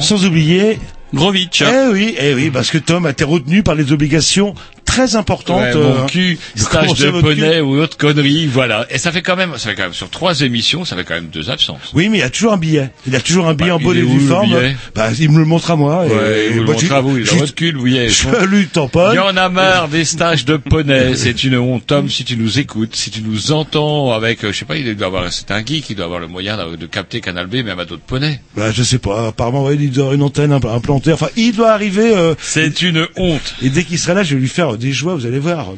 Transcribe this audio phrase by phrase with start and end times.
[0.00, 0.78] Sans oublier
[1.14, 1.62] Grovitch.
[1.62, 4.54] Eh oui, eh oui, parce que Tom a été retenu par les obligations
[4.92, 5.60] très importantes.
[5.62, 8.86] Ouais, mon euh, cul, de stage de poney ou autre connerie, voilà.
[8.90, 11.14] Et ça fait quand même, ça fait quand même sur trois émissions, ça fait quand
[11.14, 11.90] même deux absences.
[11.94, 12.90] Oui, mais il a toujours un billet.
[13.06, 14.56] Il a toujours un billet Bah, en bonne il et due le forme.
[14.94, 16.04] Bah, il me le montre à moi.
[16.04, 17.98] Ouais, et, vous le moi, montrez je- à vous, il votre cul, oui.
[18.08, 19.12] Je lui tamponne.
[19.14, 21.86] Il y en a marre des stages de poney, c'est une honte.
[21.86, 24.94] Tom, si tu nous écoutes, si tu nous entends avec, euh, je sais pas, il
[24.96, 27.78] doit avoir, c'est un geek, il doit avoir le moyen de, capter Canal B, même
[27.80, 28.40] à d'autres poneys.
[28.56, 29.28] Bah, je sais pas.
[29.28, 31.12] Apparemment, ouais, il doit avoir une antenne impl- implantée.
[31.12, 32.14] Enfin, il doit arriver.
[32.14, 33.54] euh, C'est une honte.
[33.62, 35.14] et dès qu'il sera là, je vais lui faire des joies.
[35.14, 35.68] Vous allez voir.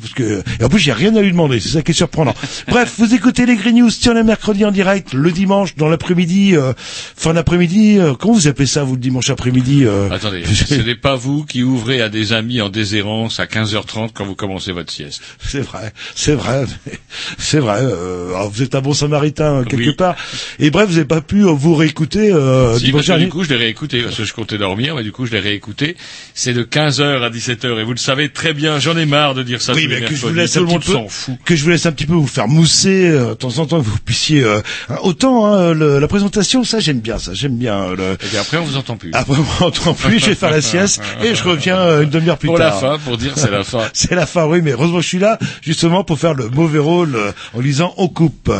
[0.00, 1.60] Parce que et en plus, j'ai rien à lui demander.
[1.60, 2.34] C'est ça qui est surprenant.
[2.68, 3.90] Bref, vous écoutez les Green News.
[3.90, 7.98] Tiens, le mercredi en direct, le dimanche dans l'après-midi, euh, fin d'après-midi.
[7.98, 11.44] euh, comment vous appelez ça, vous, le dimanche après-midi euh, Attendez, ce n'est pas vous
[11.44, 15.22] qui ouvrez à des amis en déshérence à 15h30 quand vous commencez votre sieste.
[15.40, 16.64] C'est vrai, c'est vrai,
[17.38, 17.78] c'est vrai.
[17.82, 19.94] euh, vous êtes un bon samaritain euh, quelque Oui.
[19.94, 20.16] part.
[20.58, 23.30] Et bref, vous n'avez pas pu euh, vous réécouter euh, Si, dimanche parce que du
[23.30, 25.96] coup, je l'ai réécouté, parce que je comptais dormir, mais du coup, je l'ai réécouté.
[26.34, 29.42] C'est de 15h à 17h, et vous le savez très bien, j'en ai marre de
[29.42, 30.98] dire ça Oui, mais que je vous laisse Tout un petit peu,
[31.44, 33.80] que je vous laisse un petit peu vous faire mousser euh, de temps en temps,
[33.80, 37.56] que vous puissiez euh, hein, autant hein, le- la présentation, ça j'aime bien, ça j'aime
[37.56, 37.82] bien.
[37.82, 38.18] euh, Le...
[38.34, 39.10] Et après, on vous entend plus.
[39.14, 42.38] Après, on m'entend plus, je vais faire la sieste et je reviens euh, une demi-heure
[42.38, 42.80] plus pour la tard.
[42.80, 43.80] fin, pour dire c'est la fin.
[43.92, 47.14] C'est la fin, oui, mais heureusement je suis là justement pour faire le mauvais rôle
[47.16, 48.50] euh, en lisant On coupe.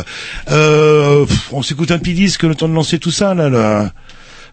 [0.51, 3.49] Euh, on s'écoute un petit disque, le temps de lancer tout ça là.
[3.49, 3.91] là.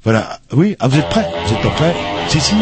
[0.04, 0.38] Voilà.
[0.52, 1.26] Oui, ah, vous êtes prêts?
[1.46, 1.94] Vous êtes pas prêts?
[2.28, 2.54] Si, si.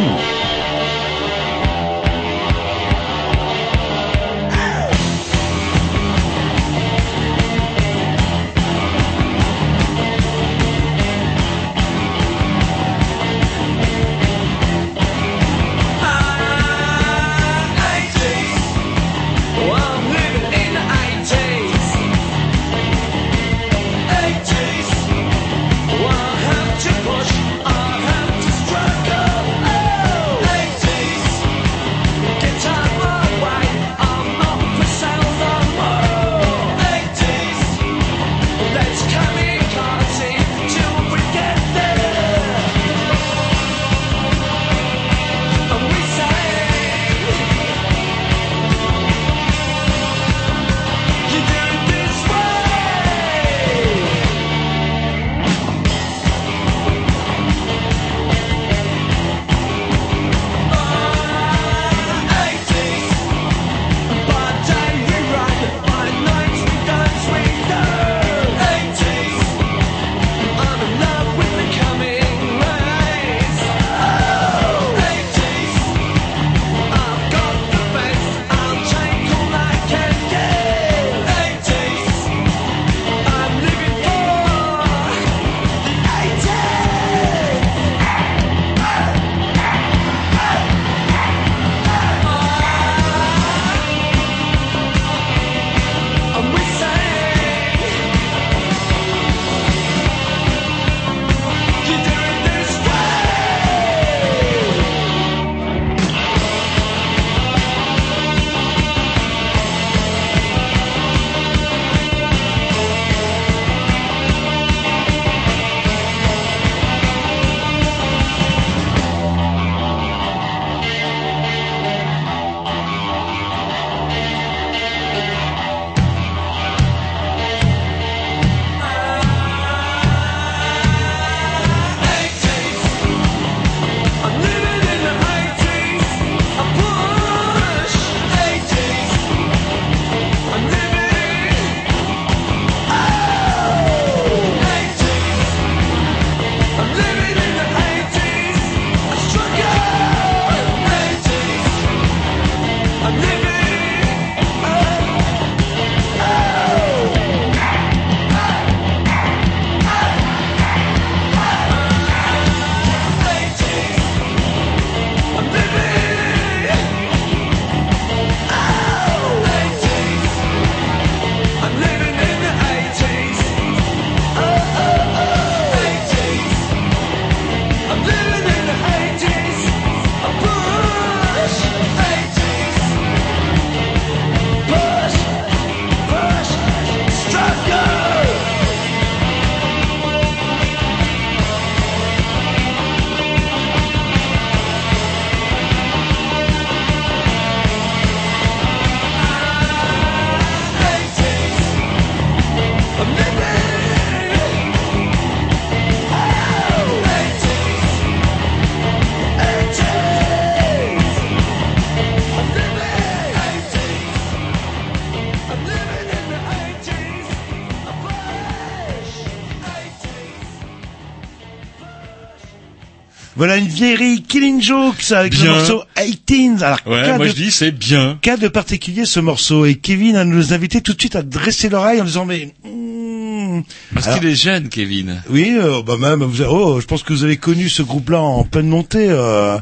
[223.79, 225.53] Vieillerie Killing Jokes avec le Bien.
[225.55, 226.63] morceau 18.
[226.65, 228.19] Alors, Ouais, moi de je dis c'est bien.
[228.21, 231.69] cas de particulier ce morceau et Kevin a nous invité tout de suite à dresser
[231.69, 233.61] l'oreille en disant mais hmm.
[233.95, 235.23] Parce qu'il est jeune, Kevin.
[235.31, 238.43] oui euh, bah même vous oh, je pense que vous avez connu ce groupe-là en
[238.43, 239.59] pleine montée euh.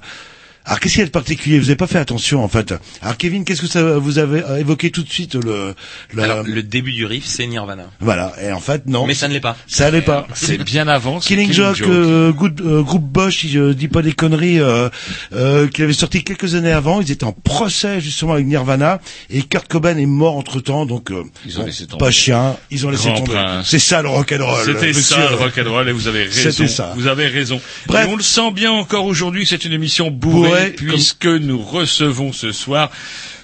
[0.67, 1.59] Alors qu'est-ce qu'il y a de particulier?
[1.59, 2.75] Vous n'avez pas fait attention en fait.
[3.01, 5.75] Alors Kevin, qu'est-ce que ça vous avez euh, évoqué tout de suite le,
[6.13, 7.85] le- Alors, le début du riff, c'est Nirvana.
[8.01, 9.57] voilà et en fait non Mais ça ne l'est pas.
[9.67, 10.27] ça allait pas.
[10.35, 11.21] C'est bien avant.
[11.21, 14.89] c'est Killing Joke, euh, good- euh, groupe Bosch, si je dis pas des conneries, euh,
[15.33, 17.01] euh, qu'il avait sorti quelques années avant.
[17.01, 21.11] Ils étaient en procès justement avec Nirvana et Kurt Cobain est mort entre temps, donc
[21.11, 22.05] euh, Ils ont laissé tomber.
[22.05, 23.61] pas chien, ils ont laissé Grand tomber.
[23.65, 24.65] C'est ça le rock'n'roll.
[24.65, 25.03] C'était monsieur.
[25.03, 26.51] ça le rock'n'roll et vous avez raison.
[26.51, 26.93] C'était ça.
[26.97, 27.61] Vous avez raison.
[27.87, 28.07] Bref.
[28.07, 32.53] Et on le sent bien encore aujourd'hui, c'est une émission bourrée, Puisque nous recevons ce
[32.53, 32.91] soir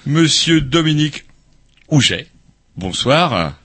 [0.05, 1.25] Monsieur Dominique
[1.89, 2.27] Ouget.
[2.75, 3.55] Bonsoir.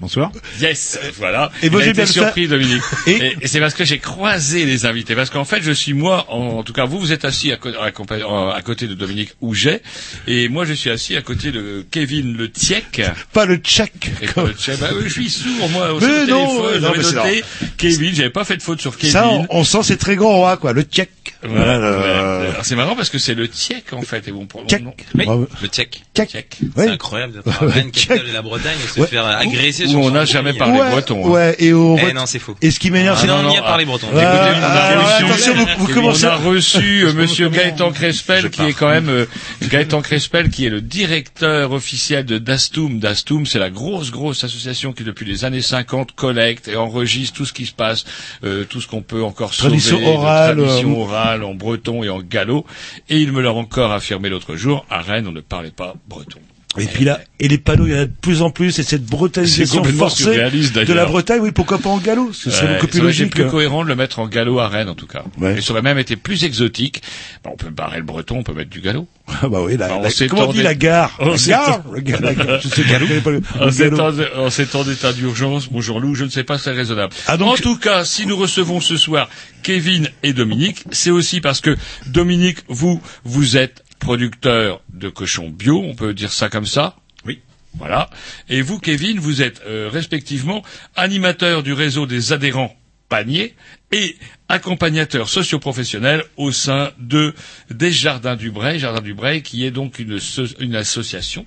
[0.00, 0.32] Bonsoir.
[0.60, 1.52] Yes, voilà.
[1.62, 2.82] Et j'ai été surpris, Dominique.
[3.06, 5.14] Et- Et, et c'est parce que j'ai croisé les invités.
[5.14, 7.58] Parce qu'en fait, je suis moi, en, en tout cas, vous, vous êtes assis à,
[7.80, 9.82] à à- à côté de Dominique Ouget,
[10.26, 13.02] et moi, je suis assis à côté de Kevin Le Tiec.
[13.34, 13.54] Pas le.
[13.54, 14.78] Et pas le Tchèque.
[14.80, 16.64] Bah oui, je suis sourd, moi, au Mais non, téléphone.
[16.64, 17.44] ouais, non, mais noté
[17.76, 19.12] Kevin, j'avais pas fait de faute sur Kevin.
[19.12, 21.10] Ça, on, on sent c'est très grand roi quoi, le check.
[21.42, 22.48] Voilà, ouais.
[22.62, 24.46] C'est marrant parce que c'est le Tchèque, en fait, et bon.
[24.54, 25.46] Oui, Bravo.
[25.62, 26.02] le tchèque.
[26.14, 26.58] Tchèque.
[26.76, 29.06] C'est incroyable d'être capitale de la Bretagne et se Ouais.
[29.06, 31.26] faire agresser Où on n'a jamais parlé ouais, breton.
[31.26, 31.30] hein.
[31.30, 32.54] ouais, et au Eh non, c'est faux.
[32.60, 34.06] et ce qui m'énerve, Ah c'est non, non, on y a parlé breton.
[34.08, 37.48] Ouais, Écoutez, ah, on a ouais, reçu- attention, vous, commencez on a reçu euh, Monsieur
[37.48, 39.26] Gaëtan Crespel, qui est quand même euh,
[39.68, 42.98] Gaëtan Crespel, qui est le directeur officiel de Dastum.
[42.98, 47.44] Dastum, c'est la grosse, grosse association qui depuis les années 50 collecte et enregistre tout
[47.44, 48.04] ce qui se passe,
[48.44, 52.02] euh, tout ce qu'on peut encore Tradition sauver, de orale, tradition euh, orale en breton
[52.02, 52.64] et en gallo.
[53.08, 54.84] Et il me l'a encore affirmé l'autre jour.
[54.90, 56.38] À Rennes, on ne parlait pas breton.
[56.78, 58.84] Et puis là, et les panneaux, il y en a de plus en plus, et
[58.84, 61.04] cette complètement forcée de la.
[61.04, 62.32] Bretagne, oui, pourquoi pas en galop?
[62.32, 63.30] Ce serait Ouais, beaucoup plus logique.
[63.30, 65.24] plus cohérent de le mettre en gallo à Rennes, en tout cas.
[65.38, 65.58] Ouais.
[65.58, 67.02] Et ça aurait même été plus exotique.
[67.42, 69.08] Bah, on peut barrer le breton, on peut mettre du gallo.
[69.42, 71.16] Ah bah oui, la, Bah, on la- comment on dit la gare?
[71.20, 71.82] On La gare?
[71.92, 72.82] Le la gare, je sais
[73.20, 73.96] pas, le- En le ces, galop.
[73.96, 77.12] temps, en ces temps d'état d'urgence, bonjour Lou, je ne sais pas si c'est raisonnable.
[77.26, 79.28] Ah, donc- En tout cas, si nous recevons ce soir
[79.62, 85.80] Kevin et Dominique, c'est aussi parce que Dominique, vous, vous êtes producteur de cochons bio,
[85.84, 87.40] on peut dire ça comme ça Oui.
[87.78, 88.10] Voilà.
[88.48, 90.62] Et vous, Kevin, vous êtes euh, respectivement
[90.96, 92.74] animateur du réseau des adhérents
[93.08, 93.54] panier
[93.92, 94.16] et
[94.48, 97.34] accompagnateur socio-professionnel au sein de
[97.70, 101.44] des Jardins du Bray, Jardins du Bray qui est donc une, so- une association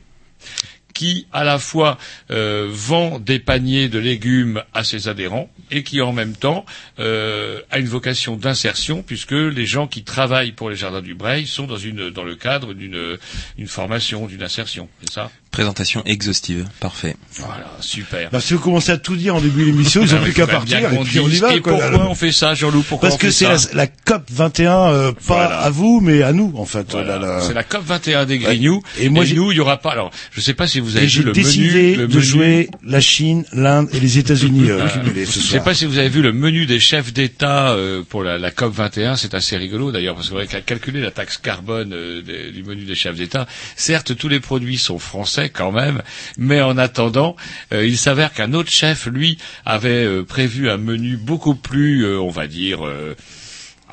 [0.94, 1.98] qui à la fois
[2.32, 6.66] euh, vend des paniers de légumes à ses adhérents et qui en même temps
[7.00, 11.48] euh, a une vocation d'insertion puisque les gens qui travaillent pour les jardins du Breil
[11.48, 13.18] sont dans le cadre d'une
[13.58, 14.90] une formation d'une insertion.
[15.02, 15.32] C'est ça?
[15.54, 16.66] Présentation exhaustive.
[16.80, 17.16] Parfait.
[17.38, 20.18] voilà super Bah, si vous commencez à tout dire en début de l'émission, ils ont
[20.20, 21.54] Ah, plus qu'à partir et puis on y va.
[21.56, 23.88] et quoi, pourquoi là, on fait ça Jean-Loup pourquoi Parce on que c'est la, la
[23.88, 25.60] COP 21, euh, pas Voilà.
[25.60, 26.88] à vous, mais à nous, en fait.
[26.92, 27.20] Voilà.
[27.20, 27.42] Là, là.
[27.46, 28.82] C'est la COP 21 des Grignoux.
[29.00, 29.92] Et moi, j'ai- nous, il y aura pas.
[29.92, 31.96] Alors, je sais pas si vous avez Et vu j'ai le décidé menu.
[31.98, 35.46] le de menu- jouer la Chine, l'Inde et les États-Unis euh, Euh, cumulés ce je
[35.46, 38.50] sais pas si vous avez vu le menu des chefs d'État euh, pour la, la
[38.50, 39.16] COP 21.
[39.18, 42.86] C'est assez rigolo d'ailleurs parce qu'on va calculer la taxe carbone euh, des- du menu
[42.86, 43.46] des chefs d'État.
[43.76, 46.02] Certes, tous les produits sont français quand même,
[46.38, 47.36] mais en attendant,
[47.74, 52.20] euh, il s'avère qu'un autre chef, lui, avait euh, prévu un menu beaucoup plus, euh,
[52.20, 52.82] on va dire.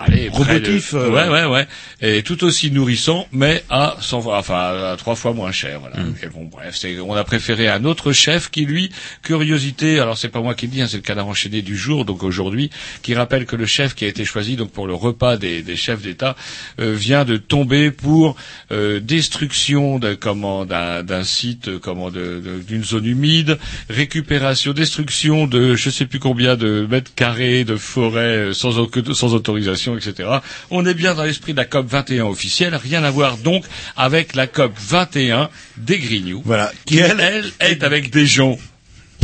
[0.00, 1.68] Allez, Robotif, de- euh, ouais, ouais, ouais,
[2.00, 5.78] et tout aussi nourrissant, mais à 100 fois, enfin à trois fois moins cher.
[5.80, 5.96] Voilà.
[5.98, 6.14] Mm.
[6.22, 8.90] Et bon, bref, c'est, on a préféré un autre chef qui lui,
[9.22, 12.04] curiosité, alors c'est pas moi qui le dis, hein, c'est le canard enchaîné du jour,
[12.04, 12.70] donc aujourd'hui,
[13.02, 15.76] qui rappelle que le chef qui a été choisi donc pour le repas des, des
[15.76, 16.34] chefs d'État
[16.80, 18.36] euh, vient de tomber pour
[18.72, 25.46] euh, destruction de, comment, d'un, d'un site, euh, comment, de- d'une zone humide, récupération, destruction
[25.46, 28.72] de je sais plus combien de mètres carrés de forêt euh, sans,
[29.12, 30.28] sans autorisation, etc.
[30.70, 33.64] On est bien dans l'esprit de la COP 21 officielle, rien à voir donc
[33.96, 36.72] avec la COP 21 des Grignoux, Voilà.
[36.86, 37.20] qui Qui, elle,
[37.58, 38.58] elle, est avec des gens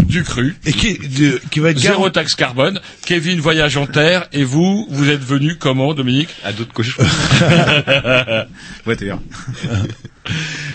[0.04, 0.56] du cru.
[0.64, 2.80] et qui, de- qui va être Zéro garant- taxe carbone.
[3.04, 7.02] Kevin voyage en terre et vous, vous êtes venu comment, Dominique À d'autres cochons.
[8.86, 9.20] Bien.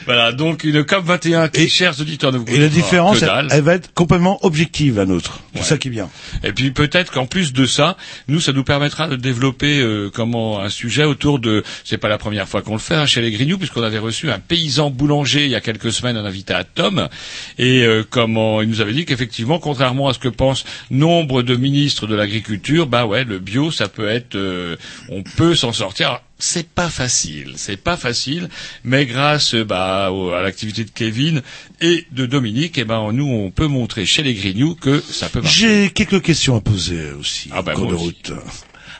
[0.05, 3.61] Voilà, donc une COP 21 qui, Et- chers auditeurs, ne vous Et la différence, elle,
[3.61, 5.41] va être complètement objective, la nôtre.
[5.53, 5.65] C'est Ouais.
[5.65, 6.09] ça qui est bien.
[6.45, 7.97] Et puis peut-être qu'en plus de ça,
[8.29, 11.63] nous, ça nous permettra de développer euh, comment un sujet autour de.
[11.83, 14.31] C'est pas la première fois qu'on le fait hein, chez les Grignoux, puisqu'on avait reçu
[14.31, 17.09] un paysan boulanger il y a quelques semaines, un invité à Tom,
[17.57, 21.55] et euh, comment il nous avait dit qu'effectivement, contrairement à ce que pensent nombre de
[21.55, 24.75] ministres de l'agriculture, bah ouais, le bio, ça peut être, euh,
[25.09, 26.07] on peut s'en sortir.
[26.07, 28.47] Alors, c'est pas facile, c'est pas facile,
[28.83, 31.41] mais grâce bah, au- à l'activité de Kevin
[31.81, 35.41] et de Dominique, eh ben nous on peut montrer chez les Grignoux que ça peut
[35.41, 35.83] marcher.
[35.83, 37.49] J'ai quelques questions à poser aussi.
[37.53, 38.15] Ah bah, en cours aussi.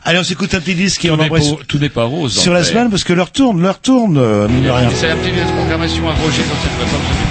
[0.03, 2.36] Allez, on s'écoute un petit disque et on embrasse pas- tout n'est pas rose.
[2.39, 2.72] sur la fait.
[2.72, 4.89] semaine parce que l'heure tourne, l'heure tourne, euh, mine de rien.
[4.96, 7.03] C'est la petite programmation à Roger dans cette réforme.
[7.03, 7.31] Now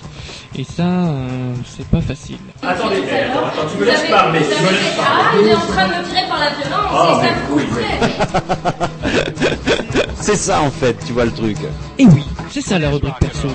[0.57, 2.35] Et ça, euh, c'est pas facile.
[2.61, 4.39] Attendez, attends, tu me laisses parler.
[4.39, 7.27] Tu me laisses Ah, il est en train de me tirer par la violence, et
[7.27, 7.99] ça me coûterait.
[10.19, 11.57] C'est ça en fait, tu vois le truc.
[11.97, 13.47] Et oui, c'est ça la rubrique perso.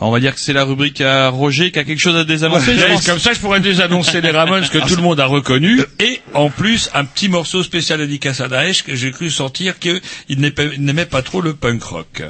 [0.00, 2.76] On va dire que c'est la rubrique à Roger qui a quelque chose à désannoncer.
[2.76, 3.06] Ouais, pense.
[3.06, 6.50] Comme ça, je pourrais désannoncer les Ramones que tout le monde a reconnu, et en
[6.50, 10.00] plus un petit morceau spécial dédicace à Daesh que j'ai cru sentir qu'il
[10.38, 12.22] n'aimait pas trop le punk rock.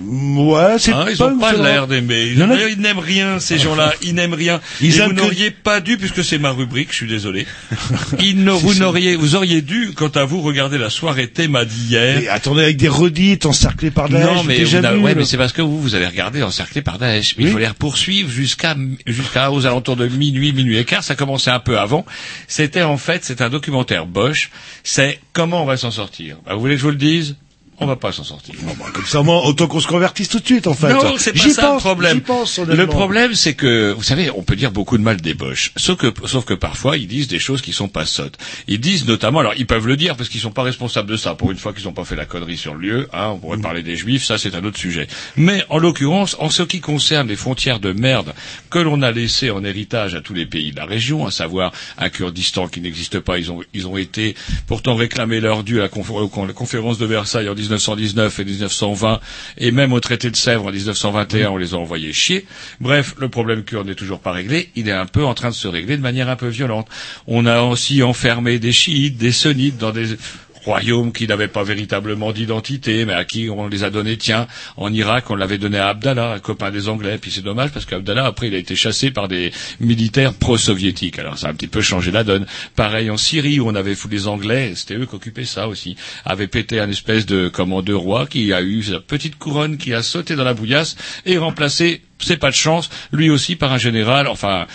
[0.00, 2.14] Ouais, c'est Hein, ils pas ont pas l'air d'aimer.
[2.14, 3.92] A- Ils, ils n'aiment rien, ces gens-là.
[4.02, 4.60] Ils n'aiment rien.
[4.80, 7.46] Ils et vous que- n'auriez pas dû, puisque c'est ma rubrique, je suis désolé.
[8.20, 12.22] Ils vous n'auriez, vous auriez dû, quant à vous, regarder la soirée théma d'hier.
[12.30, 14.24] Attendez, avec des redites encerclés par Daesh.
[14.24, 16.98] Non, mais, vous vu, ouais, mais c'est parce que vous, vous avez regardé encerclé par
[16.98, 17.36] Daesh.
[17.38, 17.50] Mais Oui.
[17.50, 21.04] il faut les poursuivre jusqu'à, jusqu'à aux alentours de minuit, minuit et quart.
[21.04, 22.04] Ça commençait un peu avant.
[22.48, 24.50] C'était en fait, c'est un documentaire Bosch.
[24.82, 26.36] C'est comment on va s'en sortir.
[26.46, 27.36] Bah, vous voulez que je vous le dise?
[27.80, 28.54] On va pas s'en sortir.
[28.92, 30.92] Comme ça, moi, autant qu'on se convertisse tout de suite, en fait.
[30.92, 32.20] Non, c'est pas ça pense, le problème.
[32.20, 35.72] pense, le problème, c'est que, vous savez, on peut dire beaucoup de mal des Boches.
[35.76, 38.38] Sauf que, sauf que parfois, ils disent des choses qui sont pas sottes.
[38.68, 41.34] Ils disent notamment, alors, ils peuvent le dire parce qu'ils sont pas responsables de ça.
[41.34, 43.58] Pour une fois qu'ils n'ont pas fait la connerie sur le lieu, hein, on pourrait
[43.58, 45.06] parler des Juifs, ça c'est un autre sujet.
[45.36, 48.34] Mais, en l'occurrence, en ce qui concerne les frontières de merde
[48.70, 51.72] que l'on a laissées en héritage à tous les pays de la région, à savoir
[51.98, 55.82] un Kurdistan qui n'existe pas, ils ont, ils ont été pourtant réclamés leur dû à
[55.82, 59.20] la, confé- la conférence de Versailles en 1919 et 1920,
[59.58, 62.46] et même au traité de Sèvres en 1921, on les a envoyés chier.
[62.80, 65.54] Bref, le problème kurde n'est toujours pas réglé, il est un peu en train de
[65.54, 66.88] se régler de manière un peu violente.
[67.26, 70.16] On a aussi enfermé des chiites, des sunnites dans des
[70.64, 74.16] royaumes qui n'avaient pas véritablement d'identité, mais à qui on les a donnés.
[74.16, 77.18] Tiens, en Irak, on l'avait donné à Abdallah, un copain des Anglais.
[77.20, 81.18] Puis c'est dommage parce qu'Abdallah, après, il a été chassé par des militaires pro-soviétiques.
[81.18, 82.46] Alors ça a un petit peu changé la donne.
[82.76, 85.96] Pareil en Syrie, où on avait foutu les Anglais, c'était eux qui occupaient ça aussi,
[86.24, 90.02] avaient pété un espèce de commandeur roi qui a eu sa petite couronne qui a
[90.02, 94.28] sauté dans la bouillasse et remplacé, c'est pas de chance, lui aussi par un général,
[94.28, 94.66] enfin,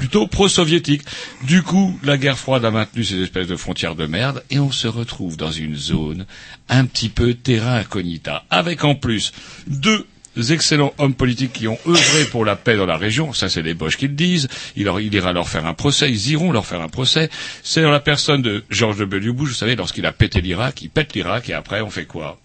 [0.00, 1.02] plutôt pro-soviétique.
[1.42, 4.72] Du coup, la guerre froide a maintenu ces espèces de frontières de merde et on
[4.72, 6.24] se retrouve dans une zone
[6.70, 9.32] un petit peu terrain incognita, avec en plus
[9.66, 10.06] deux
[10.48, 13.74] excellents hommes politiques qui ont œuvré pour la paix dans la région, ça c'est les
[13.74, 16.88] Boches qui le disent, il, ira leur faire un procès, ils iront leur faire un
[16.88, 17.28] procès,
[17.62, 19.32] c'est dans la personne de George W.
[19.32, 22.40] Bush, vous savez, lorsqu'il a pété l'Irak, il pète l'Irak et après on fait quoi?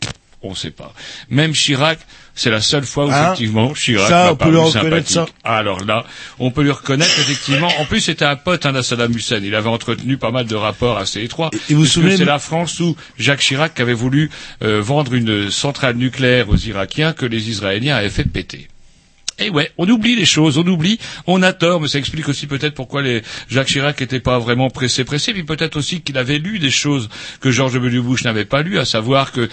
[0.47, 0.93] On ne sait pas.
[1.29, 1.99] Même Chirac,
[2.33, 5.25] c'est la seule fois où Hein effectivement Chirac Ça, on peut le paru reconnaître.
[5.43, 6.05] Alors là,
[6.39, 7.69] on peut lui reconnaître effectivement.
[7.79, 9.39] En plus, c'était un pote hein, Saddam Hussein.
[9.43, 11.49] Il avait entretenu pas mal de rapports assez étroits.
[11.69, 14.29] Et vous souvenez- c'est la France où Jacques Chirac avait voulu
[14.63, 18.67] euh, vendre une centrale nucléaire aux Irakiens que les Israéliens avaient fait péter.
[19.37, 22.47] Et ouais, on oublie les choses, on oublie, on a tort, mais ça explique aussi
[22.47, 26.37] peut-être pourquoi les Jacques Chirac n'était pas vraiment pressé, pressé, puis peut-être aussi qu'il avait
[26.37, 27.09] lu des choses
[27.41, 27.99] que George W.
[27.99, 29.49] Bush n'avait pas lues, à savoir que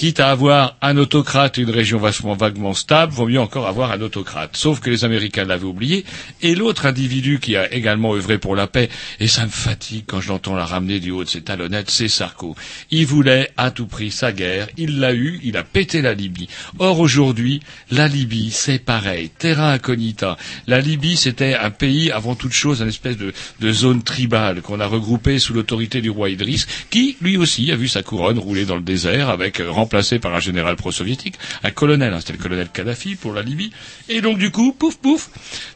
[0.00, 3.92] quitte à avoir un autocrate et une région vachement vaguement stable, vaut mieux encore avoir
[3.92, 4.56] un autocrate.
[4.56, 6.06] Sauf que les Américains l'avaient oublié.
[6.40, 10.22] Et l'autre individu qui a également œuvré pour la paix, et ça me fatigue quand
[10.22, 12.56] je l'entends la ramener du haut de ses talonnettes, c'est Sarko.
[12.90, 16.48] Il voulait à tout prix sa guerre, il l'a eu, il a pété la Libye.
[16.78, 17.60] Or aujourd'hui,
[17.90, 20.38] la Libye, c'est pareil, terra incognita.
[20.66, 23.34] La Libye, c'était un pays, avant toute chose, une espèce de,
[23.70, 27.86] zone tribale qu'on a regroupée sous l'autorité du roi Idriss, qui, lui aussi, a vu
[27.86, 32.12] sa couronne rouler dans le désert, avec euh, remplacé par un général pro-soviétique, un colonel,
[32.14, 33.72] hein, c'était le colonel Kadhafi pour la Libye.
[34.08, 35.30] Et donc, du coup, pouf, pouf,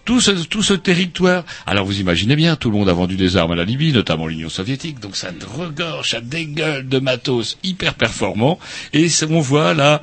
[0.05, 1.45] tout ce, tout ce territoire.
[1.67, 4.29] Alors, vous imaginez bien, tout le monde a vendu des armes à la Libye, notamment
[4.29, 8.61] l'Union soviétique, donc ça regorge, ça dégueule de matos hyper performants.
[8.93, 10.03] Et on voit là,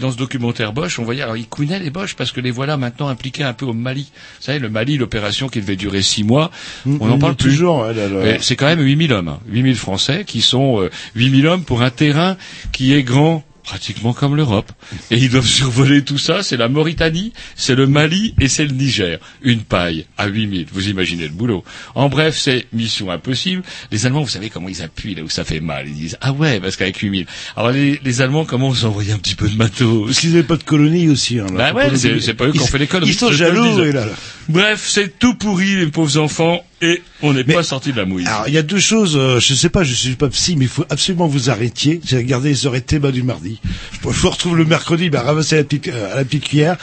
[0.00, 2.76] dans ce documentaire Bosch, on voyait, alors ils couinaient les Bosch parce que les voilà
[2.76, 4.10] maintenant impliqués un peu au Mali.
[4.40, 6.50] Vous savez, le Mali, l'opération qui devait durer six mois,
[6.84, 7.50] on n'en Mm, parle plus.
[7.50, 7.86] toujours.
[8.24, 9.38] Mais c'est quand même 8000 hommes, hein.
[9.48, 12.36] 8000 Français qui sont euh, 8000 hommes pour un terrain
[12.72, 14.70] qui est grand pratiquement comme l'Europe.
[15.10, 16.42] Et ils doivent survoler tout ça.
[16.42, 19.18] C'est la Mauritanie, c'est le Mali et c'est le Niger.
[19.42, 20.66] Une paille à 8000.
[20.72, 21.64] Vous imaginez le boulot.
[21.94, 23.62] En bref, c'est mission impossible.
[23.90, 25.86] Les Allemands, vous savez comment ils appuient là où ça fait mal.
[25.88, 27.26] Ils disent, ah ouais, parce qu'avec 8000.
[27.56, 30.06] Alors les, les Allemands commencent à envoyer un petit peu de matos.
[30.06, 31.38] Parce qu'ils n'avaient pas de colonie aussi.
[31.38, 31.72] Hein, là.
[31.72, 33.10] Bah ouais, c'est pas eux qui ont fait les conneries.
[33.10, 33.78] Ils sont jaloux.
[33.78, 34.12] là, là.
[34.48, 38.26] Bref, c'est tout pourri, les pauvres enfants, et on n'est pas sortis de la mouise.
[38.26, 40.64] Alors, il y a deux choses, euh, je sais pas, je suis pas psy, mais
[40.64, 42.00] il faut absolument vous arrêtiez.
[42.04, 43.60] J'ai regardé les et bas du mardi.
[44.02, 46.76] Je vous retrouve le mercredi, bah, ramasser la petite, euh, à la petite cuillère,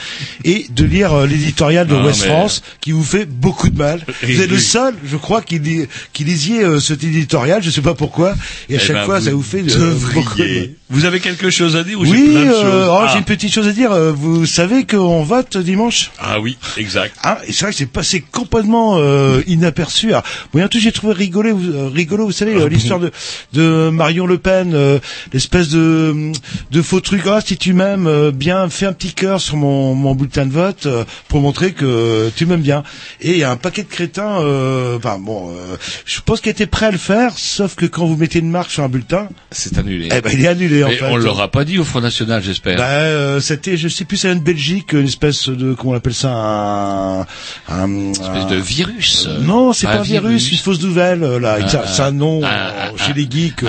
[0.44, 3.76] et de lire euh, l'éditorial de Non, West mais- France, qui vous fait beaucoup de
[3.76, 4.00] mal.
[4.22, 5.60] Vous êtes le seul, je crois, qui,
[6.14, 8.34] qui lisiez euh, cet éditorial, je sais pas pourquoi,
[8.70, 10.70] et à Eh chaque ben, fois, ça vous fait euh, beaucoup de mal.
[10.88, 13.10] Vous avez quelque chose à dire ou Oui, oh, Ah.
[13.12, 13.94] j'ai une petite chose à dire.
[14.14, 16.10] Vous savez qu'on vote dimanche?
[16.18, 17.14] Ah oui, exact.
[17.22, 18.98] Hein, et c'est vrai que c'est passé complètement
[19.46, 19.89] inaperçu.
[20.52, 23.10] Moi, un truc que j'ai trouvé rigolo, vous- euh, rigolo, vous savez, euh, l'histoire de,
[23.52, 24.98] de Marion Le Pen, euh,
[25.32, 26.32] l'espèce de,
[26.70, 27.22] de faux truc.
[27.26, 30.52] Ah, si tu m'aimes euh, bien, fais un petit cœur sur mon, mon bulletin de
[30.52, 32.82] vote euh, pour montrer que tu m'aimes bien.
[33.20, 34.40] Et il y a un paquet de crétins.
[34.40, 38.06] Euh, enfin bon, euh, je pense qu'il était prêt à le faire, sauf que quand
[38.06, 40.08] vous mettez une marque sur un bulletin, C'est annulé.
[40.12, 41.04] eh ben, il est annulé en fait.
[41.10, 42.76] on l'aura pas dit au Front National, j'espère.
[42.78, 46.14] Bah, euh, c'était, je sais plus, c'est une Belgique, une espèce de, comment on appelle
[46.14, 47.20] ça, un,
[47.68, 49.28] un, Une espèce de virus.
[49.42, 51.58] non, c'est pas un virus, une fausse nouvelle, euh, là.
[51.86, 52.48] C'est un nom euh,
[52.96, 53.62] chez les geeks.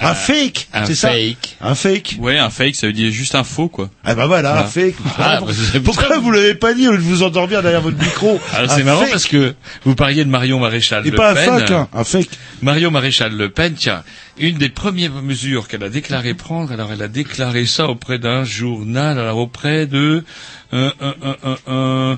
[0.00, 1.56] un fake, un c'est ça fake.
[1.60, 2.16] Un fake.
[2.20, 3.90] Ouais, un fake, ça veut dire juste un faux, quoi.
[4.04, 4.94] Ah bah voilà, un fake.
[5.18, 5.40] Ah,
[5.84, 8.76] Pourquoi- vous l'avez pas dit au lieu de vous endormir derrière votre micro Alors Un
[8.76, 11.58] c'est marrant parce que vous parliez de Marion Maréchal Et Le pas un Pen.
[11.58, 12.28] fake, hein, un fake.
[12.62, 14.02] Marion Maréchal Le Pen, tiens,
[14.38, 18.44] une des premières mesures qu'elle a déclaré prendre, alors elle a déclaré ça auprès d'un
[18.44, 20.24] journal, alors auprès de,
[20.72, 22.16] euh,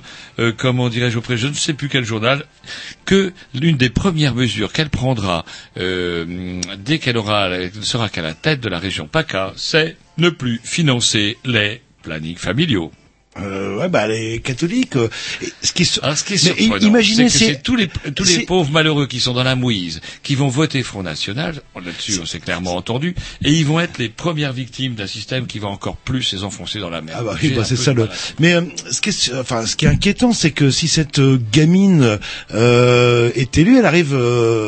[0.57, 2.45] comment dirais-je, auprès, je ne sais plus quel journal,
[3.05, 5.45] que l'une des premières mesures qu'elle prendra
[5.79, 7.51] euh, dès qu'elle aura,
[7.83, 12.93] sera qu'à la tête de la région PACA, c'est ne plus financer les plannings familiaux.
[13.39, 14.97] Euh, ouais, bah les catholiques.
[14.97, 15.09] euh,
[15.63, 17.87] ce qui, Alors, ce qui est Mais surprenant, imaginez, c'est que c'est- c'est tous les
[17.87, 21.63] tous les pauvres malheureux qui sont dans la mouise, qui vont voter Front National.
[21.77, 23.15] Là-dessus, on s'est clairement entendu,
[23.45, 26.81] et ils vont être les premières victimes d'un système qui va encore plus les enfoncer
[26.81, 27.19] dans la merde.
[27.21, 28.09] Ah bah oui, bah c'est ça le.
[28.41, 31.41] Mais euh, ce qui est, enfin, ce qui est inquiétant, c'est que si cette euh,
[31.53, 32.19] gamine
[32.53, 34.17] euh, est élue, elle arrive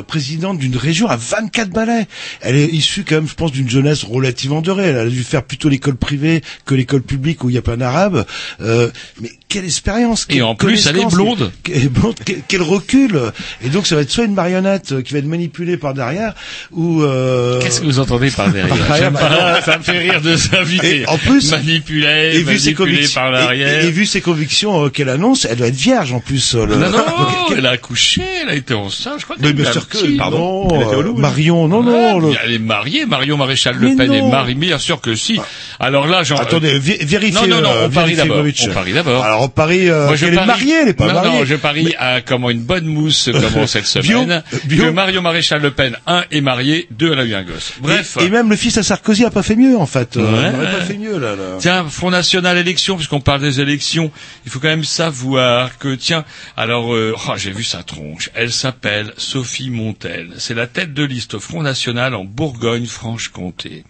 [0.06, 2.06] présidente d'une région à 24 balais.
[2.40, 4.84] Elle est issue quand même, je pense, d'une jeunesse relativement dorée.
[4.84, 7.76] Elle a dû faire plutôt l'école privée que l'école publique où il y a plein
[7.76, 8.24] d'arabes.
[8.60, 11.52] Euh, mais quelle expérience Et en plus, elle est blonde.
[11.62, 13.20] quel, blonde, quel- quel recul
[13.64, 16.34] Et donc, ça va être soit une marionnette euh, qui va être manipulée par derrière,
[16.72, 19.82] ou euh, Qu'est-ce que vous entendez par derrière Par derrière, J'aime bah, pas, Ça me
[19.82, 21.00] fait rire de s'inviter.
[21.02, 23.84] Et en plus- manipulé, et vu ses par et, l'arrière.
[23.84, 26.54] et- et vu ses convictions euh, qu'elle annonce, elle doit être vierge en plus.
[26.54, 26.96] euh, le- Non, non,
[27.48, 30.68] Donc, elle a accouché, elle a été enceinte, je crois Mais bien sûr que, pardon,
[30.70, 34.20] au euh, Marion, non, Ah, non, le- Elle est mariée, Marion Maréchal Le Pen est
[34.20, 34.30] non.
[34.30, 35.38] mariée, bien sûr que si.
[35.78, 36.36] Alors là, j'en...
[36.36, 37.48] Attendez, vé- vérifiez.
[37.48, 38.44] Non, non, non, on parie d'abord.
[38.68, 39.41] On parie d'abord.
[39.44, 39.88] On parie.
[39.90, 41.38] Euh, Moi, je elle est parie- mariée, elle est pas non, mariée.
[41.40, 44.42] Non, je parie à comment une bonne mousse commence cette semaine.
[44.64, 44.84] bio.
[44.84, 47.72] Que Mario Maréchal Le Pen, un, est marié, deux, elle a eu un gosse.
[47.80, 48.16] Bref.
[48.20, 50.16] Et, et même le fils à Sarkozy a pas fait mieux en fait.
[50.16, 50.52] Euh, Ouais.
[50.54, 51.34] On pas fait mieux là.
[51.36, 51.56] là.
[51.58, 54.10] Tiens, Front National élection, puisqu'on parle des élections,
[54.46, 56.24] il faut quand même savoir que, tiens,
[56.56, 60.30] alors, euh, oh, j'ai vu sa tronche, elle s'appelle Sophie Montel.
[60.38, 63.84] C'est la tête de liste Front National en Bourgogne-Franche-Comté.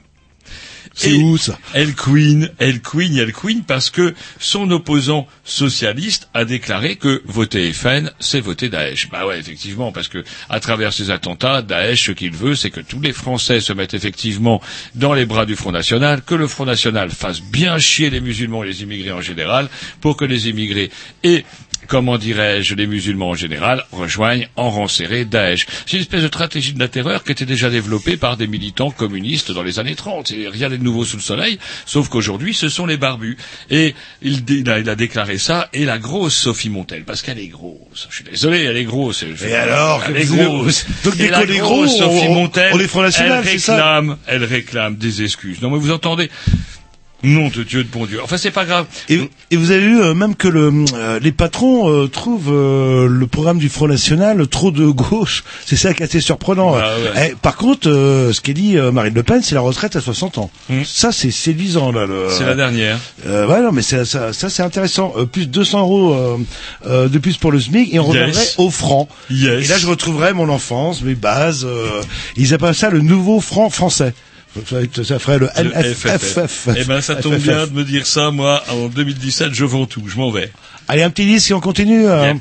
[0.94, 6.44] C'est où ça Elle queen, elle queen, elle queen parce que son opposant socialiste a
[6.44, 9.08] déclaré que voter FN, c'est voter Daesh.
[9.10, 12.80] Bah ouais, effectivement, parce que à travers ces attentats, Daesh, ce qu'il veut, c'est que
[12.80, 14.60] tous les Français se mettent effectivement
[14.94, 18.62] dans les bras du Front National, que le Front National fasse bien chier les musulmans
[18.64, 19.68] et les immigrés en général,
[20.00, 20.90] pour que les immigrés
[21.22, 21.44] et
[21.88, 25.66] comment dirais-je, les musulmans en général, rejoignent en rang serré Daesh.
[25.86, 28.90] C'est une espèce de stratégie de la terreur qui était déjà développée par des militants
[28.90, 30.30] communistes dans les années 30.
[30.32, 33.36] Et rien n'est de nouveau sous le soleil, sauf qu'aujourd'hui, ce sont les barbus.
[33.70, 37.48] Et il, a, il a déclaré ça, et la grosse Sophie Montel, parce qu'elle est
[37.48, 38.06] grosse.
[38.10, 39.24] Je suis désolé, elle est grosse.
[39.34, 40.86] Je- Et alors, Elle est grosse.
[41.04, 44.16] donc dès qu'on est gros, Sophie on- Montel, on est Front National, elle ça réclame,
[44.26, 45.60] elle réclame des excuses.
[45.60, 46.30] Non mais vous entendez
[47.22, 48.20] Nom de Dieu de bon Dieu.
[48.22, 48.86] Enfin, c'est pas grave.
[49.08, 53.06] Et, et vous avez vu euh, même que le, euh, les patrons euh, trouvent euh,
[53.08, 55.44] le programme du Front National trop de gauche.
[55.66, 56.74] C'est ça qui est assez surprenant.
[56.74, 57.30] Ah ouais.
[57.32, 60.00] Eh, par contre, euh, ce qu'a dit euh, Marine Le Pen, c'est la retraite à
[60.00, 60.50] 60 ans.
[60.84, 62.06] Ça, c'est séduisant là.
[62.06, 62.30] Le, Hmm.
[62.30, 62.98] C'est la dernière.
[63.26, 65.12] Euh, ouais, non, mais c'est- ça, ça c'est intéressant.
[65.16, 66.36] Euh, plus de 200 euros euh,
[66.86, 68.20] euh, de plus pour le SMIC et on Yes.
[68.20, 69.08] reviendrait au franc.
[69.30, 69.64] Yes.
[69.64, 71.64] Et là, je retrouverai mon enfance, mes bases.
[71.64, 72.02] euh,
[72.36, 74.12] ils appellent ça le nouveau franc français.
[75.04, 76.68] Ça, ferait le Le NFFF.
[76.76, 78.30] Eh ben, ça tombe bien de me dire ça.
[78.30, 80.02] Moi, en 2017, je vends tout.
[80.06, 80.50] Je m'en vais.
[80.88, 82.06] Allez, un petit disque et on continue.
[82.06, 82.34] euh.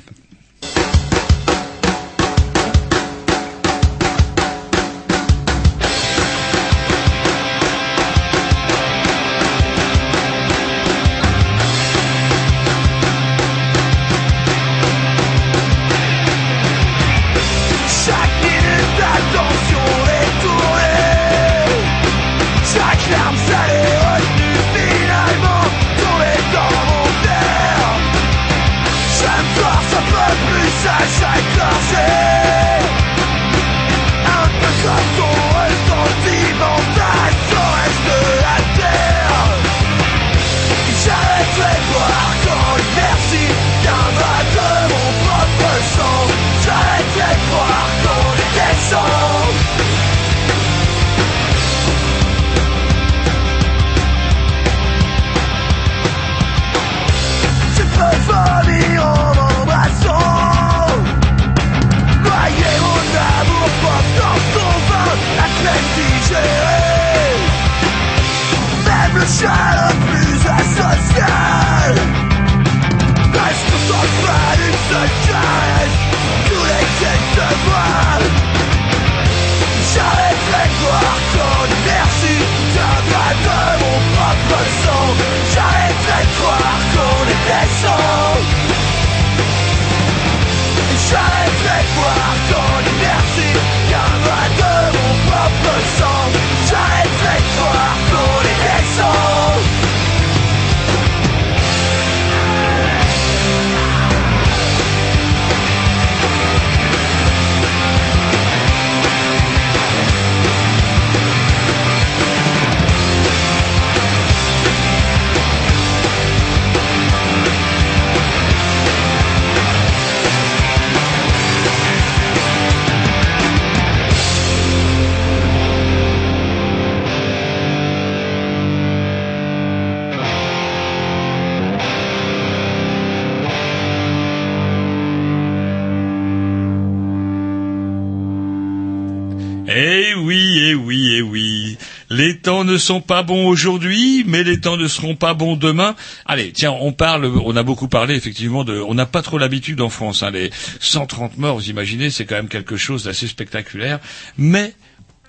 [142.22, 145.96] Les temps ne sont pas bons aujourd'hui, mais les temps ne seront pas bons demain.
[146.28, 149.82] Allez, tiens, on parle, on a beaucoup parlé effectivement de, on n'a pas trop l'habitude
[149.82, 154.00] en France, hein, les 130 morts, vous imaginez, c'est quand même quelque chose d'assez spectaculaire,
[154.38, 154.76] mais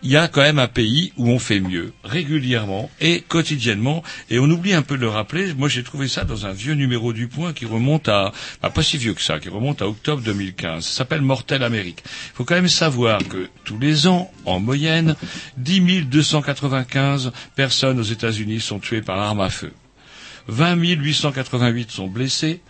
[0.02, 4.38] il y a quand même un pays où on fait mieux, régulièrement et quotidiennement, et
[4.38, 5.54] on oublie un peu de le rappeler.
[5.54, 8.82] Moi, j'ai trouvé ça dans un vieux numéro du Point qui remonte à, bah, pas
[8.82, 10.84] si vieux que ça, qui remonte à octobre 2015.
[10.84, 12.02] Ça s'appelle Mortel Amérique.
[12.04, 15.14] Il faut quand même savoir que tous les ans, en moyenne,
[15.58, 19.72] 10 295 personnes aux États-Unis sont tuées par arme à feu.
[20.48, 22.60] 20 888 sont blessés.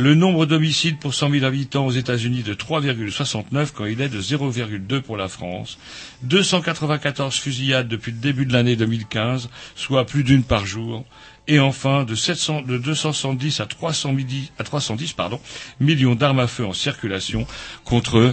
[0.00, 4.20] Le nombre d'homicides pour 100 000 habitants aux États-Unis de 3,69 quand il est de
[4.22, 5.76] 0,2 pour la France.
[6.22, 11.04] 294 fusillades depuis le début de l'année 2015, soit plus d'une par jour.
[11.48, 15.40] Et enfin, de, 700, de 270 à 300, midi- à 310 pardon,
[15.80, 17.44] millions d'armes à feu en circulation
[17.84, 18.32] contre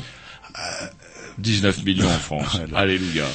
[1.40, 2.60] 19 millions en France.
[2.76, 3.26] Alléluia.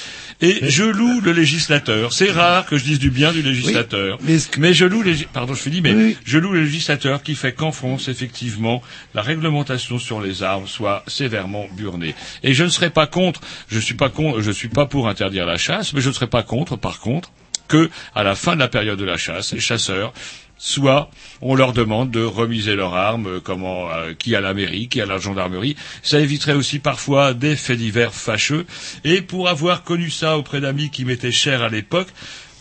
[0.43, 2.13] Et je loue le législateur.
[2.13, 4.19] C'est rare que je dise du bien du législateur.
[4.59, 6.17] mais je loue les, pardon, je finis, mais Oui.
[6.25, 8.83] je loue le législateur qui fait qu'en France, effectivement,
[9.15, 12.15] la réglementation sur les armes soit sévèrement burnée.
[12.43, 15.45] Et je ne serai pas contre, je suis pas con, je suis pas pour interdire
[15.47, 17.31] la chasse, mais je ne serai pas contre, par contre,
[17.69, 20.13] que, à la fin de la période de la chasse, les chasseurs
[20.61, 24.89] soit on leur demande de remiser leurs armes, euh, comment, euh, qui à la mairie,
[24.89, 25.75] qui à la gendarmerie.
[26.03, 28.67] Ça éviterait aussi parfois des faits divers fâcheux.
[29.05, 32.09] Et pour avoir connu ça auprès d'amis qui m'étaient chers à l'époque,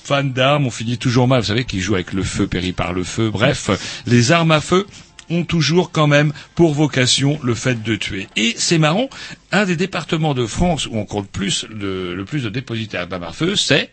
[0.03, 1.41] fans d'armes, on finit toujours mal.
[1.41, 3.29] Vous savez, qui jouent avec le feu, périt par le feu.
[3.29, 3.69] Bref,
[4.07, 4.87] les armes à feu
[5.29, 8.27] ont toujours quand même pour vocation le fait de tuer.
[8.37, 9.09] Et c'est marrant,
[9.51, 13.23] un des départements de France où on compte plus le, le plus de dépositaires d'armes
[13.23, 13.91] à feu, c'est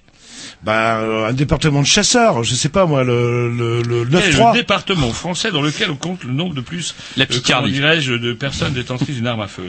[0.63, 4.53] Bah, euh, un département de chasseurs, je sais pas moi, le, le, le est 9-3.
[4.53, 7.71] le département français dans lequel on compte le nombre de plus, La euh, Picardie.
[7.71, 9.65] comment dirais-je, de personnes détentrices d'une arme à feu.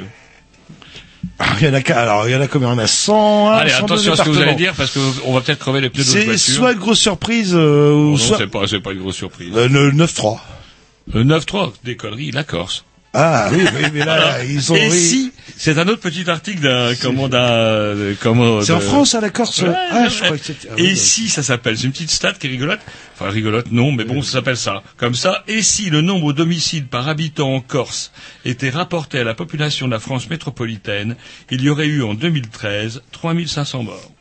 [1.39, 2.69] Ah, Il y en a alors il y en a combien?
[2.69, 3.49] On a 100.
[3.51, 5.89] Allez, 102 attention à ce que vous allez dire parce qu'on va peut-être crever les
[5.89, 6.53] pneus de votre C'est voiture.
[6.55, 9.15] soit une grosse surprise, euh, Oh ou non, soit c'est pas, c'est pas une grosse
[9.17, 9.51] surprise.
[9.55, 10.39] euh, le 9-3.
[11.13, 12.85] Le 9-3, des conneries, la Corse.
[13.19, 14.75] Ah oui, oui, mais là, ils ont.
[14.75, 19.15] Et si, c'est un autre petit article d'un, comment, d'un, euh, comment, C'est en France,
[19.15, 21.93] à la Corse Ouais, Ah, je crois que ah, Et si ça s'appelle, c'est une
[21.93, 22.79] petite stat qui est rigolote.
[23.15, 24.83] Enfin rigolote, non, mais bon, ça s'appelle ça.
[24.97, 25.43] Comme ça.
[25.47, 28.11] Et si le nombre d'homicides par habitant en Corse
[28.45, 31.15] était rapporté à la population de la France métropolitaine,
[31.49, 34.11] il y aurait eu en 2013 3500 morts.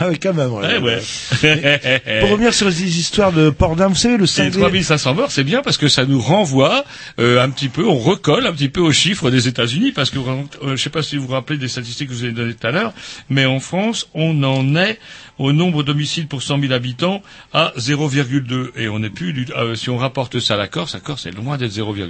[0.00, 0.52] Ah oui, quand même.
[0.52, 0.76] ouais.
[0.76, 1.00] Eh ouais.
[2.20, 5.30] Pour revenir sur les histoires de port d'armes, vous savez, le Et 5 3500 morts,
[5.32, 6.84] c'est bien parce que ça nous renvoie
[7.18, 10.18] euh, un petit peu, on recolle un petit peu aux chiffres des États-Unis, parce que
[10.18, 12.32] euh, je ne sais pas si vous vous rappelez des statistiques que je vous ai
[12.32, 12.92] données tout à l'heure,
[13.28, 14.98] mais en France, on en est
[15.38, 18.70] au nombre d'homicides pour 100 000 habitants à 0,2.
[18.76, 21.26] Et on n'est plus, du- euh, si on rapporte ça à la Corse, la Corse
[21.26, 22.08] est loin d'être 0,2.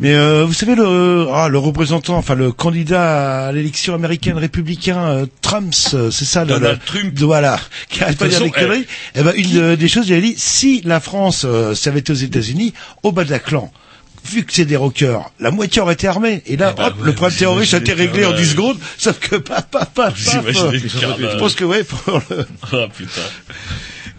[0.00, 4.98] Mais euh, vous savez le ah, le représentant, enfin le candidat à l'élection américaine républicain
[5.04, 7.18] euh, Trump, euh, c'est ça le, Donald le- Trump.
[7.20, 7.60] voilà,
[7.90, 8.86] qui arrête pas dire des conneries.
[9.14, 12.12] Eh ben une des choses, il a dit si la France euh, ça avait été
[12.12, 13.70] aux États-Unis, au Bataclan.
[14.24, 16.42] Vu que c'est des rockers, la moitié aurait été armée.
[16.46, 18.42] Et là, Eh ben, hop, ouais, le problème terroriste a été réglé en que, 10
[18.42, 19.38] euh, secondes, sauf que euh,
[21.18, 22.46] le Je pense que ouais, pour le...
[22.70, 23.22] Ah putain.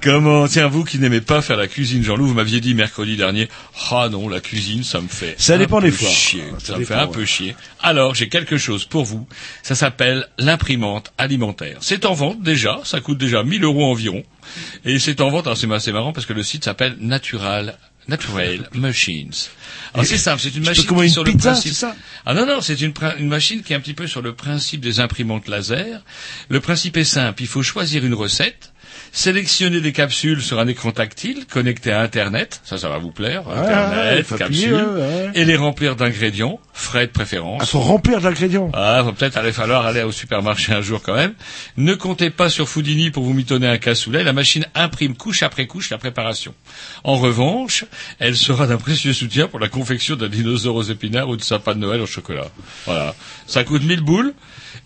[0.01, 3.47] Comment, tiens, vous qui n'aimez pas faire la cuisine, Jean-Loup, vous m'aviez dit mercredi dernier,
[3.91, 6.09] ah non, la cuisine, ça me fait Ça un dépend peu des fois.
[6.09, 6.43] chier.
[6.57, 7.11] Ça Ça, me dépend, fait un ouais.
[7.13, 7.55] peu chier.
[7.81, 9.27] Alors, j'ai quelque chose pour vous.
[9.61, 11.77] Ça s'appelle l'imprimante alimentaire.
[11.81, 14.23] C'est en vente déjà, ça coûte déjà 1000 euros environ.
[14.85, 18.67] Et c'est en vente, alors c'est assez marrant parce que le site s'appelle Natural, Natural
[18.73, 19.31] Machines.
[19.93, 21.73] Alors c'est simple, c'est une machine qui une sur le pizza, principe.
[21.73, 21.95] ça?
[22.25, 22.93] Ah non, non, c'est une
[23.27, 26.01] machine qui est un petit peu sur le principe des imprimantes laser.
[26.49, 28.73] Le principe est simple, il faut choisir une recette,
[29.11, 33.45] sélectionner des capsules sur un écran tactile connecté à Internet, ça, ça va vous plaire,
[33.47, 35.31] ouais, Internet, capsules, ouais, ouais.
[35.35, 37.61] et les remplir d'ingrédients, frais de préférence.
[37.61, 38.71] Ah, faut remplir d'ingrédients.
[38.73, 41.33] Ah, va peut-être aller falloir aller au supermarché un jour quand même.
[41.77, 44.23] Ne comptez pas sur Foodini pour vous mitonner un cassoulet.
[44.23, 46.53] La machine imprime couche après couche la préparation.
[47.03, 47.85] En revanche,
[48.19, 51.75] elle sera d'un précieux soutien pour la confection d'un dinosaure aux épinards ou de sapin
[51.75, 52.47] de Noël au chocolat.
[52.85, 53.13] Voilà.
[53.45, 54.33] Ça coûte 1000 boules.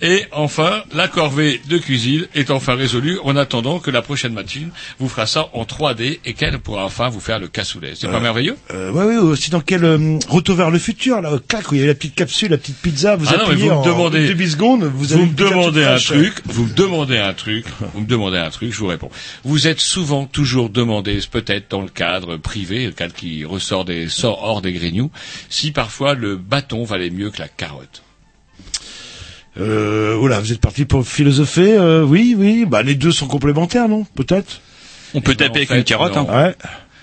[0.02, 4.70] Et enfin, la corvée de cuisine est enfin résolue en attendant que la prochaine machine
[5.00, 7.94] vous fera ça en 3D et qu'elle pourra enfin vous faire le cassoulet.
[7.96, 11.32] C'est pas merveilleux Euh, ouais, ouais, aussi dans quel euh, retour vers le futur là,
[11.48, 13.64] clac, où il y a la petite capsule, la petite pizza, vous Ah non, appuyez
[13.70, 16.06] vous me en demandez- demi-seconde, vous, me demandez un fraîche.
[16.08, 19.10] truc, vous me demandez un truc, vous me demandez un truc, je vous réponds.
[19.44, 24.10] Vous êtes souvent toujours demandé, peut-être dans le cadre privé, le cadre qui ressort des
[24.10, 25.10] sort hors des grignoux,
[25.50, 28.02] si parfois le bâton valait mieux que la carotte.
[29.60, 33.88] Euh, voilà, vous êtes parti pour philosopher, euh, oui, oui, bah les deux sont complémentaires,
[33.88, 34.06] non?
[34.16, 34.60] Peut-être?
[35.14, 36.18] On peut En taper avec fait, une carotte.
[36.18, 36.26] hein.
[36.30, 36.56] Ouais.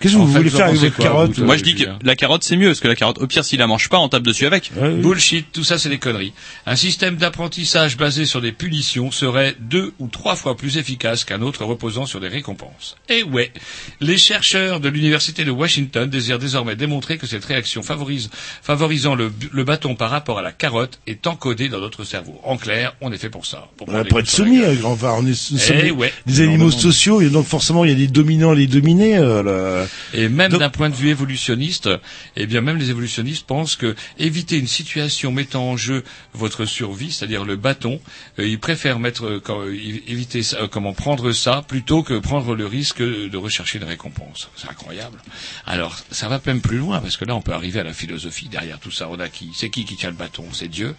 [0.02, 2.16] Qu'est-ce que vous voulez faire avec votre quoi, carotte vous, Moi je dis que la
[2.16, 4.22] carotte c'est mieux parce que la carotte au pire s'il la mange pas on tape
[4.24, 4.70] dessus avec.
[4.76, 5.00] Ouais, oui.
[5.00, 6.32] Bullshit, tout ça c'est des conneries.
[6.66, 11.40] Un système d'apprentissage basé sur des punitions serait deux ou trois fois plus efficace qu'un
[11.42, 12.96] autre reposant sur des récompenses.
[13.08, 13.52] Et ouais,
[14.00, 18.30] les chercheurs de l'université de Washington désirent désormais démontrer que cette réaction favorise,
[18.62, 22.40] favorisant le, le bâton par rapport à la carotte est encodée dans notre cerveau.
[22.44, 23.68] En clair, on est fait pour ça.
[23.76, 25.82] Pour, On prendre va les pas être soumis, euh, enfin, on est, nous sommes Eh
[25.84, 26.12] des, ouais.
[26.26, 29.16] des animaux sociaux, et donc forcément il y a des dominants et des dominés.
[29.16, 31.88] euh, le- Et même d'un point de vue évolutionniste,
[32.36, 37.12] eh bien même les évolutionnistes pensent que éviter une situation mettant en jeu votre survie,
[37.12, 38.00] c'est-à-dire le bâton,
[38.38, 39.72] euh, ils préfèrent mettre euh, euh,
[40.06, 44.48] éviter ça, euh, comment prendre ça plutôt que prendre le risque de rechercher une récompense.
[44.56, 45.18] C'est incroyable.
[45.66, 48.48] Alors ça va même plus loin parce que là on peut arriver à la philosophie
[48.48, 49.08] derrière tout ça.
[49.08, 49.50] On a qui?
[49.54, 50.44] C'est qui qui tient le bâton?
[50.52, 50.94] C'est Dieu.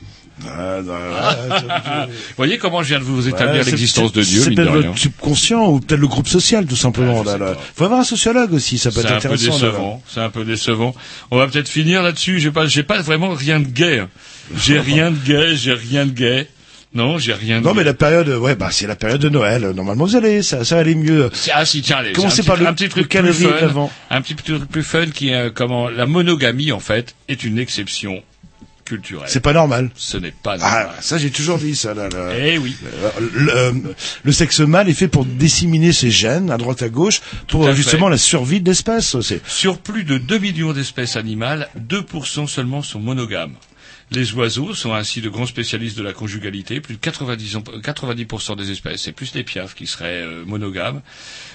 [0.48, 4.42] Ah, non, ah, Vous voyez comment je viens de vous établir Ouais, l'existence de Dieu,
[4.44, 7.22] C'est peut-être votre subconscient ou peut-être le groupe social, tout simplement.
[7.22, 7.56] Ouais, pas.
[7.76, 9.54] Faut avoir un sociologue aussi, ça peut C'est être un peu intéressant.
[9.54, 10.04] décevant.
[10.08, 10.96] C'est un peu décevant.
[11.32, 12.40] On va peut-être finir là-dessus.
[12.40, 14.00] J'ai pas, j'ai pas vraiment rien de gay.
[14.00, 14.10] hein.
[14.58, 15.56] J'ai rien de gay.
[15.56, 16.48] J'ai rien de gay.
[16.96, 19.72] Non, j'ai rien Non, mais la période, ouais, bah, c'est la période de Noël.
[19.76, 21.32] Normalement, vous allez, ça, ça aller mieux.
[21.52, 22.12] Ah si, tiens, allez.
[22.14, 23.90] Commencez par petit, le- un petit le truc plus fun.
[24.12, 27.58] Un petit truc plus fun qui est euh, comment la monogamie en fait est une
[27.58, 28.22] exception
[28.86, 29.28] culturelle.
[29.30, 29.90] C'est pas normal.
[29.96, 30.90] Ce n'est pas normal.
[30.92, 32.32] Ah, ça, j'ai toujours dit ça, là, là.
[32.38, 32.76] Eh oui.
[32.86, 33.72] Euh, Le, euh,
[34.24, 37.74] le sexe mâle est fait pour disséminer ses gènes à droite à gauche pour à
[37.74, 38.12] justement fait.
[38.12, 39.16] la survie de l'espèce.
[39.48, 43.56] Sur plus de 2 millions d'espèces animales, 2% seulement sont monogames.
[44.14, 46.80] Les oiseaux sont ainsi de grands spécialistes de la conjugalité.
[46.82, 51.02] Plus de 90%, 90% des espèces, c'est plus les piafs qui seraient euh, monogames.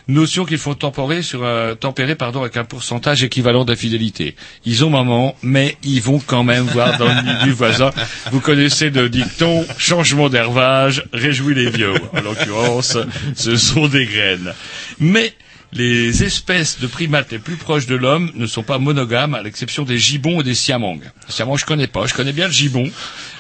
[0.09, 4.35] Notion qu'ils font tempérer sur un, tempérer pardon avec un pourcentage équivalent d'infidélité.
[4.65, 7.91] Ils ont maman, mais ils vont quand même voir dans le nid du voisin.
[8.33, 11.95] Vous connaissez le dicton changement d'herbage réjouit les vieux.
[12.13, 12.99] En l'occurrence,
[13.37, 14.53] ce sont des graines.
[14.99, 15.33] Mais
[15.73, 19.85] les espèces de primates les plus proches de l'homme ne sont pas monogames, à l'exception
[19.85, 21.01] des gibbons et des siamangs.
[21.27, 22.07] Les siamangs, je connais pas.
[22.07, 22.91] Je connais bien le gibbon,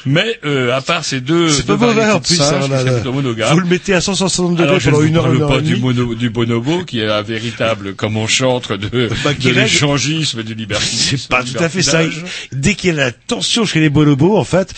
[0.04, 2.36] mais euh, à part ces deux, c'est pas mauvais en de plus.
[2.36, 3.54] ça, là, monogames.
[3.54, 5.58] Vous le mettez à 160 Alors, degrés je ne pendant une heure, une heure pas
[5.58, 10.40] et du, mono- du bonobo, qui est un véritable comment chantre de, Bah, de l'échangisme
[10.40, 11.16] et du libertinisme.
[11.18, 12.00] C'est pas tout à fait ça.
[12.52, 14.74] Dès qu'il y a la tension chez les bonobos, en fait,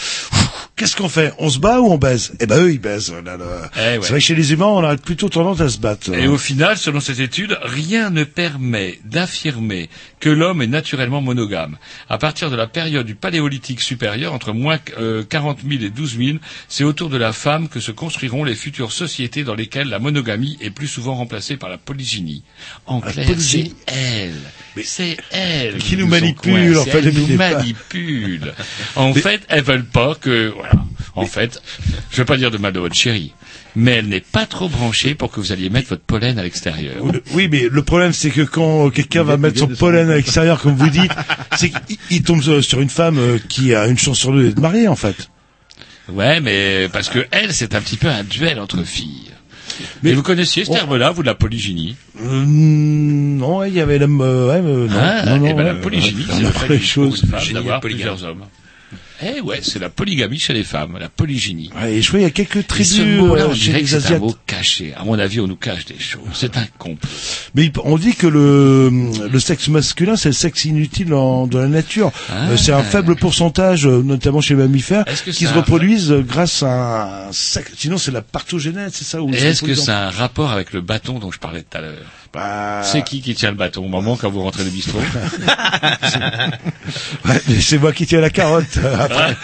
[0.81, 1.35] qu'est-ce qu'on fait?
[1.39, 2.33] On se bat ou on baise?
[2.41, 3.13] Eh ben eux, ils baisent.
[3.13, 3.71] Là, là.
[3.77, 3.99] Eh ouais.
[4.01, 6.11] C'est vrai que chez les humains, on a plutôt tendance à se battre.
[6.15, 11.79] Et au final, selon cette étude, rien ne permet d'affirmer que l'homme est naturellement monogame.
[12.09, 16.19] À partir de la période du paléolithique supérieur, entre moins euh, 40 000 et 12
[16.19, 19.99] 000, c'est autour de la femme que se construiront les futures sociétés dans lesquelles la
[19.99, 22.43] monogamie est plus souvent remplacée par la polygynie.
[22.87, 24.35] En La clair, c'est elle.
[24.85, 28.55] C'est elle Qui nous manipule, en fait, Elle nous manipule.
[28.97, 30.73] En fait, elles veulent pas que, voilà.
[31.17, 31.61] En fait,
[32.11, 33.33] je veux pas dire de mal de votre chérie,
[33.77, 36.97] mais elle n'est pas trop branchée pour que vous alliez mettre votre pollen à l'extérieur.
[37.35, 40.75] Oui, mais le problème, c'est que quand quelqu'un va mettre son pollen à l'extérieur, comme
[40.77, 41.13] vous dites,
[41.57, 44.61] c'est qu'il il tombe sur une femme euh, qui a une chance sur deux d'être
[44.61, 45.29] mariée, en fait.
[46.09, 49.31] Ouais, mais parce que elle, c'est un petit peu un duel entre filles.
[50.03, 53.99] Mais- vous connaissiez ce terme-là, vous, de la polygynie Euh, non, ouais, il y avait
[53.99, 54.07] la...
[54.07, 57.25] euh, ouais, euh, non, Hein non, non, Eh ben, la polygynie, c'est le fait choses.
[57.53, 58.45] d'avoir plusieurs hommes.
[59.23, 61.71] Eh ouais, c'est la polygamie chez les femmes, la polygynie.
[61.81, 63.97] Ouais, et je vois, il y a quelques tribus ce euh, on chez les c'est
[63.97, 64.21] un Asiates.
[64.21, 64.95] mot caché.
[64.97, 66.23] À mon avis, on nous cache des choses.
[66.33, 67.09] C'est un complot.
[67.55, 68.91] Mais on dit que le,
[69.31, 72.13] le sexe masculin, c'est le sexe inutile en, de la nature.
[72.31, 72.49] Ah.
[72.51, 76.13] Euh, c'est un faible pourcentage, euh, notamment chez les mammifères, que qui se un- reproduisent
[76.13, 77.73] euh, grâce à un sexe.
[77.77, 81.19] Sinon, c'est la partogénèse, c'est ça c'est Est-ce que a un rapport avec le bâton
[81.19, 81.95] dont je parlais tout à l'heure?
[82.33, 84.99] Bah, C'est qui qui tient le bâton au moment quand vous rentrez du bistrot
[87.25, 88.77] ouais, mais c'est moi qui tiens la carotte.
[88.77, 89.37] euh, après.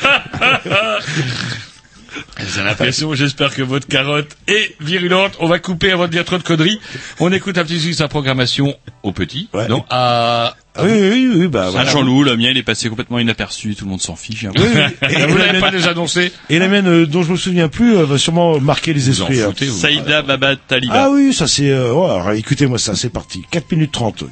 [2.54, 5.36] J'ai l'impression, j'espère que votre carotte est virulente.
[5.40, 6.80] On va couper avant de dire trop de conneries.
[7.20, 9.48] On écoute un petit peu sa programmation au petit.
[9.52, 9.68] Ouais.
[9.68, 10.54] Non, à...
[10.78, 11.90] Ah oui, oui, oui, bah, Ah, voilà.
[11.90, 14.44] Jean-Loup, le mien, il est passé complètement inaperçu, tout le monde s'en fiche.
[14.44, 14.52] hein.
[14.56, 15.08] Oui, oui.
[15.10, 17.68] Et, vous la l'avez pas déjà annoncé et la mienne, euh, dont je me souviens
[17.68, 19.40] plus, euh, va sûrement marquer les esprits.
[19.42, 19.52] hein.
[19.80, 20.94] Saïda Baba Taliba.
[21.04, 21.70] Ah oui, ça c'est...
[21.70, 23.42] Euh, oh, alors, écoutez-moi ça, c'est parti.
[23.50, 24.24] 4 minutes 30.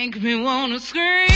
[0.00, 1.28] Make me wanna scream.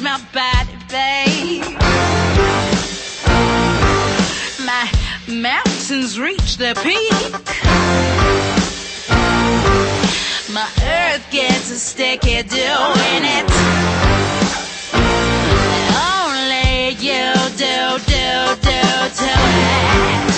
[0.00, 1.62] my body, babe.
[4.64, 4.90] My
[5.28, 7.12] mountains reach the peak.
[10.48, 10.68] My
[11.32, 13.46] gets a sticky doing it.
[15.96, 18.82] Only you do, do, do,
[19.16, 19.32] do
[20.26, 20.31] it.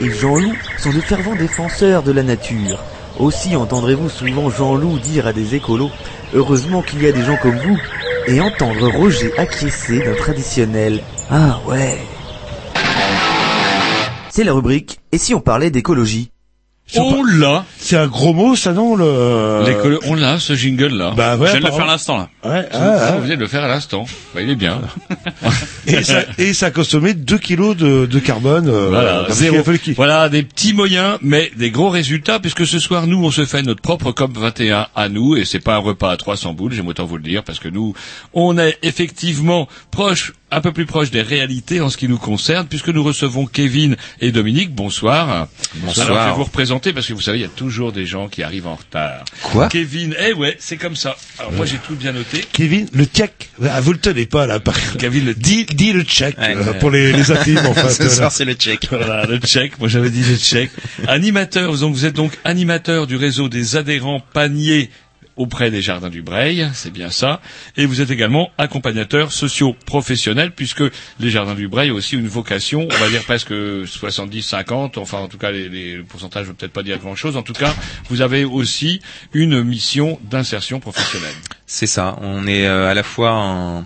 [0.00, 2.78] Et Jean-Loup sont de fervents défenseurs de la nature.
[3.18, 5.90] Aussi entendrez-vous souvent Jean-Loup dire à des écolos
[6.34, 7.78] Heureusement qu'il y a des gens comme vous
[8.26, 11.98] et entendre Roger acquiescer d'un traditionnel Ah ouais.
[14.28, 16.30] C'est la rubrique Et si on parlait d'écologie?
[16.94, 17.64] On l'a.
[17.78, 19.60] C'est un gros mot, ça non le.
[20.06, 21.14] On l'a, ce jingle-là.
[21.16, 22.28] Bah ouais, Je viens de le faire à l'instant, là.
[22.44, 23.12] Ouais, Ah, ah, ah.
[23.16, 24.04] Vous venez de le faire à l'instant.
[24.34, 24.80] Bah, il est bien.
[25.88, 28.68] Et ça, et ça a consommé 2 kilos de, de carbone.
[28.68, 29.56] euh, Voilà, parce zéro.
[29.96, 33.62] voilà, des petits moyens, mais des gros résultats, puisque ce soir, nous, on se fait
[33.62, 36.88] notre propre COP 21 à nous, et c'est pas un repas à 300 boules, j'aime
[36.88, 37.94] autant vous le dire, parce que nous,
[38.34, 42.66] on est effectivement proche, un peu plus proche des réalités en ce qui nous concerne,
[42.66, 44.74] puisque nous recevons Kevin et Dominique.
[44.74, 45.46] Bonsoir.
[45.76, 46.06] Bonsoir.
[46.08, 48.28] Alors, je vais vous représenter, parce que vous savez, il y a toujours des gens
[48.28, 49.24] qui arrivent en retard.
[49.42, 51.16] Quoi Kevin, eh ouais, c'est comme ça.
[51.38, 52.44] Alors, moi, j'ai tout bien noté.
[52.52, 53.50] Kevin, le tchèque.
[53.62, 54.60] Ah, vous le tenez pas là.
[54.60, 54.74] Par...
[54.98, 57.90] Kevin, le dis, dis le tchèque Ouais, euh, pour les, les intimes en fait.
[58.04, 58.88] Ce soir, c'est le tchèque.
[58.96, 59.78] Voilà, le tchèque.
[59.78, 60.70] Moi, j'avais dit le tchèque.
[61.06, 64.90] Animateur, donc vous êtes donc animateur du réseau des adhérents paniers
[65.36, 67.40] auprès des Jardins du Breil, c'est bien ça.
[67.76, 70.82] Et vous êtes également accompagnateur socio-professionnel, puisque
[71.20, 75.28] les Jardins du Breil ont aussi une vocation, on va dire presque 70-50, enfin en
[75.28, 77.36] tout cas les, les, le pourcentage ne veut peut-être pas dire grand-chose.
[77.36, 77.74] En tout cas,
[78.08, 79.00] vous avez aussi
[79.32, 81.34] une mission d'insertion professionnelle.
[81.68, 82.16] C'est ça.
[82.20, 83.84] On est euh, à la fois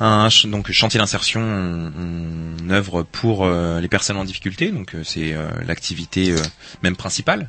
[0.00, 1.90] un, donc chantier d'insertion, on,
[2.66, 5.34] on œuvre pour euh, les personnes en difficulté, donc euh, c'est
[5.66, 6.34] l'activité
[6.82, 7.48] même principale.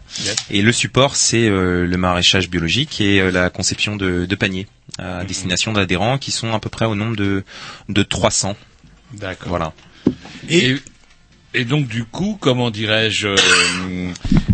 [0.50, 4.68] Et le support, c'est le maraîchage biologique et euh, la conception de, de paniers
[4.98, 7.44] à destination d'adhérents qui sont à peu près au nombre de
[7.90, 8.56] de 300.
[9.14, 9.50] D'accord.
[9.50, 9.74] Voilà.
[10.50, 10.76] Et,
[11.54, 13.36] et donc du coup, comment dirais-je, euh,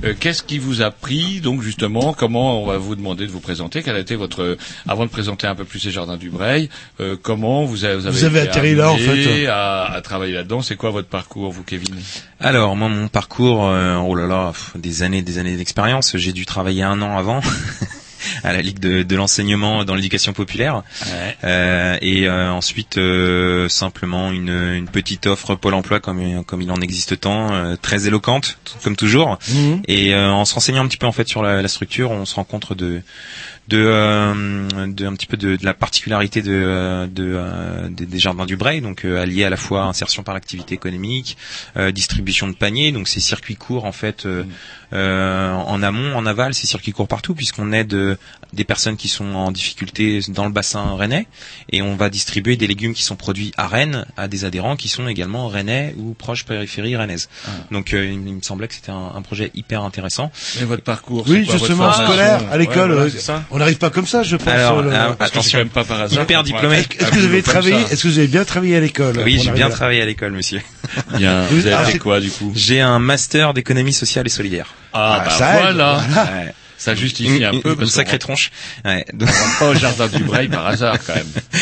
[0.03, 3.39] euh, qu'est-ce qui vous a pris donc justement Comment on va vous demander de vous
[3.39, 4.57] présenter Quel a été votre
[4.87, 6.69] avant de présenter un peu plus les jardins du Breil
[6.99, 9.47] euh, Comment vous avez vous avez, Vous avez été atterri là, en fait.
[9.47, 10.61] à, à travailler là-dedans?
[10.61, 11.95] C'est quoi votre parcours, vous, Kevin?
[12.39, 16.17] Alors moi mon parcours, euh, oh là là, pff, des années, des années d'expérience.
[16.17, 17.41] J'ai dû travailler un an avant
[18.43, 21.37] à la Ligue de, de l'enseignement dans l'éducation populaire, Ouais.
[21.43, 26.71] Euh, et euh, ensuite euh, simplement une, une petite offre Pôle Emploi comme comme il
[26.71, 29.37] en existe tant, euh, très éloquente comme toujours.
[29.49, 29.81] Mhm.
[29.87, 32.25] Et euh, en se renseignant un petit peu en fait sur la, la structure, on
[32.25, 33.01] se rend compte de
[33.69, 38.45] de, euh, de un petit peu de, de la particularité de, euh, de, des- jardins
[38.45, 41.37] du Bray, donc euh, allié à la fois insertion par l'activité économique,
[41.77, 44.43] euh, distribution de paniers, donc ces circuits courts en fait euh,
[44.93, 48.15] en amont, en aval, ces circuits courts partout puisqu'on aide euh,
[48.53, 51.25] des personnes qui sont en difficulté dans le bassin rennais
[51.71, 54.87] et on va distribuer des légumes qui sont produits à Rennes à des adhérents qui
[54.89, 57.29] sont également rennais ou proches périphérie rennaise.
[57.71, 60.31] Donc euh, il me semblait que c'était un, un projet hyper intéressant.
[60.61, 62.91] Et votre parcours Oui, c'est quoi, justement, scolaire, à l'école.
[62.91, 63.43] Ouais, voilà, euh, c'est ça.
[63.51, 64.47] on n'arrive pas comme ça, je pense.
[64.47, 66.23] Alors, euh, le- alors, c'est quand même pas par hasard.
[66.23, 66.77] Hyper diplômé.
[66.77, 67.75] Est-ce que vous avez travaillé.
[67.89, 70.33] Est-ce que vous avez bien travaillé à l'école Oui, j'ai en bien travaillé à l'école,
[70.33, 70.61] monsieur.
[71.17, 71.45] Bien.
[71.47, 72.51] Vous Ah, avez fait c'est- quoi du coup?
[72.55, 74.73] J'ai un master d'économie sociale et solidaire.
[74.93, 75.97] Ah, Ah, bah ça aide, voilà.
[75.97, 76.53] Ouais.
[76.77, 78.51] Ça justifie un Une- peu une parce sacrée tronche.
[78.83, 79.05] Ouais.
[79.13, 81.27] Donc- rentre pas au jardin du Breil par hasard quand même.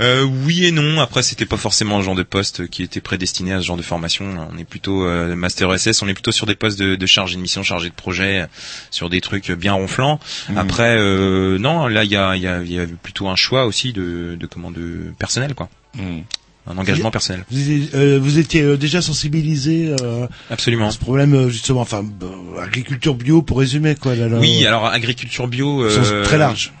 [0.00, 1.00] Euh, oui et non.
[1.00, 3.82] Après, c'était pas forcément le genre de poste qui était prédestiné à ce genre de
[3.82, 4.24] formation.
[4.52, 6.02] On est plutôt euh, master SS.
[6.02, 8.44] On est plutôt sur des postes de, de chargé de mission, chargé de projet,
[8.90, 10.18] sur des trucs bien ronflants.
[10.48, 10.58] Mhm.
[10.58, 13.66] Après, euh, non, là, il y a, il y, a, y a plutôt un choix
[13.66, 15.68] aussi de, de comment de personnel, quoi.
[15.96, 16.22] Hmm.
[16.66, 17.44] Un engagement personnel.
[17.50, 20.88] Vous, étiez- euh, vous étiez euh, déjà sensibilisé euh, Absolument.
[20.88, 24.14] à ce problème euh, justement, enfin euh, agriculture bio pour résumer quoi.
[24.14, 25.82] Là, là, Oui, alors agriculture bio.
[25.82, 26.72] euh, très large.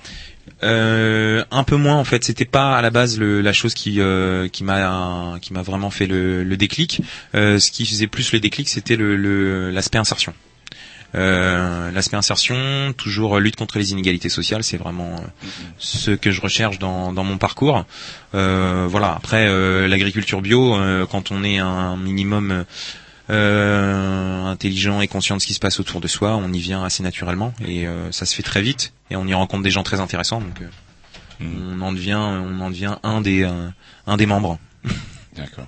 [0.62, 2.24] Euh, un peu moins en fait.
[2.24, 5.90] C'était pas à la base le, la chose qui euh, qui m'a qui m'a vraiment
[5.90, 7.02] fait le, le déclic.
[7.34, 10.32] Euh, ce qui faisait plus le déclic, c'était le le- l'aspect insertion.
[11.14, 15.46] Euh, l'aspect insertion, toujours lutte contre les inégalités sociales, c'est vraiment euh,
[15.78, 17.84] ce que je recherche dans, dans mon parcours.
[18.34, 19.14] Euh, voilà.
[19.14, 22.64] Après, euh, l'agriculture bio, euh, quand on est un minimum
[23.30, 26.84] euh, intelligent et conscient de ce qui se passe autour de soi, on y vient
[26.84, 29.82] assez naturellement et euh, ça se fait très vite et on y rencontre des gens
[29.82, 30.40] très intéressants.
[30.40, 30.68] Donc, euh,
[31.40, 33.68] on en devient, on en devient un des euh,
[34.06, 34.58] un des membres.
[35.36, 35.66] D'accord.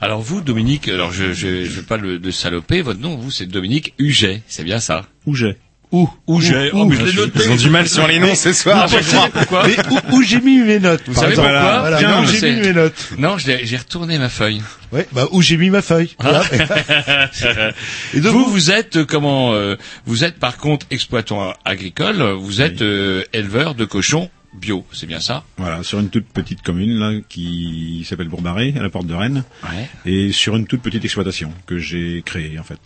[0.00, 3.30] Alors vous, Dominique, alors je je, je vais pas le, le saloper, votre nom, vous,
[3.30, 5.04] c'est Dominique Huget, c'est bien ça?
[5.26, 5.56] Où j'ai
[5.92, 7.40] Où Huget, oh, mais je l'ai noté.
[7.44, 8.88] Ils ont du mal sur les noms ce soir.
[9.12, 9.66] Non, pourquoi?
[9.66, 11.50] Mais où, où j'ai mis mes notes Vous par savez exemple.
[11.50, 11.80] pourquoi?
[11.80, 13.08] Voilà, Bien, où mais j'ai mis mes notes.
[13.18, 14.62] Non, j'ai retourné ma feuille.
[14.92, 16.14] Ouais, bah où j'ai mis ma feuille.
[16.18, 16.42] Voilà.
[18.14, 19.76] Et donc vous, vous êtes euh, comment euh,
[20.06, 22.22] Vous êtes par contre exploitant agricole.
[22.22, 26.62] Vous êtes euh, éleveur de cochons bio, c'est bien ça Voilà, sur une toute petite
[26.62, 29.88] commune là qui s'appelle Bourbaré, à la porte de Rennes, Ouais.
[30.06, 32.80] et sur une toute petite exploitation que j'ai créée en fait.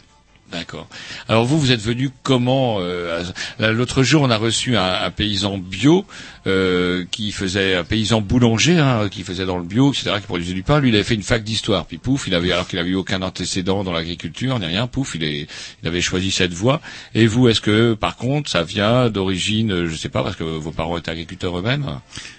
[0.54, 0.86] D'accord.
[1.28, 3.24] Alors vous, vous êtes venu comment euh,
[3.58, 6.06] L'autre jour, on a reçu un, un paysan bio
[6.46, 10.54] euh, qui faisait un paysan boulanger, hein, qui faisait dans le bio, etc., qui produisait
[10.54, 10.78] du pain.
[10.78, 11.86] Lui, il avait fait une fac d'histoire.
[11.86, 14.86] Puis pouf, il avait alors qu'il avait eu aucun antécédent dans l'agriculture, ni rien.
[14.86, 15.48] Pouf, il, est,
[15.82, 16.80] il avait choisi cette voie.
[17.16, 20.70] Et vous, est-ce que par contre, ça vient d'origine, je sais pas, parce que vos
[20.70, 21.98] parents étaient agriculteurs eux-mêmes?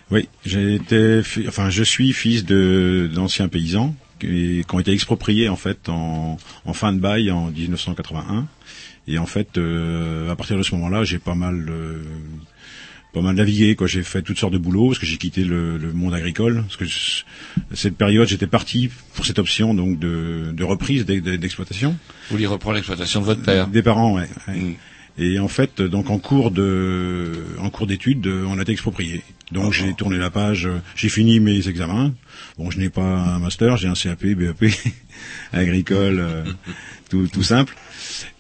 [0.10, 4.92] Oui, j'ai été, fi- enfin, je suis fils de d'anciens paysans qui, qui ont été
[4.92, 8.48] expropriés en fait en, en fin de bail en 1981.
[9.08, 12.02] Et en fait, euh, à partir de ce moment-là, j'ai pas mal, euh,
[13.14, 13.76] pas mal navigué.
[13.76, 16.64] Quoi, j'ai fait toutes sortes de boulots parce que j'ai quitté le, le monde agricole.
[16.64, 17.24] Parce que je-
[17.74, 21.92] cette période, j'étais parti pour cette option donc de, de reprise d'ex- d'exploitation.
[21.92, 24.28] Vous voulez reprendre l'exploitation de votre père Des parents, ouais.
[24.48, 24.56] ouais.
[24.60, 24.76] Mm.
[25.18, 29.22] Et en fait, donc en cours de, en cours d'études, euh, on a été exproprié.
[29.52, 32.14] Donc j'ai tourné la page, euh, j'ai fini mes examens.
[32.58, 34.66] Bon, je n'ai pas un master, j'ai un CAP, BEP,
[35.54, 36.44] agricole, euh,
[37.10, 37.76] tout, tout simple.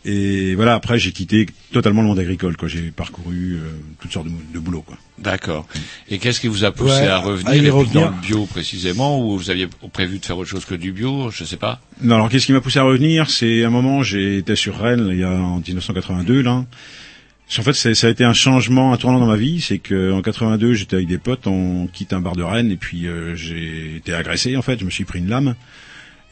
[0.05, 2.55] Et voilà, après j'ai quitté totalement le monde agricole.
[2.57, 3.59] Quoi, j'ai parcouru euh,
[3.99, 4.81] toutes sortes de, de boulots.
[4.83, 4.97] Quoi.
[5.17, 5.65] D'accord.
[6.09, 8.01] Et qu'est-ce qui vous a poussé Ouais, à revenir et revenir.
[8.11, 11.31] dans le bio précisément, ou vous aviez prévu de faire autre chose que du bio
[11.31, 11.81] Je sais pas?
[12.01, 13.29] Non, alors qu'est-ce qui m'a poussé à revenir?
[13.29, 16.65] C'est un moment, j'étais sur Rennes, il y a en 1982, là.
[17.57, 19.61] En fait, c'est- ça a été un changement, un tournant dans ma vie.
[19.61, 22.75] C'est que en 82, j'étais avec des potes, on quitte un bar de Rennes et
[22.77, 24.55] puis euh, j'ai été agressé.
[24.57, 25.55] En fait, je me suis pris une lame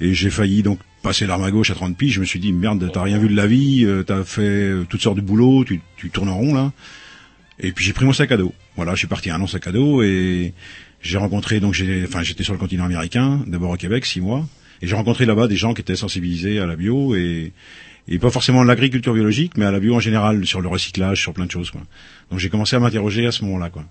[0.03, 2.13] et j'ai failli donc passer l'arme à gauche à 30 piges.
[2.13, 4.85] Je me suis dit merde, t'as rien vu de la vie, euh, t'as fait euh,
[4.87, 6.73] toutes sortes de boulots, tu, tu tournes en rond là.
[7.59, 8.53] Et puis j'ai pris mon sac à dos.
[8.75, 10.53] Voilà, je suis parti un an sac à dos et
[11.01, 14.45] j'ai rencontré donc j'ai, enfin j'étais sur le continent américain, d'abord au Québec, six mois,
[14.81, 17.53] et j'ai rencontré là-bas des gens qui étaient sensibilisés à la bio et
[18.09, 21.21] et pas forcément à l'agriculture biologique, mais à la bio en général, sur le recyclage,
[21.21, 21.71] sur plein de choses.
[21.71, 21.81] Quoi.
[22.29, 23.69] Donc j'ai commencé à m'interroger à ce moment-là.
[23.69, 23.85] Quoi.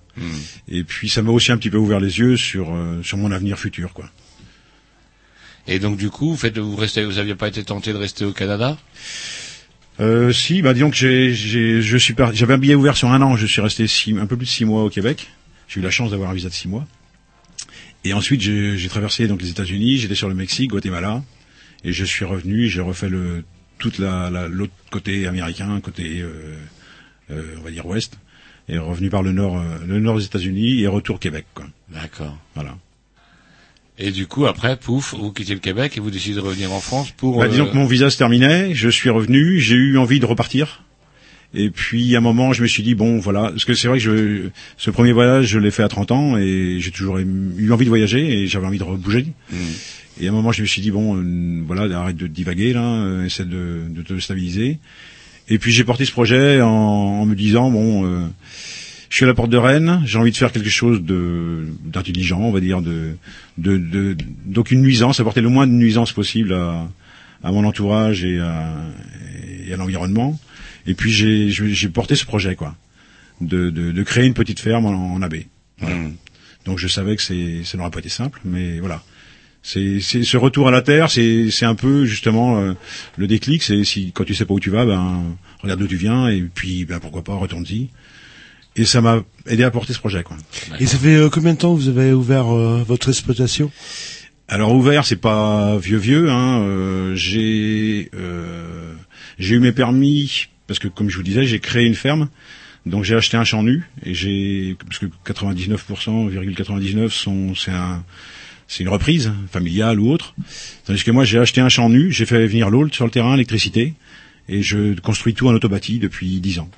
[0.69, 3.33] Et puis ça m'a aussi un petit peu ouvert les yeux sur euh, sur mon
[3.33, 3.95] avenir futur.
[3.95, 4.11] Quoi.
[5.67, 8.25] Et donc du coup, vous faites, vous restez, vous aviez pas été tenté de rester
[8.25, 8.77] au Canada?
[10.01, 13.11] Euh, si, bah disons que j'ai, j'ai, je suis par- j'avais un billet ouvert sur
[13.11, 13.37] un an.
[13.37, 15.29] Je suis resté six, un peu plus de six mois au Québec.
[15.69, 16.87] J'ai eu la chance d'avoir un visa de six mois.
[18.05, 19.99] Et ensuite, j'ai, j'ai traversé donc les États-Unis.
[19.99, 21.23] J'étais sur le Mexique, Guatemala,
[21.85, 22.69] et je suis revenu.
[22.69, 23.45] J'ai refait le
[23.79, 26.57] toute la, la- l'autre côté américain, côté euh,
[27.31, 28.19] euh, on va dire ouest,
[28.69, 31.47] et revenu par le nord, euh, le nord des États-Unis et retour Québec.
[31.55, 31.67] Quoi.
[31.91, 32.37] D'accord.
[32.55, 32.77] Voilà.
[33.99, 36.81] Et du coup, après, pouf, vous quittez le Québec et vous décidez de revenir en
[36.81, 37.39] France pour.
[37.39, 40.27] Bah, euh, disons que mon visa se terminait, je suis revenu, j'ai eu envie de
[40.27, 40.83] repartir.
[41.55, 43.99] Et puis à un moment, je me suis dit bon, voilà, parce que c'est vrai
[43.99, 47.71] que je, ce premier voyage, je l'ai fait à 30 ans et j'ai toujours eu
[47.73, 49.27] envie de voyager et j'avais envie de bouger.
[50.21, 52.83] Et à un moment, je me suis dit bon, euh, voilà, arrête de divaguer là,
[52.83, 54.79] euh, essaie de, de te stabiliser.
[55.49, 58.27] Et puis j'ai porté ce projet en, en me disant bon, euh,
[59.13, 62.41] je suis à la porte de Rennes, j'ai envie de faire quelque chose de d'intelligent,
[62.41, 63.11] on va dire, de
[63.59, 66.89] de de- d'aucune nuisance, apporter le moins de nuisance possible à,
[67.45, 68.75] à mon entourage et à,
[69.69, 70.41] et à l'environnement.
[70.87, 72.75] Et puis j'ai j'ai porté ce projet quoi,
[73.43, 75.21] de, de, de créer une petite ferme en, en.
[75.79, 75.97] Voilà.
[76.65, 79.03] Donc je savais que c'est ça n'aurait pas été simple, mais voilà.
[79.63, 82.73] C'est c'est ce retour à la terre, c'est c'est un peu justement euh,
[83.19, 83.63] le déclic.
[83.63, 86.41] C'est si quand tu sais pas où tu vas, ben regarde d'où tu viens et
[86.41, 87.91] puis ben pourquoi pas retourne-y.
[88.77, 90.37] Et ça m'a aidé à porter ce projet quoi.
[90.81, 93.71] Et ça fait euh, combien de temps que vous avez ouvert euh, votre exploitation?
[94.49, 96.31] Alors ouvert, c'est pas vieux vieux.
[96.31, 96.61] Hein.
[96.63, 98.93] euh, j'ai euh,
[99.39, 102.29] j'ai eu mes permis parce que comme je vous disais, j'ai créé une ferme.
[102.85, 108.03] Donc j'ai acheté un champ nu et j'ai parce que 99,99 sont c'est un
[108.67, 110.35] c'est une reprise familiale ou autre.
[110.85, 113.33] Tandis que moi j'ai acheté un champ nu, j'ai fait venir l'eau sur le terrain,
[113.33, 113.95] l'électricité
[114.49, 116.71] et je construis tout en autobâti depuis 10 ans.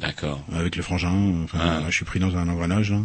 [0.00, 0.42] D'accord.
[0.54, 2.90] Avec le frangin, enfin, voilà, je suis pris dans un engrenage.
[2.92, 2.98] là.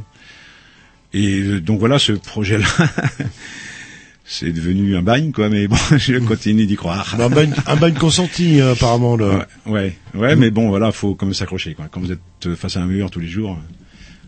[1.14, 2.68] Et euh, donc voilà, ce projet-là,
[4.26, 5.50] c'est devenu un bagne, quoi.
[5.50, 7.16] Mais bon, je continue d'y croire.
[7.20, 9.16] un bagne, un bagne consenti euh, apparemment.
[9.16, 9.48] Là.
[9.66, 11.88] Ouais, ouais, ouais, mais bon, voilà, faut quand même s'accrocher, quoi.
[11.90, 13.58] Quand vous êtes face à un mur tous les jours,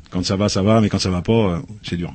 [0.10, 2.14] quand ça va, ça va, mais quand ça va pas, euh, c'est dur.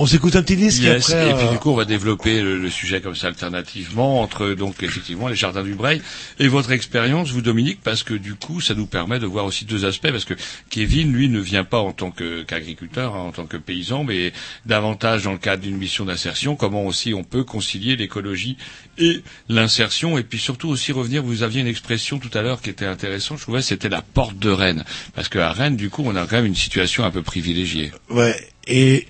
[0.00, 1.30] On s'écoute un petit disque Yes, et après.
[1.30, 4.50] et puis euh, du coup, on va développer le, le sujet comme ça alternativement entre
[4.54, 6.00] donc effectivement les jardins du Breil
[6.38, 9.64] et votre expérience, vous Dominique, parce que du coup, ça nous permet de voir aussi
[9.64, 10.34] deux aspects, parce que
[10.70, 14.32] Kevin, lui, ne vient pas en tant qu'agriculteur, hein, en tant que paysan, mais
[14.66, 16.54] davantage dans le cadre d'une mission d'insertion.
[16.54, 18.56] Comment aussi on peut concilier l'écologie
[18.98, 21.24] et l'insertion, et puis surtout aussi revenir.
[21.24, 24.38] Vous aviez une expression tout à l'heure qui était intéressante, je trouvais, c'était la porte
[24.38, 24.84] de Rennes,
[25.16, 27.90] parce qu'à Rennes, du coup, on a quand même une situation un peu privilégiée.
[28.10, 28.36] Ouais.
[28.68, 29.06] Et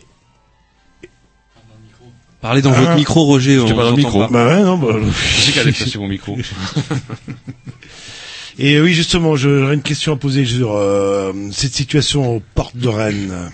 [2.40, 2.80] Parlez dans Ah.
[2.80, 3.56] votre micro, Roger.
[3.66, 4.20] Je pas dans le micro.
[4.20, 4.28] pas.
[4.28, 4.78] bah ouais, non.
[4.78, 6.36] Bah, Je sais qu'elle est passée mon micro.
[8.60, 12.88] Et oui, justement, j'aurais une question à poser sur euh, cette situation aux portes de
[12.88, 13.50] Rennes.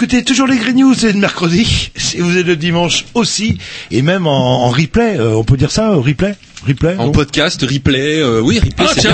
[0.00, 3.58] Écoutez toujours les Green News, c'est le mercredi, si vous êtes le dimanche aussi,
[3.90, 6.34] et même en, en replay, euh, on peut dire ça, euh, replay
[6.66, 9.08] Replay En podcast, replay, euh, oui, replay, Ah, c'est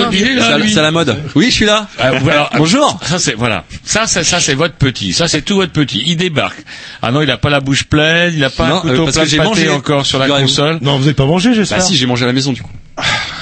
[0.79, 1.17] à- la mode.
[1.37, 1.87] Oui, je suis là.
[1.97, 2.51] Ah, voilà.
[2.57, 2.99] Bonjour.
[3.05, 3.63] Ça c'est voilà.
[3.85, 5.13] Ça c'est ça c'est votre petit.
[5.13, 6.03] Ça c'est tout votre petit.
[6.07, 6.59] Il débarque.
[7.03, 9.05] Ah non, il a pas la bouche pleine, il a pas Non, un couteau euh,
[9.05, 9.69] parce plein que j'ai pâté mangé.
[9.71, 10.79] encore sur la console.
[10.83, 12.71] Non, vous n'avez pas mangé, j'espère Bah si, j'ai mangé à la maison du coup.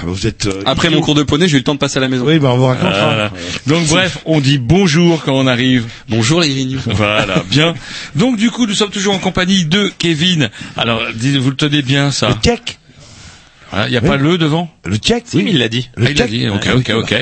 [0.03, 0.47] Vous êtes...
[0.47, 2.25] euh, Après mon cours de poney, j'ai eu le temps de passer à la maison.
[2.27, 3.05] Oui, bah on vous racontera.
[3.07, 3.31] Voilà.
[3.67, 5.87] Donc bref, on dit bonjour quand on arrive.
[6.09, 6.81] Bonjour les News.
[6.87, 7.75] Voilà, bien.
[8.15, 10.51] Donc du coup, nous sommes toujours en compagnie de Kevin.
[10.77, 11.01] Alors,
[11.41, 12.29] vous le tenez bien ça.
[12.29, 12.79] Le tchèque
[13.87, 14.09] Il n'y a Oui.
[14.09, 15.89] pas le devant Le tchèque Oui, mais il l'a dit.
[15.97, 16.47] Ah, il a dit.
[16.49, 17.13] Ok, ok, ok.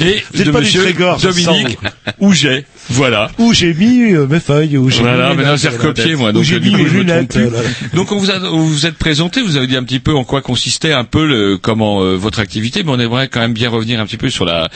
[0.00, 1.78] Et de pas monsieur Trégor, Dominique
[2.18, 2.64] Ouget.
[2.88, 3.30] Voilà.
[3.38, 6.16] Où j'ai mis euh, mes feuilles, où j'ai Voilà, mis mes maintenant j'ai la recopié
[6.16, 7.28] moi, donc j'ai mis mes lunettes.
[7.34, 7.48] plus.
[7.94, 10.24] Donc on vous a vous vous êtes présenté, vous avez dit un petit peu en
[10.24, 13.68] quoi consistait un peu le, comment euh, votre activité, mais on aimerait quand même bien
[13.70, 14.68] revenir un petit peu sur la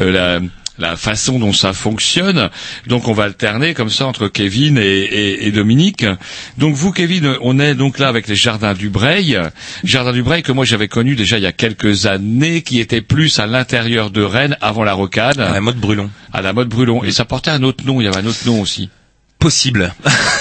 [0.00, 0.40] euh, la
[0.80, 2.50] la façon dont ça fonctionne.
[2.86, 6.04] Donc on va alterner comme ça entre Kevin et, et, et Dominique.
[6.58, 9.38] Donc vous Kevin, on est donc là avec les jardins du Breil.
[9.84, 13.00] Jardins du Breil que moi j'avais connu déjà il y a quelques années, qui était
[13.00, 15.40] plus à l'intérieur de Rennes avant la rocade.
[15.40, 16.10] À la mode brûlon.
[16.32, 17.04] À la mode brûlon.
[17.04, 18.88] Et ça portait un autre nom, il y avait un autre nom aussi.
[19.40, 19.92] Possible.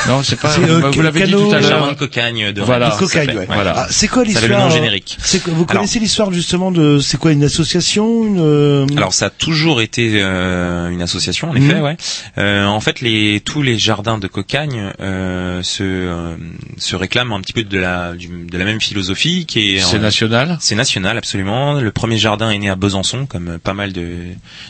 [0.07, 0.53] Non, c'est pas.
[0.59, 1.69] Euh, vous l'avez dit tout à Le l'heure.
[1.69, 2.91] jardin de cocagne de Voilà.
[2.91, 3.47] Ça Cocagne, ouais.
[3.47, 3.73] Voilà.
[3.77, 5.17] Ah, c'est quoi Ça l'histoire le nom euh, générique.
[5.23, 9.13] c'est quoi- Vous Alors- connaissez l'histoire justement de c'est quoi une association une, euh, Alors
[9.13, 11.81] ça a toujours été euh, une association en effet, Mhm.
[11.81, 11.97] ouais.
[12.37, 16.35] Euh, en fait, les tous les jardins de Cocagne euh, se euh,
[16.77, 19.95] se réclament un petit peu de la du- de la même philosophie qui est C'est
[19.95, 20.57] euh, national?
[20.59, 21.79] C'est national absolument.
[21.79, 24.07] Le premier jardin est né à Besançon, comme pas mal de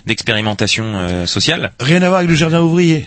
[0.05, 1.71] d'expérimentations euh, sociales.
[1.79, 3.05] Rien à voir avec le jardin ouvrier.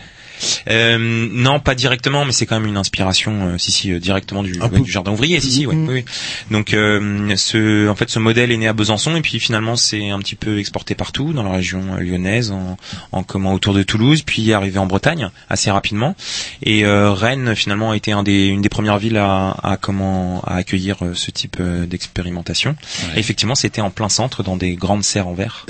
[0.69, 0.99] Euh,
[1.33, 4.59] non, pas directement, mais c'est quand même une inspiration, euh, si si, euh, directement du,
[4.61, 5.89] ouais, du jardin ouvrier, si si, ouais, Mhm.
[5.89, 6.05] oui, oui.
[6.51, 10.11] Donc, euh, ce, en fait, ce modèle est né à Besançon et puis finalement, c'est
[10.11, 12.77] un petit peu exporté partout dans la région lyonnaise, en,
[13.13, 16.15] en comment autour de Toulouse, puis arrivé en Bretagne assez rapidement.
[16.63, 20.43] Et euh, Rennes, finalement, a été un des, une des premières villes à, à comment
[20.47, 22.77] à accueillir ce type d'expérimentation.
[23.17, 25.67] Et effectivement, c'était en plein centre, dans des grandes serres en verre,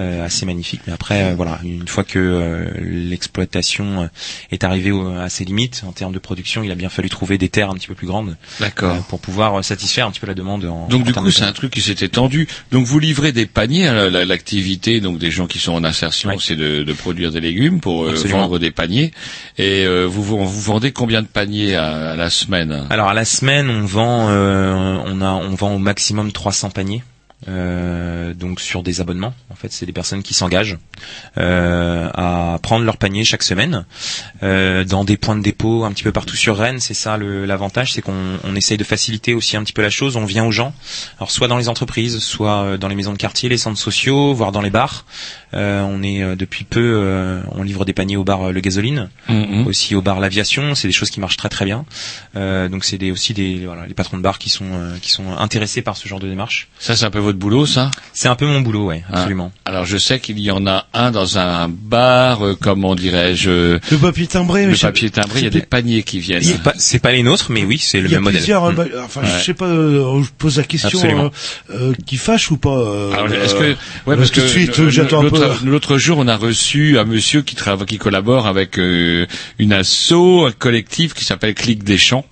[0.00, 0.80] euh, assez magnifiques.
[0.86, 4.07] Mais après, euh, voilà, une fois que euh, l'exploitation
[4.50, 7.38] est arrivée au- à ses limites en termes de production, il a bien fallu trouver
[7.38, 10.26] des terres un petit peu plus grandes euh, pour pouvoir euh, satisfaire un petit peu
[10.26, 10.64] la demande.
[10.64, 12.48] En, Donc en du coup, c'est un truc qui s'est étendu.
[12.72, 13.86] Donc vous livrez des paniers.
[13.86, 16.36] hein, la- L'activité donc des gens qui sont en insertion, Ouais.
[16.40, 19.12] c'est de, de produire des légumes pour euh, vendre des paniers.
[19.58, 22.86] Et euh, vous, vous vous vendez combien de paniers à, à la semaine?
[22.90, 24.74] Alors à la semaine, on vend, euh,
[25.06, 27.02] on a, on vend au maximum 300 paniers.
[27.48, 30.76] Euh, donc sur des abonnements, en fait, c'est des personnes qui s'engagent
[31.38, 33.84] euh, à prendre leur panier chaque semaine
[34.42, 36.80] euh, dans des points de dépôt un petit peu partout sur Rennes.
[36.80, 39.90] C'est ça le- l'avantage, c'est qu'on on essaye de faciliter aussi un petit peu la
[39.90, 40.16] chose.
[40.16, 40.74] On vient aux gens,
[41.18, 44.34] alors soit dans les entreprises, soit euh, dans les maisons de quartier, les centres sociaux,
[44.34, 45.04] voire dans les bars.
[45.54, 49.08] Euh, on est euh, depuis peu, euh, on livre des paniers au bar Le Gasoline,
[49.28, 49.66] Mhm.
[49.66, 50.74] aussi au bar L'Aviation.
[50.74, 51.84] C'est des choses qui marchent très très bien.
[52.36, 55.10] Euh, donc c'est des, aussi des voilà, les patrons de bar qui sont euh, qui
[55.10, 56.68] sont intéressés par ce genre de démarche.
[56.78, 59.14] Ça, c'est un peu votre boulot, ça C'est un peu mon boulot, ouais, Ah.
[59.18, 59.52] absolument.
[59.64, 63.78] Alors je sais qu'il y en a un dans un bar, euh, comment dirais-je, euh,
[63.90, 65.40] Le papier timbré, le papier timbré.
[65.40, 66.42] Il y a des paniers qui viennent.
[66.42, 68.40] C'est pas c'est pas les nôtres, mais oui, c'est le Il y a même modèle.
[68.40, 68.76] plusieurs, euh, Mm.
[68.76, 69.28] bah, enfin, Ouais.
[69.38, 71.30] je sais pas, euh, je pose la question, Absolument.
[71.70, 74.44] euh, euh, qui fâche ou pas euh, Alors, est-ce euh, que, ouais, parce tout que
[74.44, 75.40] de suite, j'attends un peu.
[75.64, 79.26] l'autre, jour, on a reçu un monsieur qui travaille, qui collabore avec euh,
[79.58, 80.12] une asso,
[80.46, 82.24] un collectif qui s'appelle Clic des Champs.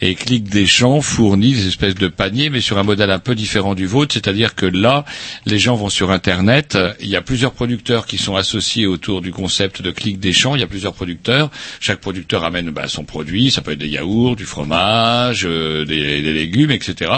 [0.00, 3.34] Et Clic des Champs fournit des espèces de paniers, mais sur un modèle un peu
[3.34, 5.04] différent du vôtre, c'est-à-dire que là,
[5.46, 9.32] les gens vont sur Internet, il y a plusieurs producteurs qui sont associés autour du
[9.32, 11.50] concept de Clic des Champs, il y a plusieurs producteurs,
[11.80, 16.22] chaque producteur amène bah, son produit, ça peut être des yaourts, du fromage, euh, des,
[16.22, 17.10] des légumes, etc.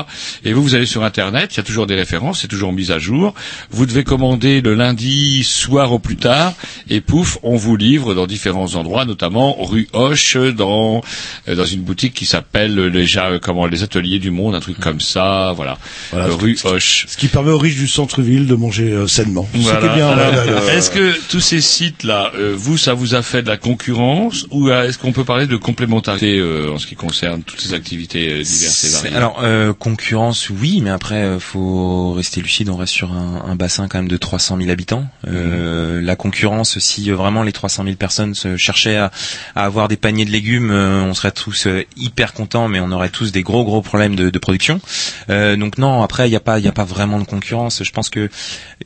[0.44, 2.90] Et vous, vous allez sur Internet, il y a toujours des références, c'est toujours mis
[2.90, 3.34] à jour,
[3.70, 6.54] vous devez commander le lundi soir au plus tard,
[6.88, 11.02] et pouf, on vous livre dans différents endroits, notamment rue Hoche, dans,
[11.48, 14.54] euh, dans une boutique qui s'appelle euh, les, ja- euh, comment, les Ateliers du Monde,
[14.54, 15.78] un truc comme ça, voilà.
[16.12, 17.06] Voilà, Euh, rue Hoche.
[17.08, 19.48] Ce qui permet aux riches du centre-ville de manger euh, sainement.
[19.54, 19.80] Voilà.
[19.96, 20.74] là, là, là.
[20.74, 24.68] Est-ce que tous ces sites-là, euh, vous, ça vous a fait de la concurrence ou
[24.68, 28.28] euh, est-ce qu'on peut parler de complémentarité euh, en ce qui concerne toutes ces activités
[28.32, 29.16] euh, diverses et variées?
[29.16, 32.68] Alors euh, concurrence, oui, mais après euh, faut rester lucide.
[32.70, 35.06] On reste sur un, un bassin quand même de 300 000 habitants.
[35.26, 39.10] Euh, La concurrence, si euh, vraiment les 300 000 personnes se cherchaient à,
[39.54, 42.80] à avoir des paniers de légumes, euh, on serait tous euh, hyper super content, mais
[42.80, 44.80] on aurait tous des gros gros problèmes de, de production.
[45.30, 47.82] Euh, donc non, après il n'y a pas il y a pas vraiment de concurrence.
[47.84, 48.28] Je pense que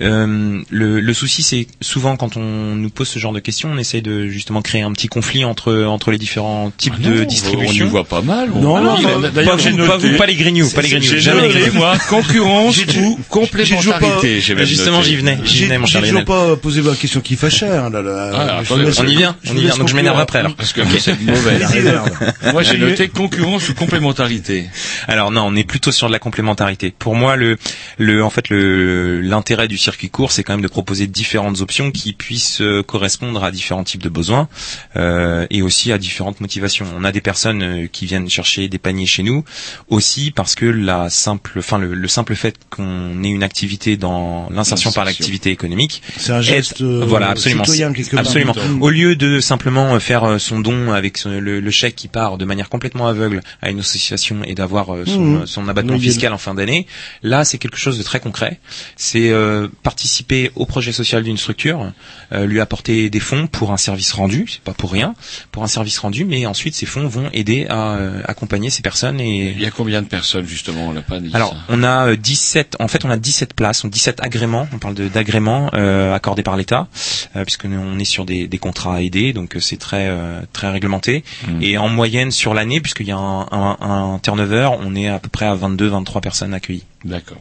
[0.00, 3.78] euh, le, le souci c'est souvent quand on nous pose ce genre de questions, on
[3.78, 7.22] essaye de justement créer un petit conflit entre entre les différents types Ah non, de
[7.22, 7.86] on distribution.
[7.86, 8.50] y voit pas mal.
[8.54, 10.88] Non, non, non, d'ailleurs, pas j'ai vous, noté- pas vous, pas les grignoux, pas les
[10.88, 11.78] j'ai- grignoux, jamais les noté, grignoux.
[11.78, 14.40] moi, concurrence ou complémentarité.
[14.40, 16.24] j'ai même Justement, j'y venais, j'y J'ai venais, mon j'ai cher toujours Lionel.
[16.26, 17.68] pas posé ma question qui fâchait.
[17.68, 18.30] Hein, là, là.
[18.34, 19.76] Ah, on y vient, on y vient.
[19.76, 20.54] Donc je m'énerve après alors.
[20.54, 21.58] Parce que c'est mauvais.
[21.58, 22.10] Vas-y, merde.
[22.52, 24.66] Moi, j'ai noté concurrence ou complémentarité.
[25.08, 26.92] Alors non, on est plutôt sur de la complémentarité.
[26.98, 27.56] Pour moi, le,
[27.98, 31.90] le, en fait, le, l'intérêt du circuit court, c'est quand même de proposer différentes options
[31.90, 34.48] qui puissent euh, correspondre à différents types de besoins
[34.96, 36.86] euh, et aussi à différentes motivations.
[36.96, 39.44] On a des personnes euh, qui viennent chercher des paniers chez nous
[39.88, 44.48] aussi parce que la simple, enfin le, le simple fait qu'on ait une activité dans
[44.50, 48.20] l'insertion par l'activité économique, C'est un geste, euh, voilà, absolument, citoyen, quelque part.
[48.20, 48.54] absolument.
[48.54, 48.82] Mm.
[48.82, 52.38] Au lieu de simplement euh, faire euh, son don avec le, le chèque qui part
[52.38, 55.46] de manière complètement aveugle à une association et d'avoir euh, son, Mhm.
[55.46, 56.86] son abattement Oui, fiscal en fin d'année,
[57.22, 58.58] là c'est quelque chose de très concret.
[58.96, 61.92] C'est euh, participer au projet social d'une structure,
[62.32, 65.14] euh, lui apporter des fonds pour un service rendu, c'est pas pour rien,
[65.52, 69.20] pour un service rendu, mais ensuite ces fonds vont aider à euh, accompagner ces personnes
[69.20, 71.58] et Il y a combien de personnes, justement, on l'a pas dit alors, ça.
[71.68, 74.94] on a euh, 17, en fait, on a 17 places, on 17 agréments, on parle
[74.94, 76.88] d'agréments euh, accordés par l'État,
[77.36, 80.40] euh, puisque nous, on est sur des, des contrats aidés, donc euh, c'est très euh,
[80.52, 81.24] très réglementé.
[81.46, 81.62] Mm.
[81.62, 85.18] Et en moyenne sur l'année, puisqu'il y a un, un, un turnover, on est à
[85.18, 86.84] peu près à 22-23 personnes accueillies.
[87.04, 87.38] D'accord.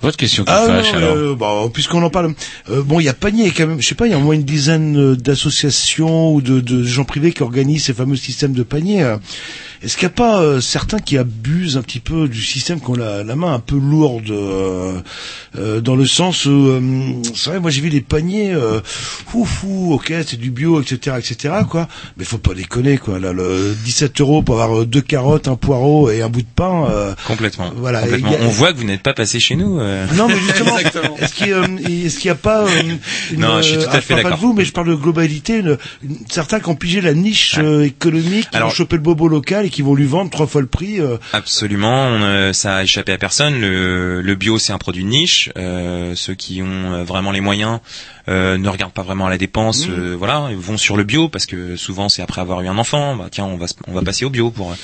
[0.00, 1.16] Votre question qui Ah fâche, non, alors.
[1.16, 2.34] euh, bah, puisqu'on en parle,
[2.70, 3.80] euh, bon, il y a Panier quand même.
[3.80, 6.82] Je sais pas, il y a au moins une dizaine euh, d'associations ou de, de
[6.84, 9.02] gens privés qui organisent ces fameux systèmes de panier.
[9.02, 9.16] euh.
[9.82, 12.88] Est-ce qu'il n'y a pas euh, certains qui abusent un petit peu du système, qui
[12.90, 14.32] ont la, la main un peu lourde,
[15.58, 16.80] euh, dans le sens où, euh,
[17.34, 21.16] c'est vrai, moi j'ai vu des paniers, euh, fou fou, ok, c'est du bio, etc.,
[21.18, 21.88] etc., quoi.
[22.16, 23.18] Mais faut pas déconner, quoi.
[23.18, 26.86] Là, le 17 euros pour avoir deux carottes, un poireau et un bout de pain.
[26.90, 27.72] euh, Complètement.
[27.76, 28.32] Voilà, Complètement.
[28.32, 29.78] a- On voit que vous n'êtes pas passé chez nous.
[29.80, 30.06] euh.
[30.14, 30.78] non, mais justement,
[31.18, 31.62] est-ce qu'il y, a,
[32.06, 32.98] est-ce qu'il y a pas une,
[33.38, 34.38] Non, je suis tout à fait je parle pas d'accord.
[34.38, 35.58] de vous, mais je parle de globalité.
[35.58, 39.02] Une, une- certains qui ont pigé la niche euh, économique, qui Alors- vont choper le
[39.02, 41.00] bobo local et qui vont lui vendre trois fois le prix.
[41.00, 41.16] euh.
[41.32, 43.60] Absolument, euh, ça a échappé à personne.
[43.60, 45.08] Le, le bio, c'est un produit de
[45.56, 47.80] Euh, ceux qui ont euh, vraiment les moyens
[48.28, 49.86] euh, ne regardent pas vraiment à la dépense.
[49.86, 49.92] Mmh.
[49.92, 52.78] euh, voilà, ils vont sur le bio parce que souvent c'est après avoir eu un
[52.78, 53.16] enfant.
[53.16, 54.74] Bah tiens, on va on va passer au bio pour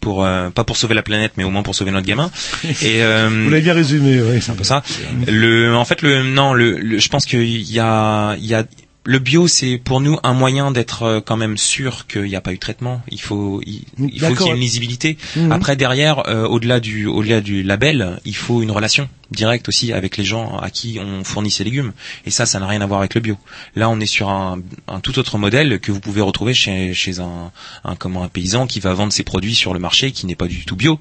[0.00, 2.30] pour euh, pas pour sauver la planète, mais au moins pour sauver notre gamin.
[2.82, 4.40] Et euh, Vous l'avez bien résumé, oui.
[4.40, 4.82] c'est un peu ça.
[5.26, 8.64] Le, en fait, le, non, le, le- je pense qu'il y a, il y a,
[9.04, 12.52] le bio, c'est pour nous un moyen d'être quand même sûr qu'il n'y a pas
[12.52, 13.00] eu de traitement.
[13.10, 15.16] Il faut, il, il faut qu'il y ait une lisibilité.
[15.36, 15.52] Mhm.
[15.52, 20.16] Après, derrière, euh, au-delà du, au-delà du label, il faut une relation directe aussi avec
[20.16, 21.92] les gens à qui on fournit ces légumes.
[22.26, 23.36] Et ça, ça n'a rien à voir avec le bio.
[23.76, 24.58] Là, on est sur un,
[24.88, 27.52] un tout autre modèle que vous pouvez retrouver chez, chez un,
[27.84, 30.46] un, comment, un paysan qui va vendre ses produits sur le marché qui n'est pas
[30.48, 30.98] du tout bio,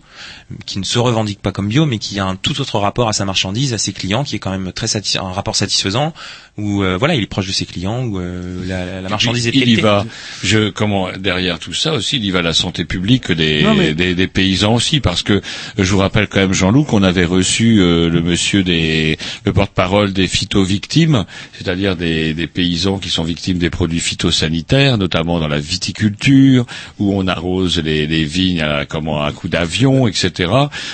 [0.65, 3.13] qui ne se revendique pas comme bio, mais qui a un tout autre rapport à
[3.13, 6.13] sa marchandise, à ses clients, qui est quand même très satis- un rapport satisfaisant,
[6.57, 9.51] où euh, voilà, il est proche de ses clients, où euh, la, la marchandise est
[9.51, 10.05] de il y va.
[10.43, 13.93] Je comment derrière tout ça aussi, il y va la santé publique des, Non, mais-
[13.93, 15.41] des, des paysans aussi, parce que
[15.77, 20.13] je vous rappelle quand même Jean-Loup qu'on avait reçu euh, le monsieur des le porte-parole
[20.13, 25.59] des phytovictimes, c'est-à-dire des, des paysans qui sont victimes des produits phytosanitaires, notamment dans la
[25.59, 26.65] viticulture,
[26.99, 30.51] où on arrose les, les vignes à comment à un coup d'avion, etc.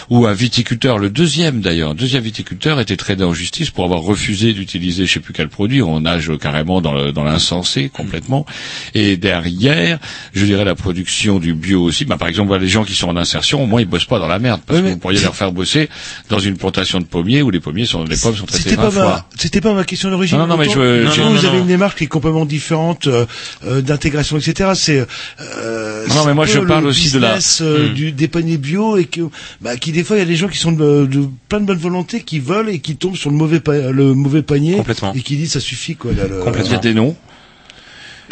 [0.09, 4.01] Où un viticulteur, le deuxième d'ailleurs, un deuxième viticulteur était traîné en justice pour avoir
[4.01, 5.81] refusé d'utiliser je sais plus quel produit.
[5.81, 8.45] On nage carrément dans le- dans l'insensé complètement.
[8.93, 9.99] Et derrière,
[10.33, 12.05] je dirais la production du bio aussi.
[12.05, 14.27] Bah, par exemple, les gens qui sont en insertion, au moins ils bossent pas dans
[14.27, 15.89] la merde, parce que vous pourriez leur faire bosser
[16.29, 18.91] dans une plantation de pommiers où les pommiers sont, les pommes sont traitées C'était 20
[18.91, 20.37] pas ma, c'était pas ma question d'origine.
[20.37, 21.59] Non, non, mais Autant- je- autant je- vous non, avez non.
[21.59, 23.25] une démarche qui est complètement différente euh,
[23.65, 24.71] euh, d'intégration, etc.
[24.75, 25.05] C'est
[25.41, 27.93] euh, Non, mais moi, je parle le aussi de la- euh, Hmm.
[27.93, 29.21] du des paniers bio et que
[29.61, 31.65] bah, qui des fois il y a des gens qui sont de, de plein de
[31.65, 35.13] bonne volonté qui veulent et qui tombent sur le mauvais pa- le mauvais panier Complètement.
[35.13, 36.11] et qui disent ça suffit quoi.
[36.13, 36.69] Là, le- Complètement.
[36.69, 37.15] Il y a des noms?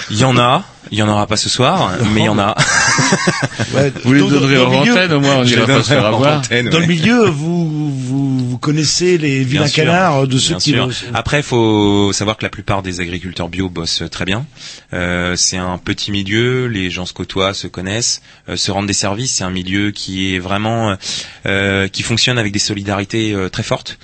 [0.10, 2.40] Il y en a, il y en aura pas ce soir, mais il y en
[2.40, 2.56] a.
[3.74, 6.40] Ouais, Vous les donnerez en milieu- antenne, au moins, on ira pas se faire avoir.
[6.40, 10.56] antenne, Dans le milieu, vous, vous, vous connaissez les vilains Bien sûr, canards de ceux
[10.56, 14.46] qui vont- Après, il faut savoir que la plupart des agriculteurs bio bossent très bien.
[14.94, 18.94] Euh, c'est un petit milieu, les gens se côtoient, se connaissent, euh, se rendent des
[18.94, 19.34] services.
[19.36, 20.96] C'est un milieu qui est vraiment,
[21.48, 23.98] euh, qui fonctionne avec des solidarités euh, très fortes.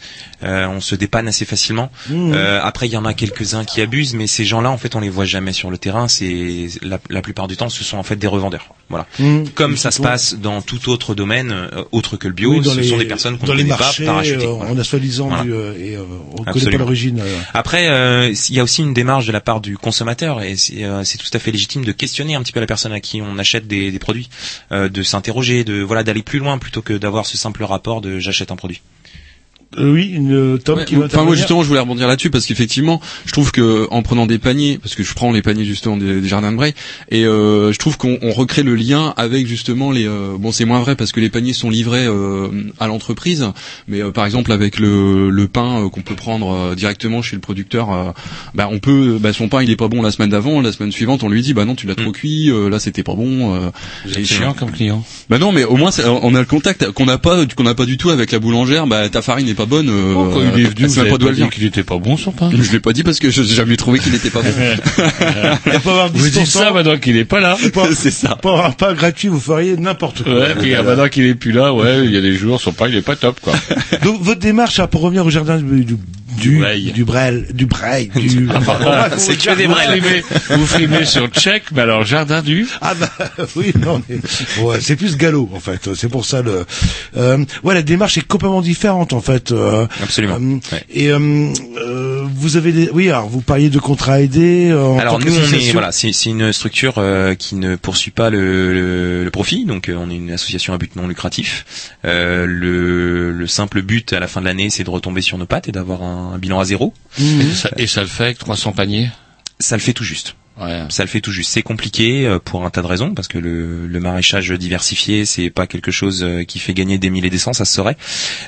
[0.43, 1.91] Euh, on se dépanne assez facilement.
[2.09, 2.31] Mmh.
[2.33, 5.01] Euh, après, il y en a quelques-uns qui abusent, mais ces gens-là, en fait, on
[5.01, 6.07] les voit jamais sur le terrain.
[6.07, 8.73] C'est la, la plupart du temps, ce sont en fait des revendeurs.
[8.89, 9.05] Voilà.
[9.19, 9.45] Mmh.
[9.55, 12.79] Comme ça se passe dans tout autre domaine euh, autre que le bio, Oui, ce
[12.79, 14.45] les- sont des personnes qu'on ne connaît marchés, pas parachutées.
[14.45, 14.71] euh, Voilà.
[14.73, 15.43] on a soi-disant Voilà.
[15.43, 16.03] du, euh, et euh,
[16.37, 17.19] on connaît pas l'origine.
[17.21, 17.39] euh.
[17.53, 20.83] Après, euh, il y a aussi une démarche de la part du consommateur et c'est
[20.83, 23.37] euh, tout à fait légitime de questionner un petit peu la personne à qui on
[23.37, 24.29] achète des, des produits,
[24.71, 28.19] euh, de s'interroger, de voilà d'aller plus loin plutôt que d'avoir ce simple rapport de
[28.19, 28.81] j'achète un produit.
[29.77, 32.31] Euh, oui, une euh, Tom Ouais, qui va Enfin moi justement je voulais rebondir là-dessus
[32.31, 35.63] parce qu'effectivement je trouve que en prenant des paniers parce que je prends les paniers
[35.63, 36.73] justement des, des jardins de Bray
[37.09, 40.65] et euh, je trouve qu'on on recrée le lien avec justement les euh, bon c'est
[40.65, 42.47] moins vrai parce que les paniers sont livrés euh,
[42.79, 43.45] à l'entreprise
[43.87, 47.35] mais euh, par exemple avec le, le pain euh, qu'on peut prendre euh, directement chez
[47.35, 48.09] le producteur euh,
[48.55, 50.91] bah on peut bah son pain il est pas bon la semaine d'avant la semaine
[50.91, 53.53] suivante on lui dit bah non tu l'as trop cuit euh, là c'était pas bon
[53.53, 53.69] euh,
[54.05, 55.03] Vous et êtes c'est- chiant comme client.
[55.29, 55.91] bah non, mais au moins
[56.23, 58.87] on a le contact qu'on n'a pas, qu'on n'a pas du tout avec la boulangère.
[58.87, 59.89] Bah ta farine n'est pas bonne.
[59.89, 62.49] euh, Oh, quand il est venu, vous pas dit qu'il était pas bon son pain.
[62.53, 64.47] Je l'ai pas dit parce que je- j'ai jamais trouvé qu'il était pas bon.
[65.65, 66.45] Il va pas avoir Vous dites 10%.
[66.45, 67.57] ça maintenant qu'il est pas là.
[67.93, 68.37] c'est ça.
[68.41, 70.33] Pour avoir pas gratuit, vous feriez n'importe quoi.
[70.33, 72.71] Ouais, puis ah, maintenant qu'il est plus là, ouais, il y a des jours, son
[72.71, 73.53] pain il est pas top quoi.
[74.05, 75.97] Donc votre démarche, hein, pour revenir au jardin du
[76.37, 76.91] du du Breil.
[76.93, 77.65] du Brel, du
[78.27, 78.49] du.
[79.17, 82.67] C'est que des Vous frimez, vous frimez sur check, mais alors jardin du.
[82.81, 83.09] Ah bah
[83.55, 84.17] oui, non, mais
[84.63, 85.93] ouais, c'est plus galop en fait.
[85.95, 86.65] C'est pour ça le.
[87.17, 89.51] Euh, ouais, la démarche est complètement différente en fait.
[89.51, 90.35] euh, Absolument.
[90.39, 90.83] euh, Ouais.
[90.93, 91.19] Et euh,
[91.77, 92.89] euh, vous avez des.
[92.93, 94.69] Oui, alors vous parliez de contrats aidés.
[94.71, 98.29] euh, Alors nous, on est voilà, c'est c'est une structure euh, qui ne poursuit pas
[98.29, 101.65] le, le, le profit, donc euh, on est une association à but non lucratif.
[102.05, 105.45] Euh, le, le simple but à la fin de l'année, c'est de retomber sur nos
[105.45, 106.93] pattes et d'avoir un, un bilan à zéro.
[107.19, 109.09] Et ça, et ça le fait avec 300 paniers?
[109.59, 110.35] Ça le fait tout juste.
[110.59, 110.83] Ouais.
[110.89, 111.51] Ça le fait tout juste.
[111.51, 115.49] C'est compliqué euh, pour un tas de raisons parce que le, le maraîchage diversifié, c'est
[115.49, 117.95] pas quelque chose euh, qui fait gagner des mille et des cents, ça se saurait.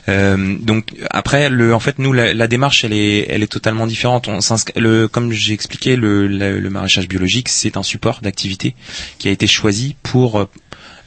[0.10, 3.88] Euh, donc après, le, en fait, nous, la, la démarche, elle est, elle est totalement
[3.88, 4.28] différente.
[4.28, 4.40] On
[4.76, 8.76] le, comme j'ai expliqué, le, le, le maraîchage biologique, c'est un support d'activité
[9.18, 10.50] qui a été choisi pour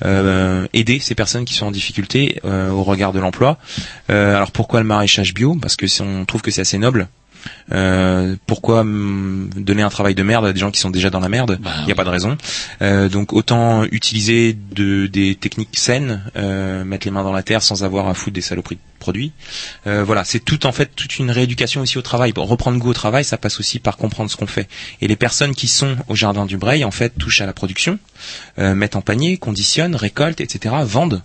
[0.05, 3.59] euh, aider ces personnes qui sont en difficulté euh, au regard de l'emploi.
[4.11, 5.57] Euh, alors pourquoi le maraîchage bio?
[5.61, 7.09] Parce que c'est- on trouve que c'est assez noble.
[7.73, 11.21] Euh, pourquoi hum, donner un travail de merde à des gens qui sont déjà dans
[11.21, 12.37] la merde Bah, Il n'y a pas de raison.
[12.83, 17.63] Euh, donc autant utiliser de, des techniques saines, euh, mettre les mains dans la terre
[17.63, 19.33] sans avoir à foutre des saloperies de produits.
[19.87, 22.33] Euh, voilà, c'est tout en fait toute une rééducation aussi au travail.
[22.33, 24.69] Pour reprendre goût au travail, ça passe aussi par comprendre ce qu'on fait.
[25.01, 27.99] Et les personnes qui sont au jardin du Breil, en fait, touchent à la production,
[28.59, 31.23] euh, mettent en panier, conditionnent, récoltent, etc., vendent.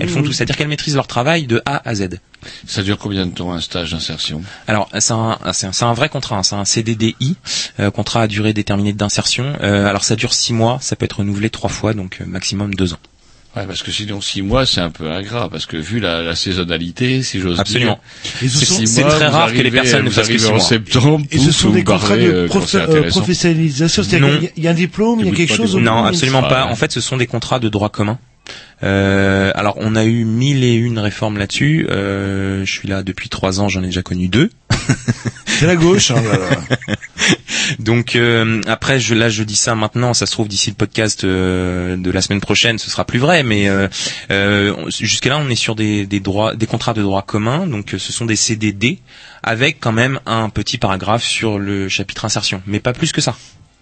[0.00, 0.26] Elles font Mhm.
[0.26, 2.08] tout, c'est-à-dire qu'elles maîtrisent leur travail de A à Z.
[2.66, 4.42] Ça dure combien de temps un stage d'insertion?
[4.66, 7.36] Alors c'est un, c'est un, vrai contrat, hein, c'est un CDDI,
[7.78, 9.52] euh, contrat à durée déterminée d'insertion.
[9.62, 12.74] Euh, alors ça dure six mois, ça peut être renouvelé trois fois, donc euh, maximum
[12.74, 12.98] deux ans.
[13.56, 16.34] Ouais, parce que sinon six mois c'est un peu ingrat, parce que vu la, la
[16.34, 18.00] saisonnalité, si j'ose Absolument.
[18.42, 21.38] Dire, six c'est très rare que les personnes ne vous fassent que en septembre, Et
[21.38, 24.02] ce sont des contrats barrez, de euh, prof- euh, professionnalisation.
[24.02, 25.76] C'est-à-dire qu'il y y a un diplôme, il y a quelque chose.
[25.76, 26.64] Non, absolument Ah, pas.
[26.66, 28.18] En fait, ce sont des contrats de droit commun.
[28.82, 31.86] Euh, alors, on a eu mille et une réformes là-dessus.
[31.90, 34.50] Euh, je suis là depuis trois ans, j'en ai déjà connu deux.
[35.46, 36.10] C'est la gauche.
[36.10, 36.96] hein, là, là.
[37.78, 40.12] Donc euh, après, je, là, je dis ça maintenant.
[40.12, 43.42] Ça se trouve d'ici le podcast euh, de la semaine prochaine, ce sera plus vrai.
[43.42, 43.88] Mais euh,
[45.00, 47.66] jusqu'à là, on est sur des, des droits, des contrats de droit commun.
[47.66, 48.98] Donc, ce sont des CDD
[49.42, 53.36] avec quand même un petit paragraphe sur le chapitre insertion, mais pas plus que ça.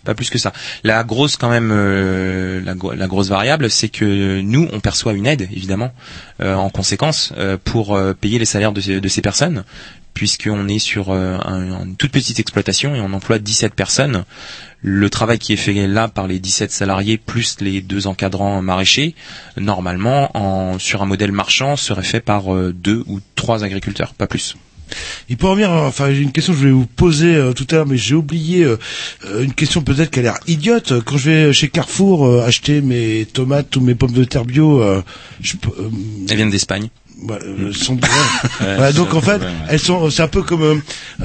[0.04, 0.52] Pas plus que ça.
[0.82, 5.12] La grosse quand même, euh, la, gro- la grosse variable, c'est que nous, on perçoit
[5.12, 5.92] une aide, évidemment,
[6.40, 9.64] euh, en conséquence, euh, pour payer les salaires de, ces- personnes,
[10.14, 14.24] puisqu'on est sur un- une toute petite exploitation et on emploie 17 personnes.
[14.80, 19.14] Le travail qui est fait là par les 17 salariés plus les deux encadrants maraîchers,
[19.56, 24.56] normalement, en, sur un modèle marchand, serait fait par deux ou trois agriculteurs, pas plus.
[25.28, 27.66] Il peut revenir, euh, enfin j'ai une question que je voulais vous poser euh, tout
[27.70, 28.76] à l'heure, mais j'ai oublié euh,
[29.40, 30.92] une question peut-être qui a l'air idiote.
[31.04, 34.82] Quand je vais chez Carrefour acheter mes tomates ou mes pommes de terre bio,
[35.40, 35.54] je
[36.28, 36.88] Elles viennent d'Espagne.
[37.22, 38.00] Bah, euh, sont ouais.
[38.00, 40.74] Ouais, Voilà, c'est donc en fait, elles sont, c'est un peu comme euh,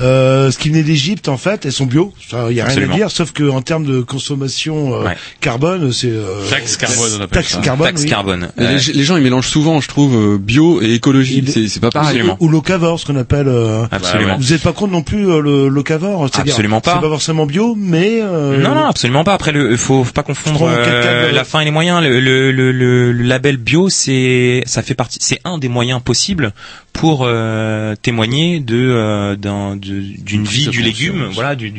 [0.02, 2.14] euh, ce qui venait d'Égypte en fait, elles sont bio.
[2.32, 2.94] Il y a rien Absolument.
[2.94, 5.18] à dire, sauf que en termes de consommation euh, Ouais.
[5.42, 7.60] carbone, c'est euh, Taxe carbone, on appelle taxe ça.
[7.62, 8.10] carbone, Taxe oui.
[8.10, 8.50] carbone.
[8.60, 11.38] Euh, les, les gens ils mélangent souvent, je trouve, euh, bio et écologie.
[11.40, 12.10] Il- C'est c'est pas pareil.
[12.10, 12.38] Absolument.
[12.40, 13.48] Ou locavore, ce qu'on appelle.
[13.48, 14.38] euh, Absolument.
[14.40, 16.96] Vous n'êtes pas contre non plus euh, le locavore c'est-à-dire, Absolument pas.
[16.96, 19.34] C'est pas forcément bio, mais euh, Non, non, absolument pas.
[19.34, 22.02] Après, le, faut, faut pas confondre euh, la fin et les moyens.
[22.04, 25.87] Le, le, le, le- le label bio, c'est, ça fait partie, c'est un des moyens
[26.00, 26.54] possibles
[26.94, 31.70] pour euh, témoigner de euh, d'une vie du légume, voilà, du-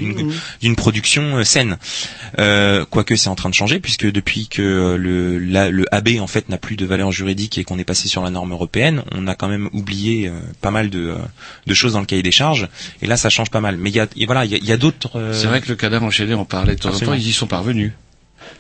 [0.61, 1.77] d'une production euh, saine.
[2.39, 6.27] Euh, quoique c'est en train de changer puisque depuis que le la- le AB en
[6.27, 9.27] fait n'a plus de valeur juridique et qu'on est passé sur la norme européenne, on
[9.27, 10.31] a quand même oublié
[10.61, 11.15] pas mal de,
[11.67, 12.69] de choses dans le cahier des charges.
[13.03, 13.77] Et là, ça change pas mal.
[13.77, 15.33] Mais il y a et voilà, il y a, d'autres.
[15.33, 17.47] C'est vrai que le cadavre enchaîné, on parlait de temps en temps, ils y sont
[17.47, 17.93] parvenus.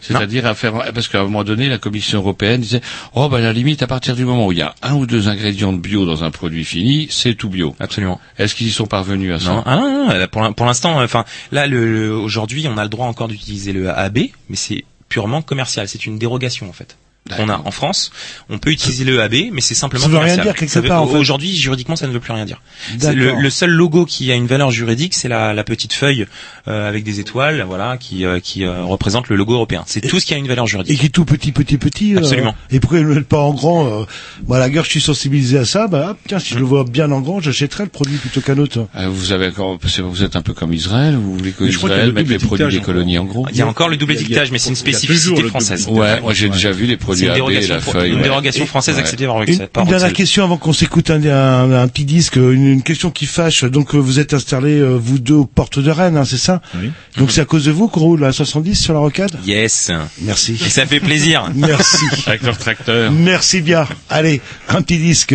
[0.01, 2.81] C'est-à-dire à faire parce qu'à un moment donné la Commission européenne disait
[3.15, 5.29] oh à la limite à partir du moment où il y a un ou deux
[5.29, 7.75] ingrédients de bio dans un produit fini, c'est tout bio.
[7.81, 8.21] Absolument.
[8.39, 9.51] Est-ce qu'ils y sont parvenus à ça?
[9.51, 12.83] Non, ah non, non, pour l'in- pour l'instant, enfin, là, le, le- aujourd'hui, on a
[12.83, 14.19] le droit encore d'utiliser le AB,
[14.49, 15.89] mais c'est purement commercial.
[15.89, 16.97] C'est une dérogation en fait.
[17.37, 18.11] Qu'on a en France.
[18.51, 21.07] On peut utiliser le AB, mais c'est simplement Ça veut rien dire quelque part, en
[21.07, 21.17] fait.
[21.17, 22.61] Aujourd'hui, juridiquement, ça ne veut plus rien dire.
[23.03, 26.27] Le, le seul logo qui a une valeur juridique, c'est la, la petite feuille
[26.67, 29.83] euh, avec des étoiles, voilà, qui, euh, qui euh, représente le logo européen.
[29.87, 31.01] C'est tout ce qui a une valeur Et juridique.
[31.01, 32.15] qui est tout petit, petit, petit.
[32.15, 32.55] euh, Absolument.
[32.71, 34.05] et pourquoi le mettent pas en grand euh,
[34.47, 35.87] Moi, à la guerre, je suis sensibilisé à ça.
[35.89, 38.87] Bah, tiens, si je le vois bien en grand, j'achèterai le produit plutôt qu'un autre.
[38.97, 41.65] Euh, Vous avez encore, parce que vous êtes un peu comme Israël, vous voulez que
[41.65, 43.47] Israël mette les produits des colonies en gros.
[43.51, 45.87] Il y a encore le double étiquetage, mais c'est une spécificité française.
[45.89, 48.11] Ouais, moi j'ai déjà vu les C'est une dérogation, la fr- feuille.
[48.11, 48.23] une ouais.
[48.23, 49.01] dérogation française Ouais.
[49.03, 49.69] acceptée par Une, Bruxelles.
[49.73, 53.11] par une dernière question avant qu'on s'écoute un, un, un petit disque, une, une question
[53.11, 53.65] qui fâche.
[53.65, 56.61] Donc euh, vous êtes installés euh, vous deux aux portes de Rennes, hein, c'est ça
[56.81, 56.91] Oui.
[57.17, 59.91] Donc c'est à cause de vous qu'on roule à 70 sur la rocade Yes.
[60.23, 60.59] Merci.
[60.65, 61.51] Et ça fait plaisir.
[61.55, 62.05] Merci.
[62.27, 63.11] Avec leur tracteur.
[63.13, 63.87] Merci bien.
[64.11, 65.35] Allez, un petit disque.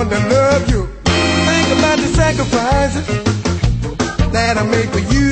[0.00, 0.86] I'm the one that love you.
[1.48, 3.06] Think about the sacrifices
[4.30, 5.27] that I made for you.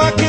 [0.00, 0.27] I can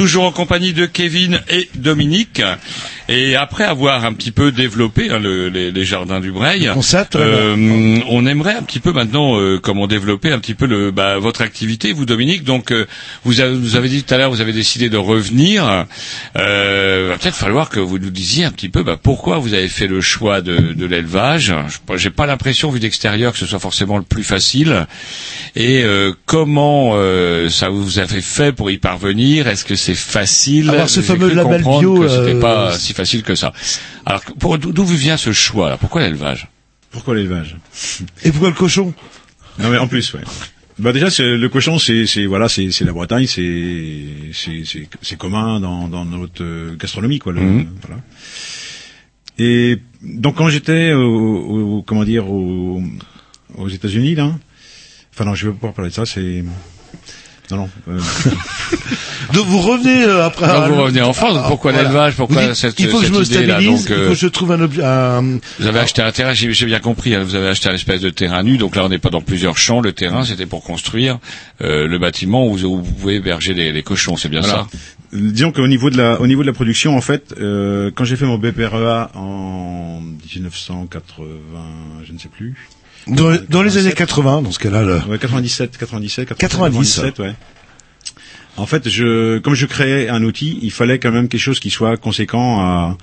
[0.00, 2.40] toujours en compagnie de Kevin et Dominique.
[3.12, 7.16] Et après avoir un petit peu développé hein, le- les, les jardins du Breil, concept,
[7.16, 11.18] euh, on aimerait un petit peu maintenant, euh, comment développer un petit peu le, bah,
[11.18, 12.44] votre activité, vous Dominique.
[12.44, 12.86] Donc, euh,
[13.24, 15.86] vous, avez, vous avez dit tout à l'heure, vous avez décidé de revenir.
[16.38, 19.66] Euh, va peut-être falloir que vous nous disiez un petit peu bah, pourquoi vous avez
[19.66, 21.52] fait le choix de, de l'élevage.
[21.96, 24.86] J'ai pas l'impression, vu d'extérieur, que ce soit forcément le plus facile.
[25.56, 29.48] Et euh, comment euh, ça vous avez fait pour y parvenir?
[29.48, 30.70] Est-ce que c'est facile?
[30.70, 33.52] Avoir ce fameux label bio, c'était euh, pas si facile que ça.
[34.06, 36.48] Alors, pour- d'où vient ce choix là Pourquoi l'élevage?
[36.90, 37.56] Pourquoi l'élevage?
[38.24, 38.94] Et pourquoi le cochon?
[39.58, 40.20] Non mais en plus, ouais.
[40.78, 44.88] Bah déjà, c'est- le cochon, c'est c'est- voilà, c'est c'est la Bretagne, c'est c'est c'est
[45.02, 47.32] c'est commun dans dans notre euh, gastronomie, quoi.
[47.32, 47.68] Le, Mhm.
[47.86, 48.00] Voilà.
[49.38, 52.82] Et donc quand j'étais au, au- comment dire au,
[53.56, 54.34] aux États-Unis là,
[55.12, 56.44] enfin non, je vais pas pouvoir parler de ça, c'est
[57.50, 57.70] non non.
[57.88, 57.98] euh,
[59.34, 60.46] Donc vous revenez euh, après.
[60.46, 61.88] Donc, à- vous revenez en France, pourquoi Voilà.
[61.88, 63.80] l'élevage, pourquoi dites, cette- Il faut que je me idée-là, stabilise.
[63.82, 64.82] donc, il euh, faut que je trouve un objet.
[64.84, 68.00] un- Vous avez acheté un terrain, j'ai bien compris, hein, vous avez acheté un espèce
[68.00, 70.62] de terrain nu, donc là on n'est pas dans plusieurs champs, le terrain c'était pour
[70.64, 71.18] construire
[71.62, 74.66] euh, le bâtiment où vous, où vous pouvez héberger les, les cochons, c'est bien Voilà.
[74.72, 74.78] ça?
[75.12, 78.14] Disons qu'au niveau de la, au niveau de la production, en fait, euh, quand j'ai
[78.16, 80.00] fait mon BPREA en
[80.34, 81.24] 1980,
[82.06, 82.54] je ne sais plus.
[83.06, 85.04] Dans, dans les années 80, dans ce cas-là, là.
[85.08, 86.38] Ouais, 97, 97, 90.
[86.38, 87.34] 97, ouais.
[88.56, 91.70] En fait, je, comme je créais un outil, il fallait quand même quelque chose qui
[91.70, 92.98] soit conséquent à,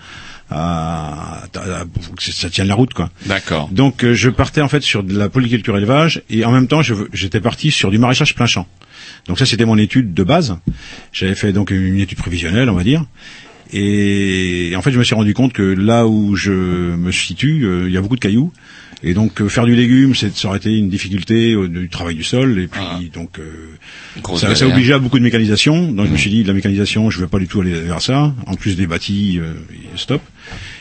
[0.52, 3.10] à, à- pour que ça tienne la route, quoi.
[3.26, 3.70] D'accord.
[3.72, 6.82] Donc, euh, je partais en fait sur de la polyculture élevage et en même temps,
[6.84, 8.68] je- j'étais parti sur du maraîchage plein champ.
[9.28, 10.58] Donc ça, c'était mon étude de base.
[11.12, 13.04] J'avais fait donc une étude prévisionnelle, on va dire.
[13.74, 17.88] Et en fait, je me suis rendu compte que là où je me situe, euh,
[17.88, 18.52] il y a beaucoup de cailloux.
[19.04, 22.16] Et donc euh, faire du légume, c'est ça aurait été une difficulté euh, du travail
[22.16, 22.60] du sol.
[22.60, 22.82] Et puis
[23.14, 23.44] donc euh,
[24.38, 25.92] ça, ça obligeait à beaucoup de mécanisation.
[25.92, 27.74] Donc je me suis dit de la mécanisation, je ne vais pas du tout aller
[27.80, 28.34] vers ça.
[28.48, 29.54] En plus des bâtis, euh,
[29.96, 30.22] stop.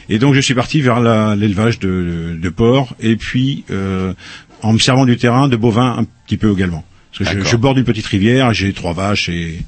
[0.09, 1.01] Et donc je suis parti vers
[1.37, 4.15] l'élevage de, de porcs et puis euh,
[4.63, 6.85] en me servant du terrain de bovins un petit peu également.
[7.19, 9.59] Parce que je, je borde une petite rivière, j'ai trois vaches et,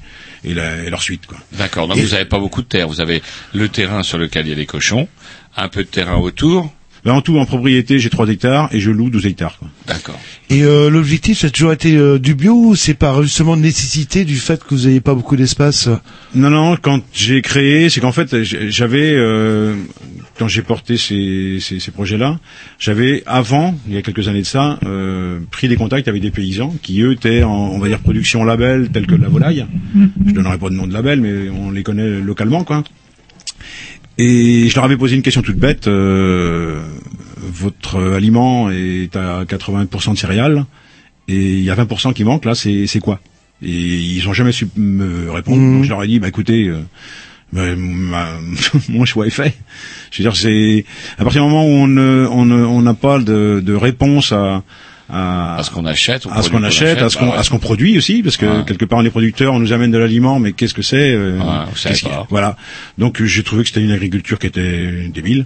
[0.43, 1.21] et, la- et leur suite.
[1.57, 1.87] D'accord.
[1.87, 2.87] Donc Et- vous n'avez pas beaucoup de terre.
[2.87, 3.21] Vous avez
[3.53, 5.07] le terrain sur lequel il y a les cochons,
[5.57, 6.73] un peu de terrain autour.
[7.05, 9.57] Ben, en tout, en propriété, j'ai 3 hectares et je loue 12 hectares.
[9.59, 9.69] Quoi.
[9.87, 10.19] D'accord.
[10.49, 14.25] Et euh, l'objectif, ça a toujours été euh, du bio ou c'est par justement nécessité
[14.25, 15.89] du fait que vous n'avez pas beaucoup d'espace?
[16.35, 19.75] Non, non, quand j'ai créé, c'est qu'en fait, j'avais, euh,
[20.37, 22.39] quand j'ai porté ces, ces, ces projets-là,
[22.79, 26.31] j'avais avant, il y a quelques années de ça, euh, pris des contacts avec des
[26.31, 29.65] paysans qui, eux, étaient en, on va dire, production label, telle que la volaille.
[30.25, 32.83] Je donnerai pas de nom de label, mais on les connaît localement, quoi.
[34.21, 35.87] Et je leur avais posé une question toute bête.
[35.87, 36.81] euh,
[37.37, 40.65] votre aliment est à 80% de céréales
[41.27, 42.43] et il y a 20% qui manque.
[42.45, 43.19] Là, c'est quoi?
[43.63, 45.57] Et ils ont jamais su me répondre.
[45.61, 45.73] Mhm.
[45.75, 46.79] Donc je leur ai dit, bah écoutez, euh,
[47.53, 48.37] bah, ma-
[48.89, 49.55] mon choix est fait.
[50.11, 50.85] Je veux dire, c'est
[51.17, 54.63] à partir du moment où on ne- on on n'a pas de, de réponse à
[55.09, 57.17] à, À ce qu'on achète, à ce qu'on achète, achète, à ce
[57.49, 57.59] qu'on ouais.
[57.59, 60.53] produit aussi, parce que quelque part on est producteur, on nous amène de l'aliment, mais
[60.53, 61.39] qu'est-ce que c'est euh.
[62.29, 62.55] Voilà.
[62.97, 65.45] Donc j'ai trouvé que c'était une agriculture qui était débile,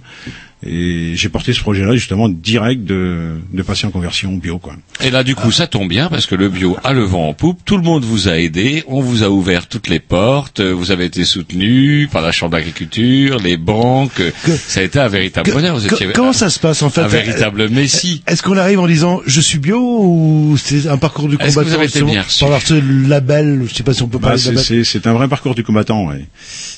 [0.66, 4.74] et j'ai porté ce projet-là justement direct de de passer en conversion bio, quoi.
[5.02, 7.34] Et là, du coup, ça tombe bien parce que le bio a le vent en
[7.34, 7.60] poupe.
[7.64, 8.82] Tout le monde vous a aidé.
[8.88, 10.60] On vous a ouvert toutes les portes.
[10.60, 14.22] euh, Vous avez été soutenu par la Chambre d'agriculture, les banques.
[14.66, 15.76] Ça a été un véritable bonheur.
[15.76, 17.02] Vous étiez Comment ça se passe en fait?
[17.02, 18.22] Un véritable messie.
[18.26, 21.64] Est-ce qu'on arrive en disant je suis bio ou c'est un parcours du Est-ce que
[21.64, 22.40] combattant vous avez été bien reçu?
[22.40, 24.64] Par avoir ce label, je sais pas si on peut Bah, parler de c'est- label.
[24.64, 26.06] c'est c'est un vrai parcours du combattant.
[26.06, 26.24] Ouais.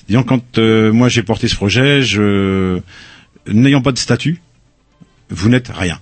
[0.08, 2.80] Disons quand euh, moi j'ai porté ce projet, je
[3.48, 4.40] n'ayant pas de statut,
[5.31, 5.98] vous n'êtes rien.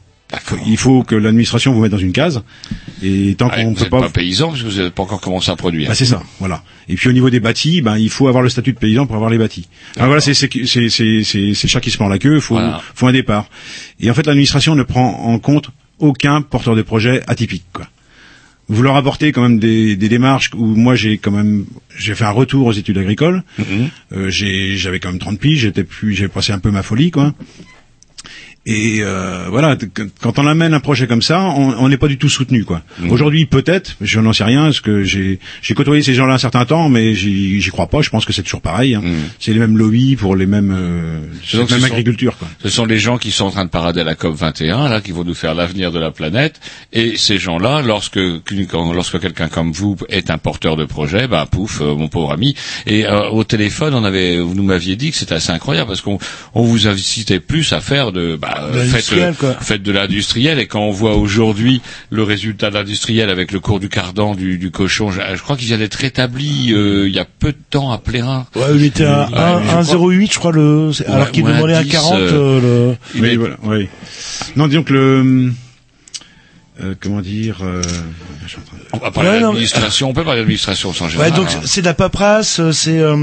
[0.66, 2.42] Il faut que l'administration vous mette dans une case.
[3.04, 5.04] Et tant Ouais, qu'on vous peut n'êtes pas, pas paysan parce que vous n'avez pas
[5.04, 5.88] encore commencé à produire.
[5.88, 6.64] bah, c'est ça, voilà.
[6.88, 9.14] Et puis au niveau des bâtis, ben il faut avoir le statut de paysan pour
[9.14, 9.68] avoir les bâtis.
[9.96, 12.40] Alors voilà, c'est c'est c'est c'est c'est c'est chat qui se mord la queue.
[12.40, 12.82] Faut Voilà.
[12.94, 13.46] faut un départ.
[14.00, 17.64] Et en fait, l'administration ne prend en compte aucun porteur de projet atypique.
[17.72, 17.86] Quoi.
[18.68, 21.66] Vous leur apportez quand même des, des démarches où moi j'ai quand même
[21.96, 23.42] j'ai fait un retour aux études agricoles.
[24.12, 27.10] Euh, j'ai j'avais quand même 30 piges, j'étais plus j'ai passé un peu ma folie
[27.10, 27.34] quoi.
[28.66, 29.76] Et euh, voilà,
[30.22, 32.82] quand on amène un projet comme ça, on n'est pas du tout soutenu quoi.
[33.10, 35.38] Aujourd'hui peut-être, je n'en sais rien, parce que j'ai
[35.76, 38.00] côtoyé ces gens-là un certain temps, mais j'y crois pas.
[38.00, 38.94] Je pense que c'est toujours pareil.
[38.94, 39.02] hein.
[39.38, 41.20] C'est les mêmes lobbies pour les mêmes euh,
[41.52, 42.48] donc même sont- agriculture quoi.
[42.62, 45.00] Ce sont les gens qui sont en train de parader à la COP 21, là,
[45.02, 46.58] qui vont nous faire l'avenir de la planète.
[46.92, 51.80] Et ces gens-là, lorsque lorsque quelqu'un comme vous est un porteur de projet, ben pouf,
[51.82, 52.54] euh, mon pauvre ami.
[52.86, 56.00] Et euh, au téléphone, on avait, vous nous m'aviez dit que c'était assez incroyable parce
[56.00, 56.18] qu'on
[56.54, 58.88] on vous incitait plus à faire de, bah, euh, De
[59.60, 60.58] faites, de l'industriel.
[60.58, 64.58] Et quand on voit aujourd'hui le résultat de l'industriel avec le cours du cardan du,
[64.58, 67.58] du cochon, je, je crois qu'il vient d'être rétabli euh, il y a peu de
[67.70, 68.46] temps à Plérin.
[68.56, 71.44] Ouais, il était à Ouais, mais je crois- 1,08 je crois le, alors Ouais, qu'il
[71.44, 73.20] demandait 10, 40 euh, le...
[73.20, 73.88] Oui, est- voilà, oui.
[74.56, 75.52] Non, disons que le
[76.82, 77.82] euh, comment dire euh,
[78.44, 80.92] je suis en train de- On va parler Ouais, mais- d'administration, on peut parler d'administration
[80.92, 81.32] sans Ouais, général.
[81.32, 81.60] donc hein.
[81.64, 83.14] c'est de la paperasse, euh, c'est euh,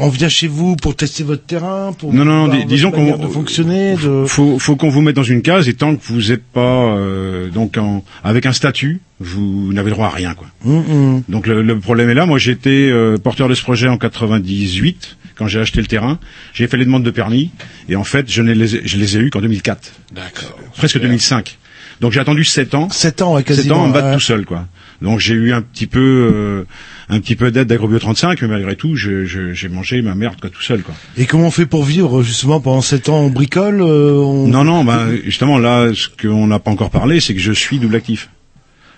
[0.00, 3.94] on vient chez vous pour tester votre terrain, pour Non, non, disons qu'on de fonctionner,
[3.94, 4.24] de...
[4.26, 6.60] faut, faut qu'on vous mette dans une case et tant que vous n'êtes pas
[6.96, 10.48] euh, donc en, avec un statut, vous n'avez droit à rien quoi.
[10.64, 11.22] Hum.
[11.28, 12.26] Donc le, le problème est là.
[12.26, 16.18] Moi j'étais euh, porteur de ce projet en 98 quand j'ai acheté le terrain.
[16.52, 17.50] J'ai fait les demandes de permis
[17.88, 20.58] et en fait je, ne les, ai- je les ai eu qu'en 2004, D'accord.
[20.76, 21.58] presque 2005.
[22.00, 22.88] Donc j'ai attendu 7 ans.
[22.90, 23.76] 7 ans, ouais, 7 quasiment.
[23.76, 24.14] ans en battre ouais.
[24.14, 24.66] tout seul quoi.
[25.02, 26.00] Donc j'ai eu un petit peu
[26.32, 26.64] euh,
[27.08, 30.36] un petit peu d'aide d'AgroBio 35 mais malgré tout je- je- j'ai mangé ma merde
[30.40, 30.94] quoi tout seul quoi.
[31.16, 34.48] Et comment on fait pour vivre justement pendant 7 ans On bricole euh, on...
[34.48, 37.78] Non non bah justement là ce qu'on n'a pas encore parlé c'est que je suis
[37.78, 38.28] double actif.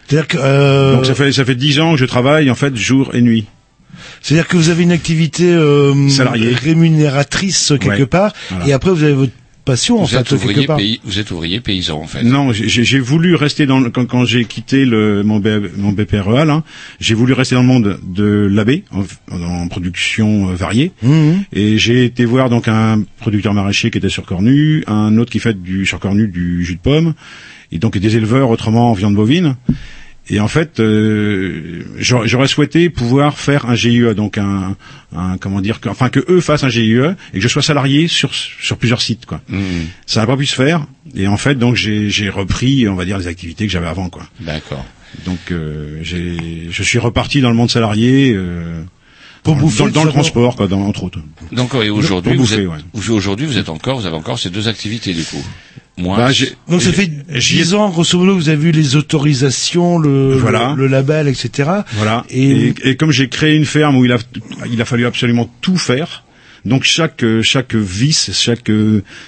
[0.06, 2.74] C'est-à-dire que euh, Donc ça fait ça fait 10 ans que je travaille en fait
[2.76, 3.46] jour et nuit.
[4.22, 6.54] c'est-à-dire que vous avez une activité euh, Salariée.
[6.54, 8.66] rémunératrice euh, quelque Ouais, part, voilà.
[8.68, 9.32] et après vous avez votre
[9.68, 10.76] passion en Vous fait êtes quelque ouvrier part.
[10.78, 12.22] pays, vous êtes ouvrier paysan en fait.
[12.24, 15.70] Non, j'ai- j'ai j'ai voulu rester dans le, quand, quand j'ai quitté le, mon, B-
[15.76, 16.62] mon BPREA, là,
[17.00, 19.04] j'ai voulu rester dans le monde de l'abbé, en,
[19.40, 20.92] en production euh, variée.
[21.02, 21.44] Mhm.
[21.52, 25.38] Et j'ai été voir donc un producteur maraîcher qui était sur Cornu, un autre qui
[25.38, 27.14] fait du sur Cornu du jus de pomme,
[27.70, 29.56] et donc des éleveurs autrement en viande bovine.
[30.30, 34.76] Et en fait, euh, j'aurais souhaité pouvoir faire un GIE, donc un,
[35.16, 37.00] un comment dire, que, enfin que eux fassent un GIE
[37.32, 39.40] et que je sois salarié sur sur plusieurs sites, quoi.
[39.48, 39.58] Mmh.
[40.06, 40.86] Ça n'a pas pu se faire.
[41.14, 44.22] Et en fait, donc j'ai repris, on va dire, les activités que j'avais avant, quoi.
[44.40, 44.84] D'accord.
[45.24, 48.32] Donc euh, j'ai je suis reparti dans le monde salarié.
[48.34, 48.82] Euh,
[49.42, 51.20] Pour dans, bouffer, dans, dans le transport, quoi, dans, entre autres.
[51.52, 53.08] Donc et aujourd'hui, vous êtes, ouais.
[53.08, 55.42] aujourd'hui, vous êtes encore, vous avez encore ces deux activités du coup.
[55.98, 60.74] Moi, Bah, ça fait 10 ans, grosso modo, vous avez vu les autorisations, le, Voilà.
[60.76, 61.68] le, le label, etc.
[61.94, 62.24] Voilà.
[62.30, 64.18] Et- Et, et comme j'ai créé une ferme où il a,
[64.72, 66.24] il a fallu absolument tout faire,
[66.64, 68.70] donc chaque chaque vis, chaque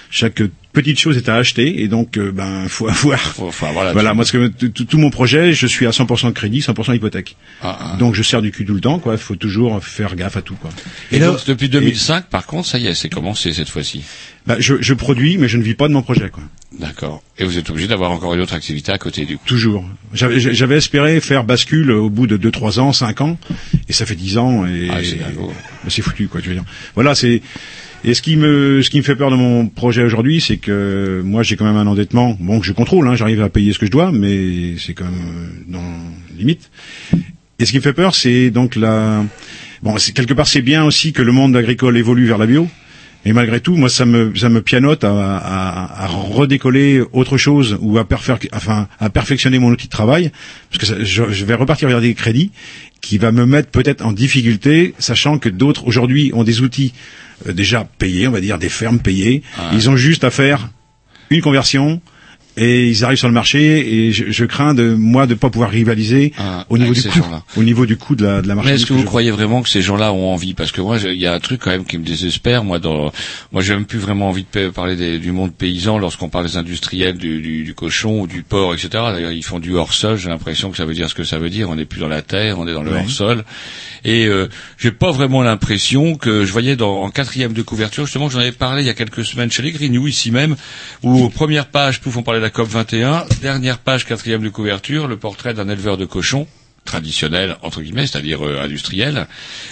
[0.09, 0.41] chaque
[0.73, 3.19] petite chose est à acheter, et donc euh, ben faut avoir.
[3.19, 6.27] Faut- faut avoir la- voilà, moi parce que tout, mon projet, je suis à 100%
[6.27, 7.35] de crédit, 100% hypothèque.
[7.61, 7.97] Ah, ah.
[7.97, 9.13] Donc je sers du cul tout le temps, quoi.
[9.13, 10.69] Il faut toujours faire gaffe à tout, quoi.
[11.11, 14.03] Et, donc, depuis 2005, par contre, ça y est, c'est commencé cette fois-ci.
[14.47, 16.41] Bah, je, je produis, mais je ne vis pas de mon projet, quoi.
[16.79, 17.21] D'accord.
[17.37, 19.43] Et vous êtes obligé d'avoir encore une autre activité à côté du coup.
[19.45, 19.83] Toujours.
[20.13, 23.37] J'avais espéré faire bascule au bout de 2 3 ans, 5 ans
[23.89, 24.99] et ça fait 10 ans et Ah,
[25.83, 26.63] mais c'est foutu quoi, je veux dire.
[26.95, 27.41] Voilà, c'est
[28.03, 31.21] et ce qui me ce qui me fait peur de mon projet aujourd'hui, c'est que
[31.23, 33.79] moi j'ai quand même un endettement, bon que je contrôle hein, j'arrive à payer ce
[33.79, 36.69] que je dois mais c'est quand même euh, dans limite.
[37.59, 39.23] Et ce qui me fait peur, c'est donc la
[39.83, 42.67] bon, quelque part c'est bien aussi que le monde agricole évolue vers la bio.
[43.23, 47.77] Et malgré tout, moi, ça me, ça me pianote à, à, à redécoller autre chose
[47.79, 50.31] ou à, perfer- enfin, à perfectionner mon outil de travail,
[50.71, 52.49] parce que ça- je, je vais repartir vers des crédits
[52.99, 56.93] qui va me mettre peut-être en difficulté, sachant que d'autres aujourd'hui ont des outils
[57.47, 59.43] déjà payés, on va dire des fermes payées.
[59.73, 60.69] Ils ont juste à faire
[61.29, 62.01] une conversion
[62.57, 65.69] et ils arrivent sur le marché et je, je crains de moi de pas pouvoir
[65.71, 67.19] rivaliser Ah, au niveau du coût,
[67.57, 68.81] au niveau du coût de la, de la Mais marchandise.
[68.81, 70.53] est-ce que vous je- croyez vraiment que ces gens-là ont envie?
[70.53, 72.63] Parce que moi, il y a un truc quand même qui me désespère.
[72.63, 73.11] Moi, dans,
[73.51, 76.45] moi, j'ai même plus vraiment envie de pa- parler des- du monde paysan lorsqu'on parle
[76.45, 78.89] des industriels du, du, du cochon ou du porc, etc.
[78.91, 80.17] D'ailleurs, ils font du hors-sol.
[80.17, 81.69] J'ai l'impression que ça veut dire ce que ça veut dire.
[81.69, 82.99] On n'est plus dans la terre, on est dans le Ouais.
[82.99, 83.45] hors-sol.
[84.03, 88.29] Et euh, j'ai pas vraiment l'impression que je voyais dans, en quatrième de couverture, justement,
[88.29, 90.55] j'en avais parlé il y a quelques semaines chez les Grignoux, ici même,
[91.03, 95.15] où première page, pouf, on parlait la COP 21, dernière page, quatrième de couverture, le
[95.15, 96.47] portrait d'un éleveur de cochons
[96.85, 99.27] traditionnel entre guillemets, c'est-à-dire euh, industriel,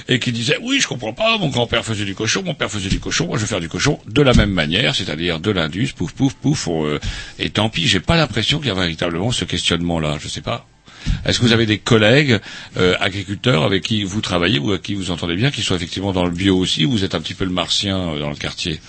[0.08, 2.90] et qui disait oui, je comprends pas, mon grand-père faisait du cochon, mon père faisait
[2.90, 5.94] du cochon, moi je vais faire du cochon de la même manière, c'est-à-dire de l'indus,
[5.96, 7.00] pouf pouf pouf, euh,
[7.40, 10.68] et tant pis, j'ai pas l'impression qu'il y a véritablement ce questionnement-là, je sais pas.
[11.26, 12.40] Est-ce que vous avez des collègues
[12.78, 16.14] euh, agriculteurs avec qui vous travaillez ou avec qui vous entendez bien, qui sont effectivement
[16.14, 18.36] dans le bio aussi, ou vous êtes un petit peu le martien euh, dans le
[18.36, 18.80] quartier?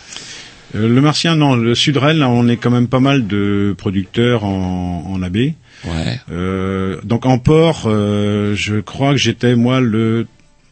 [0.75, 1.55] Euh, le martien, non.
[1.57, 5.37] Le Sud-Rennes, là, on est quand même pas mal de producteurs en, en AB.
[5.37, 6.21] Ouais.
[6.31, 10.27] Euh, donc en port, euh, je crois que j'étais moi le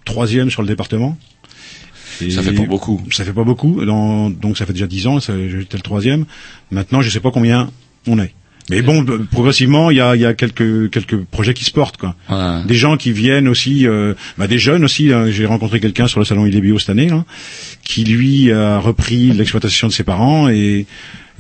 [0.05, 1.17] troisième sur le département.
[2.21, 3.01] Et Ça fait pas beaucoup.
[3.13, 3.85] Ça fait pas beaucoup.
[3.85, 5.19] Dans- donc ça fait déjà dix ans.
[5.21, 6.25] J'étais le troisième.
[6.71, 7.71] Maintenant, je sais pas combien
[8.07, 8.35] on est.
[8.71, 11.71] Mais bon, euh, progressivement, il y a, il y a quelques quelques projets qui se
[11.71, 12.15] portent, quoi.
[12.29, 12.65] Ouais.
[12.67, 15.13] Des gens qui viennent aussi, euh, bah, des jeunes aussi.
[15.13, 15.31] hein.
[15.31, 17.09] J'ai rencontré quelqu'un sur le salon Il est bio cette année,
[17.83, 20.87] qui lui a repris l'exploitation de ses parents et,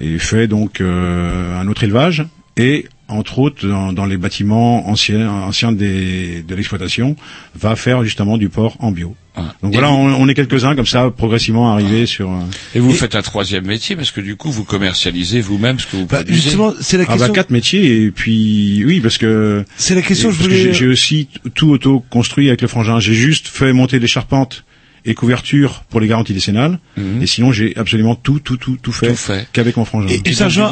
[0.00, 2.24] et fait donc euh, un autre élevage.
[2.56, 7.16] Et entre autres, dans, dans les bâtiments anciens, anciens des, de l'exploitation,
[7.58, 9.14] va faire justement du porc en bio.
[9.62, 12.28] Donc Et voilà, on, on est quelques-uns comme ça, progressivement arrivés sur.
[12.28, 12.40] euh,
[12.74, 15.96] Et vous faites un troisième métier parce que du coup vous commercialisez vous-même ce que
[15.96, 16.40] vous produisez.
[16.42, 17.28] justement, c'est la Ah question.
[17.28, 20.54] bah quatre métiers et puis oui parce que C'est la question que je parce que
[20.54, 22.98] voulais- j'ai- j'ai aussi tout auto construit avec le frangin.
[22.98, 24.64] J'ai juste fait monter les charpentes
[25.08, 26.78] et couvertures pour les garanties décennales
[27.20, 29.14] et sinon j'ai absolument tout tout tout tout fait,
[29.52, 30.08] qu'avec mon frangin.
[30.08, 30.70] Et- et Sergent,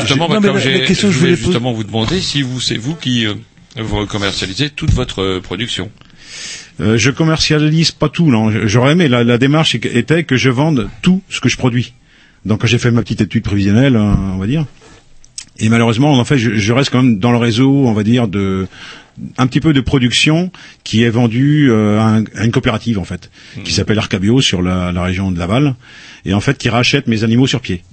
[0.00, 2.60] justement, non, comme la- question que je je voulais poser- justement vous demander si vous,
[2.60, 3.34] c'est vous qui euh,
[3.76, 5.90] vous commercialisez toute votre euh, production.
[6.80, 8.50] Euh, je commercialise pas tout, non.
[8.66, 9.08] J'aurais aimé.
[9.08, 11.94] La, la démarche était que je vende tout ce que je produis.
[12.44, 14.66] Donc quand j'ai fait ma petite étude prévisionnelle, hein, on va dire.
[15.58, 18.26] Et malheureusement, en fait, je, je reste quand même dans le réseau, on va dire,
[18.28, 18.66] de
[19.38, 20.50] un petit peu de production
[20.82, 23.30] qui est vendue euh, à, un- à une coopérative en fait,
[23.62, 25.76] qui s'appelle Arcabio sur la, la région de Laval,
[26.24, 27.84] et en fait qui rachète mes animaux sur pied.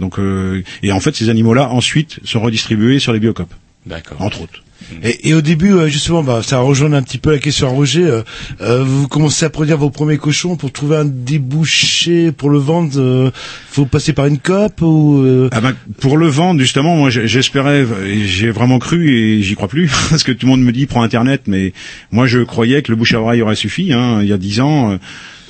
[0.00, 3.52] Donc euh, et en fait ces animaux-là ensuite sont redistribués sur les biocopes.
[3.86, 4.20] D'accord.
[4.20, 4.60] Entre autres.
[5.02, 7.70] Et, et au début, euh, justement, bah, ça rejoint un petit peu la question à
[7.70, 8.04] Roger.
[8.04, 8.22] euh,
[8.60, 12.90] euh, vous commencez à produire vos premiers cochons pour trouver un débouché pour le vendre.
[12.96, 13.30] euh,
[13.68, 17.86] faut passer par une COP ou euh, Ah ben, pour le vendre, justement, moi j'espérais,
[18.26, 21.02] j'ai vraiment cru et j'y crois plus, parce que tout le monde me dit prends
[21.02, 21.72] Internet, mais
[22.10, 23.92] moi je croyais que le bouche à oreille aurait suffi.
[23.92, 24.96] Hein, il y a dix ans, euh,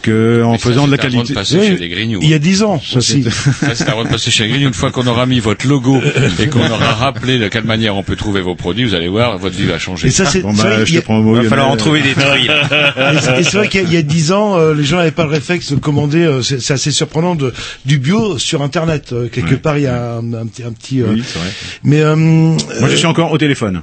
[0.05, 1.89] que en ça, faisant de la c'est qualité.
[1.89, 2.20] Grignoux.
[2.22, 4.68] Il y a dix ans, ça c'est avant de passer chez Grignoux.
[4.68, 6.01] Une fois qu'on aura mis votre logo
[6.40, 9.39] et qu'on aura rappelé de quelle manière on peut trouver vos produits, vous allez voir,
[9.39, 10.09] votre vie va changer.
[10.09, 11.35] Et ça, c'est- Bon, c'est vrai bah, je y te a- prends au mot.
[11.35, 12.26] Va falloir en trouver des trucs.
[12.44, 15.24] Et c'est- c'est vrai qu'il y a- il dix ans, euh, les gens n'avaient pas
[15.24, 16.22] le réflexe de commander.
[16.24, 17.52] euh, c'est c'est assez surprenant de
[17.85, 19.12] du bio sur Internet.
[19.12, 19.56] Euh, quelque Ouais.
[19.56, 21.01] part, il y a un, un petit, un petit.
[21.01, 21.48] euh, Oui, c'est vrai.
[21.85, 22.56] Mais euh, Moi,
[22.90, 23.82] je suis encore au téléphone.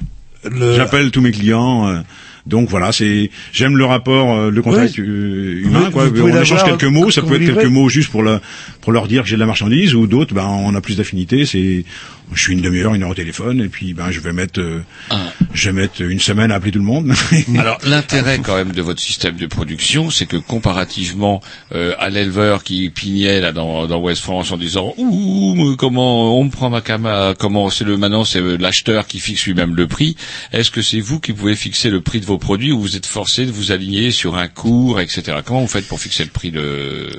[0.49, 2.03] le- J'appelle tous mes clients.
[2.45, 5.03] Donc voilà, c'est j'aime le rapport, euh, le contact Oui.
[5.07, 5.89] euh, Vous- humain.
[5.91, 6.05] Quoi.
[6.09, 7.11] vous on échange quelques mots.
[7.11, 8.41] Ça peut être quelques mots juste pour la,
[8.81, 11.45] pour leur dire que j'ai de la marchandise, ou d'autres, ben on a plus d'affinité.
[11.45, 11.83] C'est
[12.33, 14.83] je suis une demi-heure, une heure au téléphone, et puis ben je vais mettre, euh,
[15.09, 15.31] Ah.
[15.53, 17.11] je vais mettre une semaine à appeler tout le monde.
[17.57, 21.41] Alors l'intérêt quand même de votre système de production, c'est que comparativement
[21.73, 26.43] euh, à l'éleveur qui pignait là dans, dans West France en disant ouh comment on
[26.45, 29.87] me prend ma cama, comment c'est le maintenant c'est euh, l'acheteur qui fixe lui-même le
[29.87, 30.15] prix.
[30.53, 33.05] Est-ce que c'est vous qui pouvez fixer le prix de vos produits ou vous êtes
[33.05, 35.37] forcé de vous aligner sur un cours, etc.
[35.45, 37.09] Comment vous faites pour fixer le prix de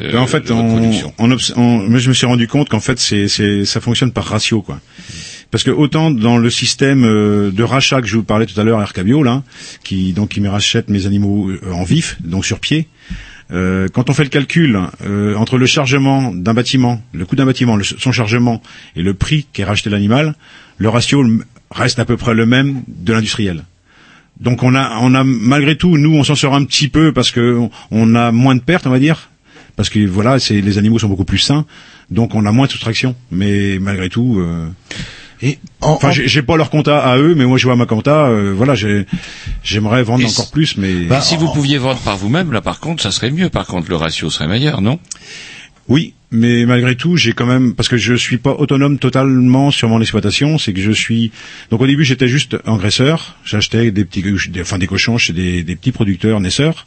[0.00, 0.50] euh, en fait,
[1.56, 3.28] on, je me suis rendu compte qu'en fait, c'est,
[3.64, 4.80] ça fonctionne par ratio, quoi.
[5.50, 8.64] Parce que autant dans le système euh, de rachat que je vous parlais tout à
[8.64, 9.42] l'heure, Arcabio, là,
[9.84, 12.88] qui donc qui me rachète mes animaux euh, en vif, donc sur pied.
[13.52, 17.46] euh, quand on fait le calcul euh, entre le chargement d'un bâtiment, le coût d'un
[17.46, 18.62] bâtiment, le- son chargement
[18.96, 20.34] et le prix qu'est racheté l'animal,
[20.78, 21.22] le ratio
[21.70, 23.64] reste à peu près le même de l'industriel.
[24.40, 27.30] Donc on a, on a malgré tout, nous on s'en sort un petit peu parce
[27.30, 27.60] que
[27.92, 29.30] on a moins de pertes, on va dire,
[29.76, 31.66] parce que voilà, c'est les animaux sont beaucoup plus sains,
[32.10, 33.14] donc on a moins de soustraction.
[33.30, 34.68] Mais malgré tout, euh,
[35.42, 37.76] et en- enfin, en- j'ai j'ai pas leur compta à eux, mais moi je vois
[37.76, 38.26] ma compta.
[38.28, 39.06] euh, voilà, j'ai-
[39.62, 42.80] j'aimerais vendre Et encore plus, mais Bah, si vous pouviez vendre par vous-même, là par
[42.80, 43.50] contre, ça serait mieux.
[43.50, 44.98] Par contre, le ratio serait meilleur, non?
[45.86, 49.90] Oui, mais malgré tout, j'ai quand même parce que je suis pas autonome totalement sur
[49.90, 51.30] mon exploitation, c'est que je suis
[51.70, 55.62] donc au début j'étais juste engraisseur, j'achetais des petits des, enfin des cochons chez des,
[55.62, 56.86] des petits producteurs naisseurs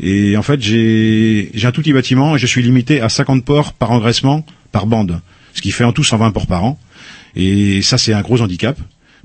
[0.00, 3.72] et en fait j'ai un tout petit bâtiment et je suis limité à 50 porcs
[3.72, 5.20] par engraissement par bande,
[5.54, 6.78] ce qui fait en tout 120 porcs par an
[7.36, 8.78] et ça c'est un gros handicap.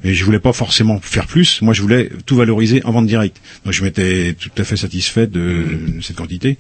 [0.06, 1.62] Et je voulais pas forcément faire plus.
[1.62, 3.40] Moi, je voulais tout valoriser en vente directe.
[3.64, 5.66] Donc, je m'étais tout à fait satisfait de
[6.02, 6.58] cette quantité.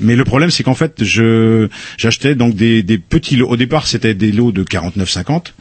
[0.00, 1.68] Mais le problème, c'est qu'en fait, je
[1.98, 3.48] j'achetais donc des, des petits lots.
[3.48, 5.52] Au départ, c'était des lots de 49,50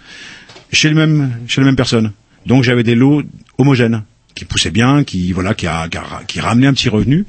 [0.72, 2.14] chez le même chez la même personne.
[2.48, 3.22] Donc, j'avais des lots
[3.60, 4.04] homogènes
[4.34, 5.90] qui poussaient bien, qui voilà, qui, a-
[6.28, 7.26] qui ramenaient un petit revenu.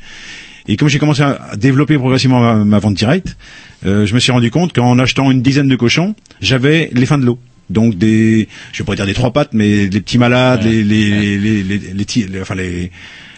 [0.67, 3.37] Et comme j'ai commencé à développer progressivement ma, vente directe,
[3.85, 7.19] euh, je me suis rendu compte qu'en achetant une dizaine de cochons, j'avais les fins
[7.19, 7.39] de l'eau.
[7.71, 11.11] Donc des, je vais pas dire des trois pattes, mais les petits malades, les, les,
[11.11, 12.91] les, les, les, les ti- les- enfin les,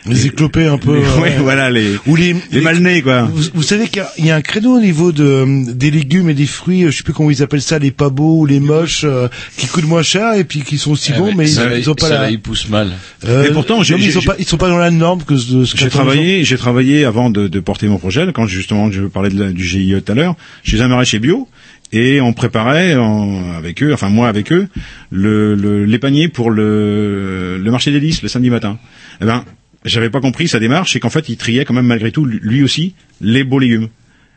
[0.09, 0.97] les éclopés un peu.
[0.99, 3.23] les- euh, ouais, voilà les, Ou les, les mal nés quoi.
[3.23, 5.91] Vous, vous savez qu'il y a- il y, a un créneau au niveau de des
[5.93, 8.41] légumes et des fruits, euh, je sais plus comment ils appellent ça, les pas beaux
[8.41, 11.27] ou les moches, euh, qui coûtent moins cher et puis qui sont aussi Eh bons,
[11.29, 12.21] ouais, mais ça, ils, ils ont pas ça, la.
[12.23, 12.91] là, il pousse mal.
[13.27, 15.35] Euh, Et pourtant, j'ai- non, ils sont pas, ils sont pas dans la norme que
[15.35, 18.27] de ce J'ai travaillé, j'ai travaillé avant de, de porter mon projet.
[18.35, 20.35] Quand justement je parlais de la- du GIE tout à l'heure,
[20.65, 21.49] chez un maraîcher bio
[21.97, 24.69] et on préparait en- avec eux, enfin moi avec eux,
[25.11, 28.79] le, le- les paniers pour le, le marché des lys le samedi matin.
[29.21, 29.45] Eh ben,
[29.85, 32.63] j'avais pas compris sa démarche et qu'en fait il triait quand même malgré tout lui
[32.63, 33.89] aussi les beaux légumes.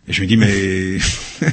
[0.07, 0.97] Et je me dis mais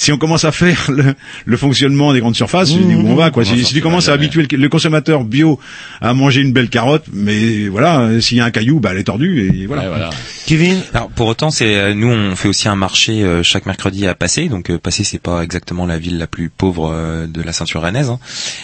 [0.00, 1.14] si on commence à faire le,
[1.44, 3.44] le fonctionnement des grandes surfaces, je dis où on va quoi.
[3.44, 5.60] Si, si tu commences à habituer le, le consommateur bio
[6.00, 9.04] à manger une belle carotte, mais voilà, s'il y a un caillou, bah elle est
[9.04, 10.08] tordue et voilà.
[10.46, 14.06] Kevin, Alors pour autant, c'est euh, nous on fait aussi un marché euh, chaque mercredi
[14.06, 14.48] à Passé.
[14.48, 17.82] Donc euh, Passé c'est pas exactement la ville la plus pauvre euh, de la ceinture
[17.82, 18.18] rennaise, hein.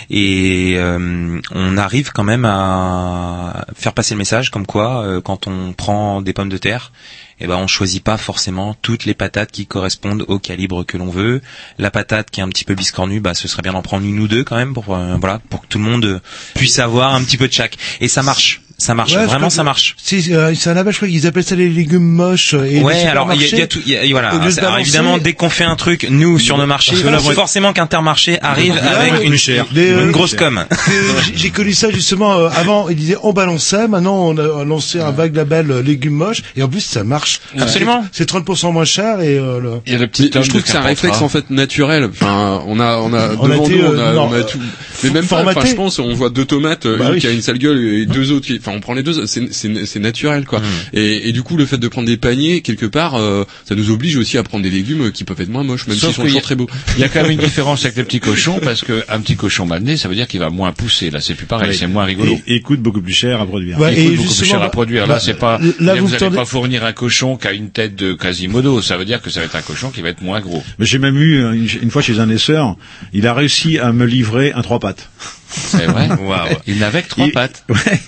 [0.08, 5.46] et euh, on arrive quand même à faire passer le message comme quoi euh, quand
[5.46, 6.92] on prend des pommes de terre,
[7.40, 11.10] eh ben on choisit pas forcément toutes les patates qui correspondent au calibre que l'on
[11.10, 11.42] veut.
[11.78, 14.18] La patate qui est un petit peu biscornue, bah ce serait bien d'en prendre une
[14.18, 16.20] ou deux quand même pour euh, voilà pour que tout le monde
[16.54, 17.76] puisse avoir un petit peu de chaque.
[18.00, 19.96] Et ça marche, ça marche, Ouais, vraiment ça marche.
[20.02, 22.52] C'est euh, c'est un label, je crois qu'ils appellent ça les légumes moches.
[22.54, 23.80] euh, Et ouais, les alors il y, a- il y a supermarchés, tout.
[23.86, 24.28] il y a- voilà.
[24.30, 27.18] alors, évidemment, dès qu'on fait un truc, nous sur nos marchés, Parce que il là,
[27.18, 27.34] faut ouais.
[27.34, 30.64] forcément qu'Intermarché arrive Ouais, avec ouais, une, une Les, euh, grosse com.
[31.34, 32.88] j'ai- connu ça justement euh, avant.
[32.88, 36.62] Ils disaient on balançait, maintenant on a lancé un vague label euh, légumes moches et
[36.62, 37.40] en plus ça marche.
[37.58, 38.04] Absolument.
[38.12, 39.70] C'est 30% moins cher et euh, le...
[39.86, 42.04] Il y a le petit je trouve que c'est un réflexe en fait naturel.
[42.12, 44.32] Enfin, on a, on a On a devant été, nous, on euh, a, non, on
[44.34, 44.58] a tout.
[45.02, 45.44] Mais même pas.
[45.64, 48.06] je pense, on voit deux tomates, euh, Bah une qui a une sale gueule et
[48.06, 48.46] deux autres.
[48.46, 48.60] Qui...
[48.66, 49.26] Enfin, on prend les deux.
[49.26, 50.60] C'est, c'est, c'est naturel, quoi.
[50.92, 53.90] Et, et du coup, le fait de prendre des paniers quelque part, euh, ça nous
[53.90, 56.38] oblige aussi à prendre des légumes qui peuvent être moins moches, même s'ils sont toujours
[56.38, 56.66] a- très beaux.
[56.96, 59.36] Il y a quand même une différence avec les petits cochons parce que un petit
[59.36, 61.10] cochon mal né, ça veut dire qu'il va moins pousser.
[61.10, 62.38] Là, c'est plus pareil, c'est moins rigolo.
[62.46, 63.78] Et, et coûte beaucoup plus cher à produire.
[63.78, 65.06] Ouais, et coûte beaucoup plus justement, cher à produire.
[65.06, 65.58] Là, bah, c'est pas.
[65.80, 68.82] là, vous n'allez tendez- pas fournir un cochon qui a une tête de Quasimodo.
[68.82, 70.62] Ça veut dire que ça va être un cochon qui va être moins gros.
[70.78, 72.76] Mais j'ai même eu une, une fois chez un naisseur,
[73.12, 75.08] il a réussi à me livrer un trois pattes.
[75.48, 76.08] C'est vrai.
[76.66, 77.64] Il n'avait que trois Il- pattes.
[77.68, 78.00] Ouais.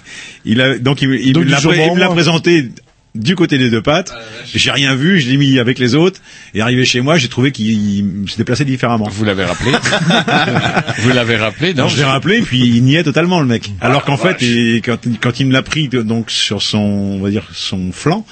[0.49, 1.77] Il a donc il, me- il Donc me l'a pré-
[2.09, 2.69] présenté
[3.15, 4.13] du côté des deux pattes.
[4.55, 6.21] J'ai rien vu, je l'ai mis avec les autres.
[6.55, 9.09] Et arrivé chez moi, j'ai trouvé qu'il se déplaçait différemment.
[9.11, 9.73] Vous l'avez rappelé
[10.99, 13.71] Vous l'avez rappelé, non Non, je l'ai rappelé, puis il niait totalement le mec.
[13.81, 17.31] Alors qu'en fait, et quand, quand il me l'a pris donc sur son, on va
[17.31, 18.25] dire son flanc,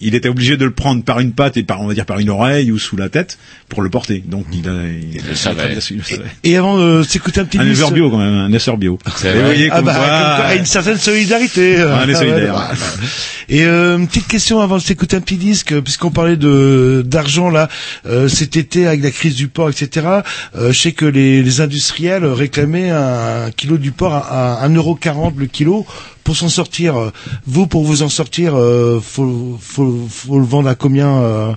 [0.00, 2.18] il était obligé de le prendre par une patte et par, on va dire, par
[2.18, 4.22] une oreille ou sous la tête pour le porter.
[4.26, 5.76] Donc il, a, il, le savait.
[5.90, 6.22] il le savait.
[6.44, 8.98] Et avant de s'écouter un petit Un disque- éleveur bio quand même, un essor bio.
[9.04, 9.42] Et vous vrai.
[9.42, 11.76] voyez Ah comme bah, quoi, comme quoi, une certaine solidarité.
[12.04, 12.54] on est solidaire.
[12.54, 13.06] Ouais, ouais.
[13.52, 17.50] Et euh, une petite question avant de s'écouter un petit disque, puisqu'on parlait de d'argent
[17.50, 17.68] là,
[18.06, 20.06] euh, cet été avec la crise du porc, etc.
[20.54, 25.36] Euh, je sais que les, les industriels réclamaient un, kilo du porc à, à 1,40€
[25.36, 25.84] le kilo
[26.24, 27.12] pour s'en sortir.
[27.46, 31.52] Vous, pour vous en sortir, euh, faut, faut, faut le vendre à combien euh,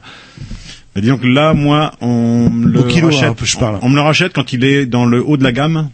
[0.95, 3.79] Mais disons que là, moi, on me le Au kilo, rachète, hein, je parle.
[3.81, 5.89] On, on me le rachète quand il est dans le haut de la gamme.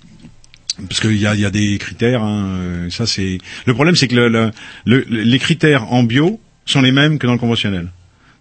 [0.87, 2.23] Parce qu'il y a, il y a des critères.
[2.23, 4.51] hein, euh, ça, c'est le problème, c'est que le, le-
[4.85, 7.89] le- les critères en bio sont les mêmes que dans le conventionnel.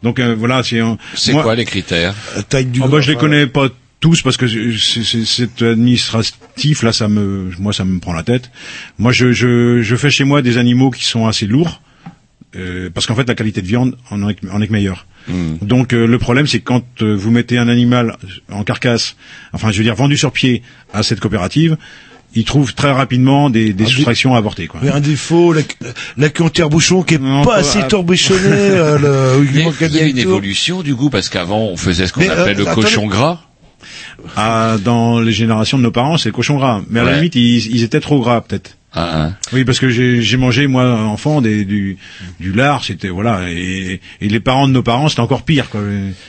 [0.04, 0.80] Donc euh, voilà, c'est.
[1.14, 2.14] C'est quoi les critères?
[2.48, 2.80] Taille du.
[2.80, 3.68] Oh, bah, je les connais pas
[4.00, 8.50] tous parce que c'est- administratif là, ça me, moi, ça me prend la tête.
[8.98, 11.80] Moi, je, je, je fais chez moi des animaux qui sont assez lourds.
[12.56, 15.06] euh, parce qu'en fait, la qualité de viande en est, en est meilleure.
[15.60, 18.16] Donc euh, le problème, c'est que quand euh, vous mettez un animal
[18.50, 19.14] en carcasse,
[19.52, 20.62] enfin, je veux dire vendu sur pied
[20.94, 21.76] à cette coopérative,
[22.34, 24.68] ils trouvent très rapidement des, des soustractions à avorter.
[24.68, 24.80] Quoi.
[24.82, 25.60] Oui, un défaut, la,
[26.16, 28.40] la queue en terre-bouchon qui est Non, pas assez torbichonnée.
[28.46, 31.60] euh, Il y a, manque il y a un une évolution du goût parce qu'avant
[31.66, 32.82] on faisait ce qu'on Mais, euh, appelle le attendez.
[32.86, 33.42] cochon gras.
[34.36, 36.82] Ah, dans les générations de nos parents, c'est le cochon gras.
[36.90, 38.76] Mais à la limite, ils, ils étaient trop gras peut-être.
[38.94, 39.34] Ah, hein.
[39.52, 41.98] Oui, parce que j'ai j'ai mangé moi enfant des, du
[42.40, 45.68] du lard, c'était voilà, et, et les parents de nos parents c'était encore pire.
[45.68, 45.82] Quoi.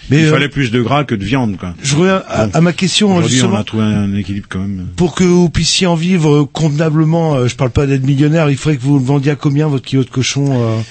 [0.09, 1.57] Mais, Il euh, fallait plus de gras que de viande.
[1.57, 1.73] Quoi.
[1.81, 2.51] Je reviens à, Bon.
[2.53, 4.87] à ma question Aujourd'hui, on a trouvé un équilibre quand même.
[4.97, 8.75] Pour que vous puissiez en vivre convenablement, euh, je parle pas d'être millionnaire, il faudrait
[8.77, 10.81] que vous le vendiez à combien votre kilo de cochon euh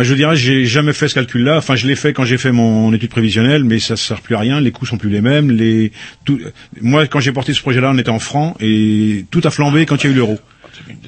[0.00, 1.56] Ah, je dirais, j'ai jamais fait ce calcul-là.
[1.58, 4.38] Enfin, je l'ai fait quand j'ai fait mon étude prévisionnelle, mais ça sert plus à
[4.38, 4.60] rien.
[4.60, 5.50] Les coûts sont plus les mêmes.
[5.50, 5.90] Les
[6.24, 6.38] tout...
[6.80, 9.96] moi, quand j'ai porté ce projet-là, on était en francs et tout a flambé quand
[10.04, 10.38] il y a eu l'euro.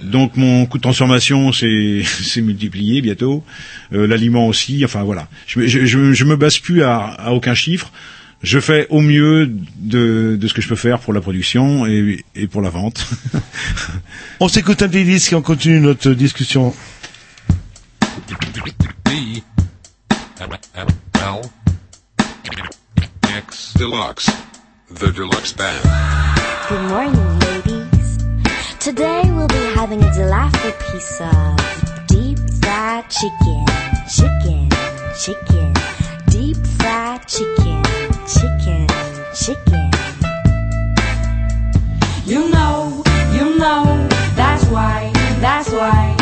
[0.03, 2.03] Donc mon coût de transformation s'est
[2.43, 3.45] multiplié bientôt,
[3.93, 4.85] Euh, l'aliment aussi.
[4.85, 7.93] Enfin voilà, je, je, je, je me base plus à, à aucun chiffre.
[8.43, 9.47] Je fais au mieux
[9.79, 13.07] de, de ce que je peux faire pour la production et, et pour la vente.
[14.41, 16.75] On s'écoute un petit disque et on continue notre discussion.
[23.25, 24.31] X Deluxe.
[24.91, 25.83] The Deluxe Band.
[26.69, 28.19] Good morning, ladies.
[28.79, 31.57] Today we'll be having a delightful piece of
[32.07, 33.65] deep fried chicken,
[34.09, 34.69] chicken,
[35.19, 35.75] chicken,
[36.29, 37.83] deep fried chicken,
[38.27, 38.87] chicken,
[39.35, 39.91] chicken.
[42.25, 43.03] You know,
[43.33, 45.11] you know, that's why,
[45.41, 46.20] that's why.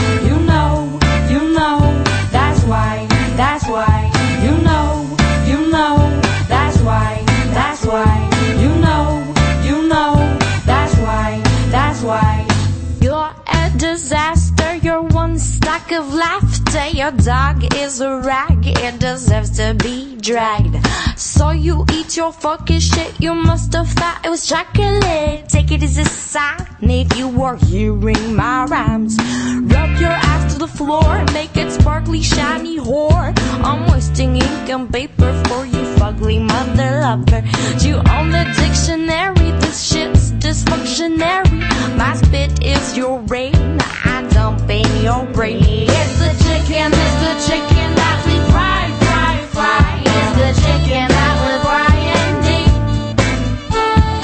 [13.99, 16.89] Disaster, one stack of laughter.
[16.89, 20.77] Your dog is a rag, it deserves to be dragged.
[21.17, 25.49] So you eat your fucking shit, you must have thought it was chocolate.
[25.49, 29.17] Take it as a sign if you were hearing my rhymes.
[29.19, 33.33] Rub your ass to the floor, make it sparkly, shiny whore.
[33.65, 37.43] I'm wasting ink and paper for you, fugly mother lover.
[37.85, 41.97] You own the dictionary, this shit's dysfunctionary.
[41.97, 45.63] My spit is your rain, I dump Oh, in your brain.
[45.63, 50.03] It's the chicken, it's the chicken that we fry, fry, fry.
[50.05, 52.73] It's the chicken that we're frying deep.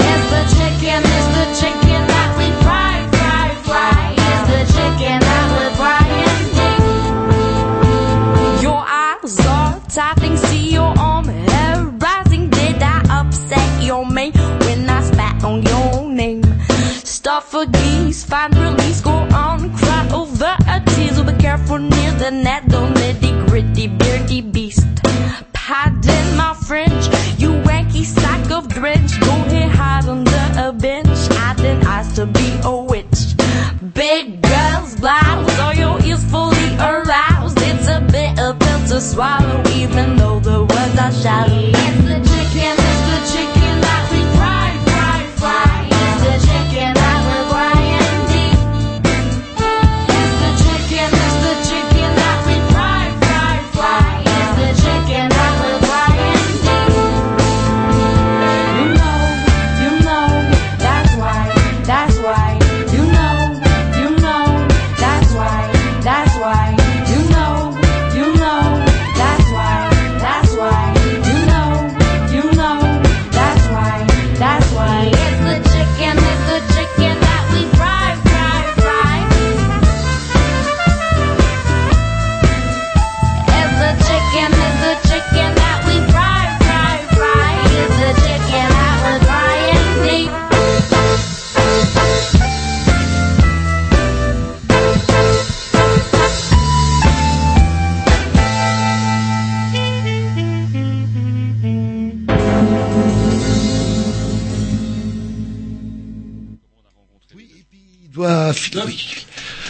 [0.09, 3.99] It's the chicken, it's the chicken that we fry, fry, fry.
[4.17, 6.83] It's the chicken that we're frying deep.
[8.63, 12.49] Your eyes are tapping, see your arm hair rising.
[12.49, 16.43] Did I upset your mate when I spat on your name?
[17.03, 19.11] Stuff a geese, find release, go
[21.65, 24.85] careful near the net, don't nitty gritty, beardy beast.
[25.53, 27.07] Pardon my French,
[27.39, 29.19] you wanky sack of drench.
[29.19, 33.35] Go ahead, hide under a bench, hiding eyes to be a witch.
[33.93, 37.57] Big girls blouse, all your ears fully aroused.
[37.61, 42.24] It's a bit of pill to swallow, even though the words are shallow.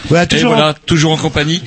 [0.09, 1.61] Voilà, Et toujours voilà, toujours en compagnie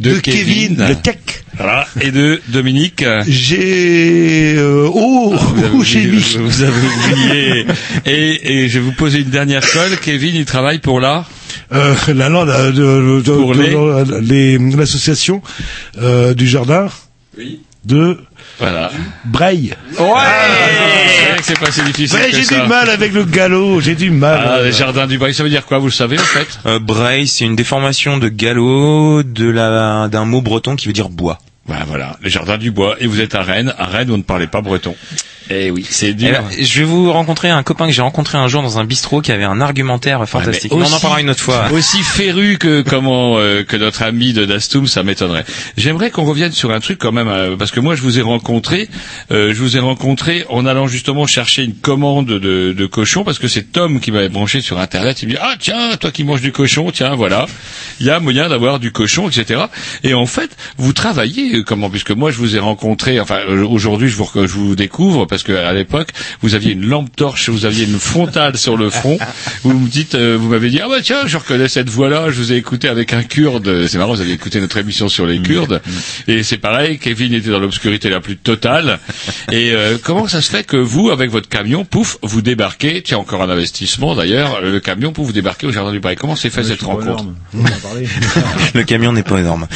[0.00, 1.16] de, de Kevin, le tech.
[1.56, 3.04] Voilà, et de Dominique.
[3.28, 6.36] J'ai euh, oh, avez oh, j'ai mis.
[6.38, 7.66] vous avez oublié.
[8.06, 9.96] Et, et je vais vous poser une dernière colle.
[10.02, 11.24] Kevin, il travaille pour là.
[11.72, 11.94] Euh,
[12.44, 15.42] de, de- de- l'association
[15.98, 16.88] euh, du jardin
[17.38, 17.60] Oui.
[17.84, 18.18] De
[18.58, 18.90] Voilà.
[19.24, 19.74] Braille.
[19.98, 20.06] Ouais.
[21.16, 23.94] C'est vrai que c'est pas si difficile Ouais, j'ai du mal avec le galop, j'ai
[23.94, 24.40] du mal.
[24.46, 26.46] Ah, les jardins du Braille, ça veut dire quoi Vous le savez en fait?
[26.66, 31.08] Euh, Braille, c'est une déformation de galop de la d'un mot breton qui veut dire
[31.08, 31.38] bois.
[31.66, 32.96] Voilà, voilà, les jardins du bois.
[33.00, 33.74] Et vous êtes à Rennes.
[33.78, 34.94] À Rennes, on ne parlait pas breton.
[35.50, 36.30] Eh oui, c'est Eh dur.
[36.30, 39.20] ben, je vais vous rencontrer un copain que j'ai rencontré un jour dans un bistrot
[39.20, 40.72] qui avait un argumentaire fantastique.
[40.72, 41.70] Ouais, mais Mais on en parlera une autre fois.
[41.72, 45.44] Aussi féru que comment euh, que notre ami de Dastum, ça m'étonnerait.
[45.76, 48.22] J'aimerais qu'on revienne sur un truc quand même, euh, parce que moi je vous ai
[48.22, 48.88] rencontré,
[49.32, 53.38] euh, je vous ai rencontré en allant justement chercher une commande de, de cochon, parce
[53.38, 55.20] que c'est Tom qui m'avait branché sur Internet.
[55.22, 57.46] Il me dit ah tiens toi qui manges du cochon, tiens voilà,
[58.00, 59.64] il y a moyen d'avoir du cochon, etc.
[60.02, 63.64] Et en fait vous travaillez euh, comment Puisque moi je vous ai rencontré, enfin euh,
[63.66, 66.10] aujourd'hui je vous je vous découvre parce que à l'époque
[66.42, 69.18] vous aviez une lampe torche, vous aviez une frontale sur le front.
[69.64, 72.36] Vous me dites, euh, vous m'avez dit ah bah tiens je reconnais cette voix-là, je
[72.36, 73.86] vous ai écouté avec un Kurde.
[73.88, 75.80] C'est marrant, vous avez écouté notre émission sur les Kurdes
[76.28, 76.98] et c'est pareil.
[76.98, 79.00] Kevin était dans l'obscurité la plus totale.
[79.50, 83.18] Et euh, comment ça se fait que vous avec votre camion, pouf, vous débarquez Tiens
[83.18, 84.60] encore un investissement d'ailleurs.
[84.60, 86.16] Le camion pour vous débarquer au jardin du Braille.
[86.16, 87.24] Comment s'est fait cette rencontre
[88.74, 89.66] Le camion n'est pas énorme.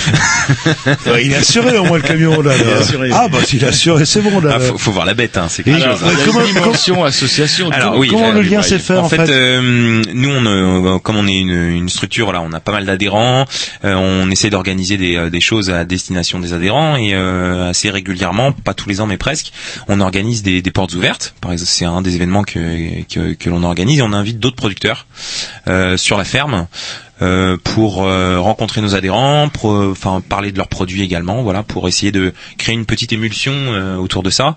[1.20, 2.56] Il est assuré au moins le camion là.
[2.56, 3.08] Là.
[3.12, 4.52] Ah bah s'il est assuré, c'est bon là.
[4.56, 6.08] Ah, faut, faut voir la bête, hein, c'est Et quelque alors, chose.
[6.08, 6.22] hein.
[6.24, 7.70] comment- dimension association.
[7.70, 10.02] Alors comment- oui, comment euh, le lien bah, s'est fait, en En fait, fait euh,
[10.12, 13.44] nous, on, euh, comme on est une, une structure, là, on a pas mal d'adhérents.
[13.84, 18.52] euh, on essaie d'organiser des, des choses à destination des adhérents et euh, assez régulièrement,
[18.52, 19.52] pas tous les ans, mais presque,
[19.88, 21.34] on organise des, des portes ouvertes.
[21.40, 24.56] Par exemple, c'est un des événements que que, que l'on organise et on invite d'autres
[24.56, 25.06] producteurs
[25.68, 26.66] euh, sur la ferme.
[27.22, 31.62] Euh, pour euh, rencontrer nos adhérents, pour euh, enfin parler de leurs produits également, voilà,
[31.62, 34.56] pour essayer de créer une petite émulsion euh, autour de ça.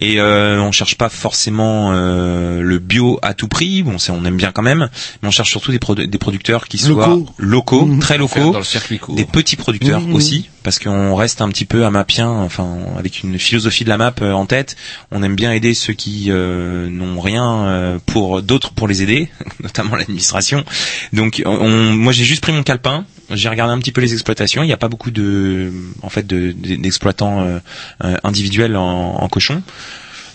[0.00, 4.24] Et euh, on cherche pas forcément euh, le bio à tout prix, bon, c'est on
[4.24, 4.88] aime bien quand même,
[5.22, 7.26] mais on cherche surtout des, produ- des producteurs qui soient Locaux.
[7.38, 9.14] locaux, très locaux, dans le circuit court.
[9.14, 10.14] des petits producteurs Mhm.
[10.14, 13.98] aussi, parce qu'on reste un petit peu à mapien, enfin avec une philosophie de la
[13.98, 14.76] map euh, en tête.
[15.10, 19.28] On aime bien aider ceux qui euh, n'ont rien euh, pour d'autres pour les aider,
[19.62, 20.64] notamment l'administration.
[21.12, 24.62] Donc on, moi j'ai juste pris mon calepin, j'ai regardé un petit peu les exploitations.
[24.62, 25.72] Il n'y a pas beaucoup de,
[26.02, 27.58] en fait, de- de- d'exploitants euh,
[28.04, 29.62] euh, individuels en, en cochon.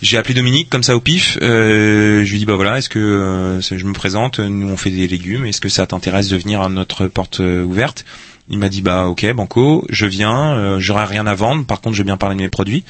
[0.04, 1.40] J'ai appelé Dominique comme ça au pif.
[1.42, 4.92] Euh, je lui dis bah voilà, est-ce que euh, je me présente Nous on fait
[4.92, 5.46] des légumes.
[5.48, 8.06] Est-ce que ça t'intéresse de venir à notre porte ouverte?
[8.50, 10.56] Il m'a dit bah ok banco, je viens.
[10.58, 11.66] Euh, J'aurai rien à vendre.
[11.66, 12.86] Par contre, je veux bien parler de mes produits.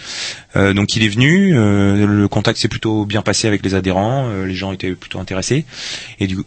[0.56, 1.58] Euh, donc il est venu.
[1.58, 4.28] euh, le contact s'est plutôt bien passé avec les adhérents.
[4.30, 5.66] euh, les gens étaient plutôt intéressés.
[6.20, 6.44] Et du coup,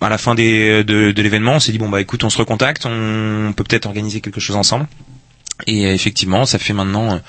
[0.00, 2.38] à la fin des, de, de l'événement, on s'est dit bon bah écoute, on se
[2.38, 2.86] recontacte.
[2.86, 4.86] On peut peut-être organiser quelque chose ensemble.
[5.66, 7.20] Et euh, effectivement, ça fait maintenant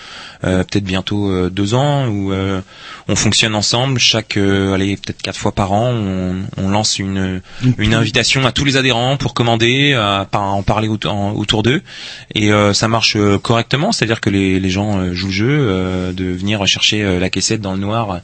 [0.44, 2.60] euh, peut-être bientôt euh, deux ans où euh,
[3.08, 4.00] on fonctionne ensemble.
[4.00, 7.42] Chaque, euh, allez, peut-être quatre fois par an, on, on lance une,
[7.78, 11.62] une invitation à tous les adhérents pour commander, à, par- en parler autour, en- autour
[11.62, 11.82] d'eux.
[12.34, 15.48] Et euh, ça marche euh, correctement, c'est-à-dire que les, les gens euh, jouent le jeu
[15.52, 18.22] euh, de venir chercher euh, la caissette dans le noir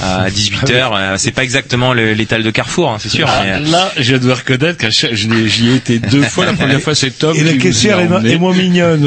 [0.00, 0.94] à 18 heures.
[0.96, 3.26] Euh, c'est pas exactement l'étal de Carrefour, hein, c'est sûr.
[3.28, 6.46] Ah, mais, euh, Là, je dois reconnaître que j'y ai été deux fois.
[6.46, 7.36] La première fois, c'est Tom.
[7.36, 9.04] Et la caissière est, est moins mignonne.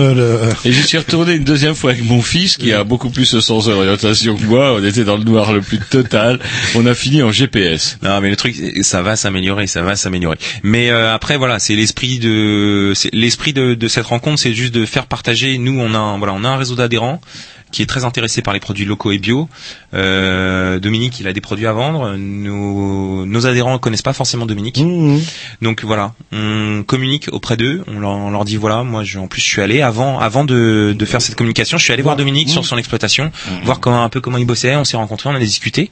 [0.66, 3.42] Et je suis retourné une deuxième fois avec mon fils qui a beaucoup plus ce
[3.42, 4.74] sens d'orientation que moi.
[4.74, 6.40] On était dans le noir le plus total.
[6.76, 7.98] On a fini en GPS.
[8.04, 10.38] Non, mais le truc, ça va s'améliorer, ça va s'améliorer.
[10.64, 14.86] Mais euh, après, voilà, c'est l'esprit de, l'esprit de, de cette rencontre, c'est juste de
[14.86, 15.58] faire partager.
[15.58, 17.22] Nous, on a, voilà, on a un réseau d'adhérents
[17.72, 19.50] qui est très intéressé par les produits locaux et bio.
[19.94, 22.16] Euh, Dominique, il a des produits à vendre.
[22.16, 24.80] Nos, nos adhérents ne connaissent pas forcément Dominique.
[24.80, 25.22] Mhm.
[25.62, 29.28] Donc voilà, on communique auprès d'eux, on leur, on leur dit voilà, moi je, en
[29.28, 32.16] plus je suis allé avant avant de, de faire cette communication, je suis allé voir
[32.16, 33.32] Dominique sur son exploitation,
[33.64, 35.90] voir comment un peu comment il bossait, on s'est rencontrés, on a discuté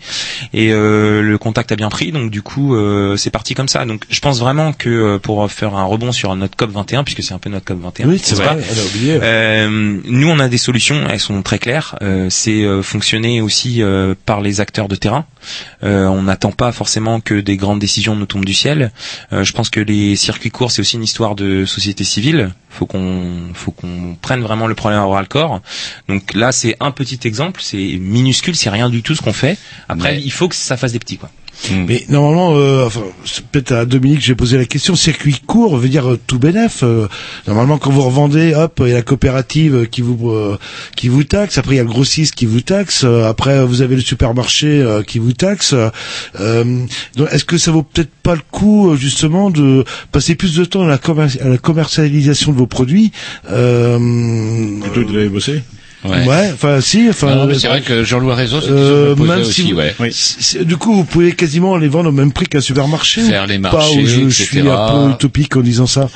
[0.54, 3.86] et euh, le contact a bien pris, donc du coup euh, c'est parti comme ça.
[3.86, 7.24] Donc je pense vraiment que euh, pour faire un rebond sur notre COP 21, puisque
[7.24, 9.20] c'est un peu notre COP 21, Oui, c'est vrai, pas elle a oublié.
[9.22, 11.96] euh, nous, on a des solutions, elles sont très claires.
[12.02, 15.26] Euh, c'est euh, fonctionner aussi euh, par les acteurs de terrain.
[15.84, 18.92] Euh, on n'attend pas forcément que des grandes décisions nous tombent du ciel.
[19.32, 22.52] Euh, je pense que les circuits courts, c'est aussi une histoire de société civile.
[22.70, 25.62] Faut qu'on, faut qu'on prenne vraiment le problème à bras le corps.
[26.10, 29.58] Donc là, c'est un petit exemple, c'est minuscule, c'est rien du tout ce qu'on fait.
[29.88, 31.30] Après, Mais- il faut que ça fasse des petits, quoi.
[31.72, 34.96] Mais normalement, euh, enfin, c'est peut-être à Dominique, j'ai posé la question.
[34.96, 36.82] Circuit court veut dire euh, tout bénef.
[36.84, 37.08] euh,
[37.48, 40.58] normalement, quand vous revendez, hop, il y a la coopérative euh, qui vous euh,
[40.98, 41.58] qui vous taxe.
[41.58, 43.04] Après, il y a le grossiste qui vous taxe.
[43.06, 45.74] euh, après, vous avez le supermarché euh, qui vous taxe.
[46.40, 46.64] Euh,
[47.16, 50.84] donc, est-ce que ça vaut peut-être pas le coup justement de passer plus de temps
[50.84, 53.12] à la, commer- à la commercialisation de vos produits
[53.50, 55.64] euh, Plutôt de les bosser.
[56.04, 56.52] Ouais.
[56.54, 57.46] enfin si, enfin.
[57.48, 60.66] Mais c'est vrai que Jean-Louis a raison, c'est une Euh, même si aussi, vous- ouais.
[60.66, 63.22] du coup, vous pouvez quasiment les vendre au même prix qu'un supermarché.
[63.22, 66.10] Faire les Pas marchés, où je, suis un peu utopique en disant ça.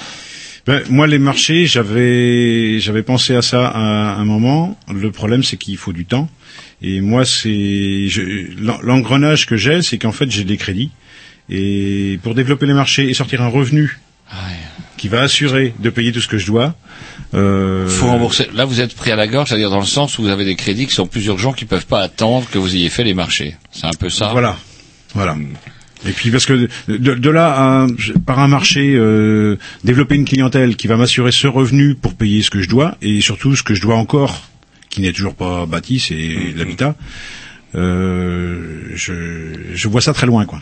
[0.65, 4.77] Ben, moi, les marchés, j'avais j'avais pensé à ça à un moment.
[4.93, 6.30] Le problème, c'est qu'il faut du temps.
[6.81, 8.07] Et moi, c'est
[8.84, 10.91] l'engrenage que j'ai, c'est qu'en fait, j'ai des crédits.
[11.49, 13.99] Et pour développer les marchés et sortir un revenu
[14.97, 16.76] qui va assurer de payer tout ce que je dois,
[17.34, 18.48] euh, faut rembourser.
[18.54, 20.56] Là, vous êtes pris à la gorge, c'est-à-dire dans le sens où vous avez des
[20.56, 23.56] crédits qui sont plus urgents, qui peuvent pas attendre que vous ayez fait les marchés.
[23.72, 24.30] C'est un peu ça.
[24.32, 24.58] Voilà,
[25.14, 25.36] voilà.
[26.06, 27.88] Et puis parce que de, de là à
[28.26, 32.52] par un marché euh, développer une clientèle qui va m'assurer ce revenu pour payer ce
[32.52, 34.44] que je dois et surtout ce que je dois encore
[34.90, 36.95] qui n'est toujours pas bâti, c'est l'habitat.
[37.78, 38.58] Euh,
[38.95, 39.14] je,
[39.76, 40.60] je vois ça très loin, quoi.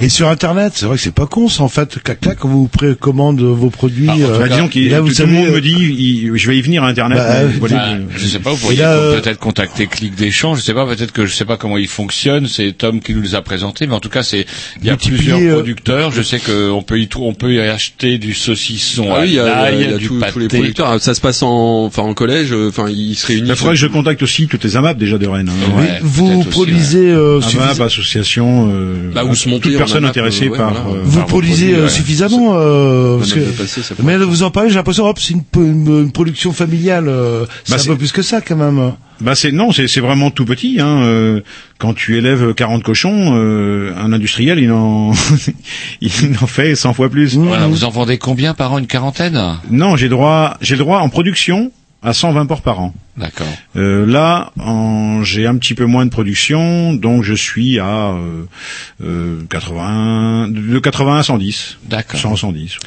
[0.00, 1.98] Et sur Internet, c'est vrai que c'est pas con, ça, en fait.
[2.02, 4.06] Clac, clac, quand vous précommandez vos produits.
[4.06, 6.36] Bah, euh, disons qu'il là, tout, vous tout le savez, monde euh, me dit, il-
[6.36, 7.18] je vais y venir à Internet.
[7.18, 7.94] Bah, mais euh, voilà.
[7.94, 10.58] Bah, je sais pas, vous pourriez euh, peut-être contacter Clic d'échange.
[10.58, 12.46] Je sais pas, peut-être que je sais pas comment il fonctionne.
[12.46, 14.46] C'est Tom qui nous les a présentés, mais en tout cas, c'est
[14.80, 16.12] il y a plusieurs euh, producteurs.
[16.12, 19.28] Je sais qu'on peut y trou- on peut y acheter du saucisson Ah à oui,
[19.28, 20.32] il y a, l'ail, il y a du tous- pâté.
[20.34, 20.88] tous les producteurs.
[20.88, 22.52] Ah, Ça se passe en, enfin, en collège.
[22.52, 23.48] Enfin, ils se réunissent.
[23.50, 25.48] Il faudrait que je contacte aussi toutes les AMAP déjà de Rennes.
[25.50, 25.72] hein.
[25.76, 27.40] Oui, vous produisez euh,
[27.84, 30.72] association, euh, Bah, où se monter toute en personne AMAP, intéressée euh, ouais, par.
[30.72, 30.98] voilà.
[30.98, 31.90] euh, vous par produisez produits, euh, ouais.
[31.90, 35.34] suffisamment euh, Pas parce que- ça mais de vous en parler j'ai l'impression hop c'est
[35.34, 38.92] une, une, une production familiale euh, c'est Bah, un peu plus que ça quand même
[39.20, 40.80] Bah c'est non, c'est c'est vraiment tout petit.
[40.80, 41.02] Hein.
[41.02, 41.40] euh,
[41.78, 45.12] quand tu élèves 40 cochons, euh, un industriel il en
[46.00, 46.10] il
[46.42, 47.36] en fait 100 fois plus.
[47.36, 49.40] Voilà, vous en vendez combien par an Une quarantaine?
[49.70, 51.70] Non, j'ai droit j'ai le droit en production
[52.02, 52.94] à 120 porcs par an.
[53.16, 53.46] D'accord.
[53.76, 58.44] Euh, là, en- j'ai un petit peu moins de production, donc je suis à euh,
[59.04, 61.76] euh, 80 de 80 à 110.
[61.84, 62.18] D'accord.
[62.18, 62.78] 100 110.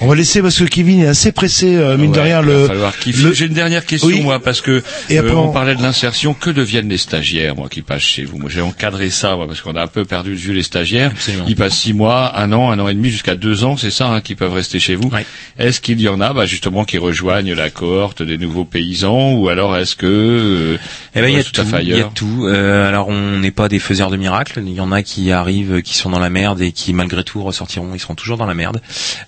[0.00, 2.46] on va laisser parce que Kevin est assez pressé euh, mine de Ouais, rien il
[2.46, 4.20] le va falloir qu'il le- J'ai une dernière question, Oui.
[4.20, 6.32] moi, parce que Et après, euh, on on- parlait de l'insertion.
[6.34, 8.38] Que deviennent les stagiaires, moi, qui passent chez vous?
[8.38, 11.10] Moi, j'ai encadré ça, moi, parce qu'on a un peu perdu de vue les stagiaires.
[11.10, 11.44] Absolument.
[11.48, 14.06] Ils passent six mois, un an, un an et demi, jusqu'à deux ans, c'est ça,
[14.08, 15.10] hein, qui peuvent rester chez vous.
[15.58, 19.48] Est-ce qu'il y en a, bah, justement, qui rejoignent la cohorte des nouveaux paysans, ou
[19.48, 20.78] alors est-ce que euh,
[21.14, 22.46] Eh ben, il y a tout, il y a tout.
[22.46, 24.62] Euh, alors, on n'est pas des faiseurs de miracles.
[24.64, 27.42] Il y en a qui arrivent, qui sont dans la merde et qui, malgré tout,
[27.42, 27.94] ressortiront.
[27.94, 28.80] Ils seront toujours dans la merde.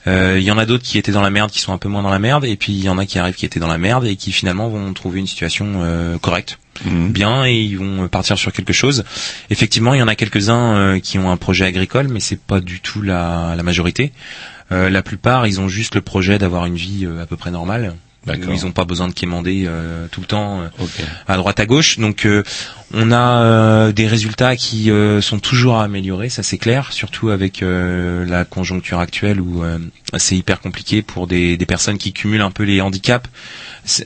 [0.07, 1.89] Euh, il y en a d'autres qui étaient dans la merde, qui sont un peu
[1.89, 2.45] moins dans la merde.
[2.45, 4.33] Et puis, il y en a qui arrivent, qui étaient dans la merde et qui,
[4.33, 6.59] finalement, vont trouver une situation euh, correcte.
[6.85, 9.05] bien et ils vont partir sur quelque chose.
[9.51, 12.61] Effectivement, il y en a quelques-uns euh, qui ont un projet agricole, mais c'est pas
[12.61, 14.13] du tout la, la majorité.
[14.73, 17.51] Euh, la plupart, ils ont juste le projet d'avoir une vie euh, à peu près
[17.51, 17.95] normale.
[18.27, 20.69] Ils n'ont pas besoin de quémander euh, tout le temps euh,
[21.29, 21.99] à droite à gauche.
[21.99, 22.43] Donc euh,
[22.93, 27.31] on a euh, des résultats qui euh, sont toujours à améliorer, ça c'est clair, surtout
[27.31, 29.79] avec euh, la conjoncture actuelle où euh,
[30.17, 33.29] c'est hyper compliqué pour des, des personnes qui cumulent un peu les handicaps,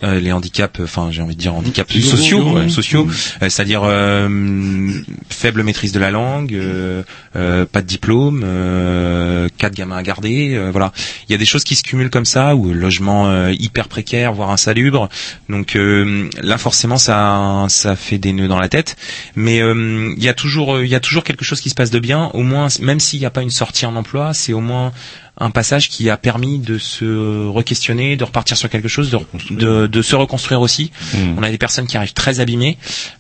[0.02, 3.08] euh, les handicaps, enfin j'ai envie de dire handicaps Sociaux, sociaux, sociaux,
[3.42, 4.90] euh, c'est-à-dire euh,
[5.30, 7.02] faible maîtrise de la langue, euh,
[7.36, 10.92] euh, pas de diplôme, euh, quatre gamins à garder, euh, voilà.
[11.28, 14.32] Il y a des choses qui se cumulent comme ça, ou logement euh, hyper précaire,
[14.32, 15.08] voire insalubre.
[15.48, 18.96] Donc euh, là forcément ça ça fait des nœuds dans la tête,
[19.36, 21.90] mais euh, il y a toujours il y a toujours quelque chose qui se passe
[21.90, 22.30] de bien.
[22.34, 24.92] Au moins même s'il n'y a pas une sortie en emploi, c'est au moins
[25.40, 29.18] un passage qui a permis de se re-questionner, de repartir sur quelque chose, de,
[29.50, 30.90] de, de se reconstruire aussi.
[31.36, 32.76] On a des personnes qui arrivent très abîmées,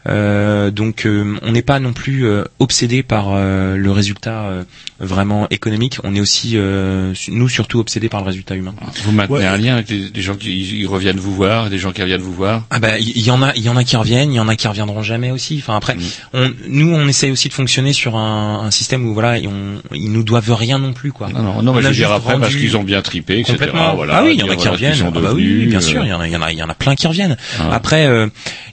[0.08, 4.64] euh, donc euh, on n'est pas non plus euh, obsédé par euh, le résultat euh,
[5.00, 5.98] vraiment économique.
[6.04, 8.74] On est aussi, euh, nous surtout, obsédés par le résultat humain.
[9.04, 11.92] Vous maintenez un lien avec des, des gens qui ils reviennent vous voir, des gens
[11.92, 12.64] qui reviennent vous voir?
[12.70, 14.40] Ah bah il y, y en a, il y en a qui reviennent, il y
[14.40, 15.58] en a qui reviendront jamais aussi.
[15.62, 15.96] Enfin après,
[16.34, 20.10] on, nous on essaye aussi de fonctionner sur un, un système où voilà, on, ils
[20.10, 21.28] nous doivent rien non plus quoi.
[21.28, 23.52] Non, non, non, On mais juste après parce qu'ils ont bien tripé, etc.
[23.52, 23.94] Complètement.
[23.94, 24.96] Voilà, ah oui, il y en a qui reviennent.
[25.06, 26.58] Ah bah oui, bien euh, sûr, il y en a, il y en a, il
[26.58, 27.36] y en a plein qui reviennent.
[27.58, 27.70] Ah.
[27.72, 28.26] Après, euh,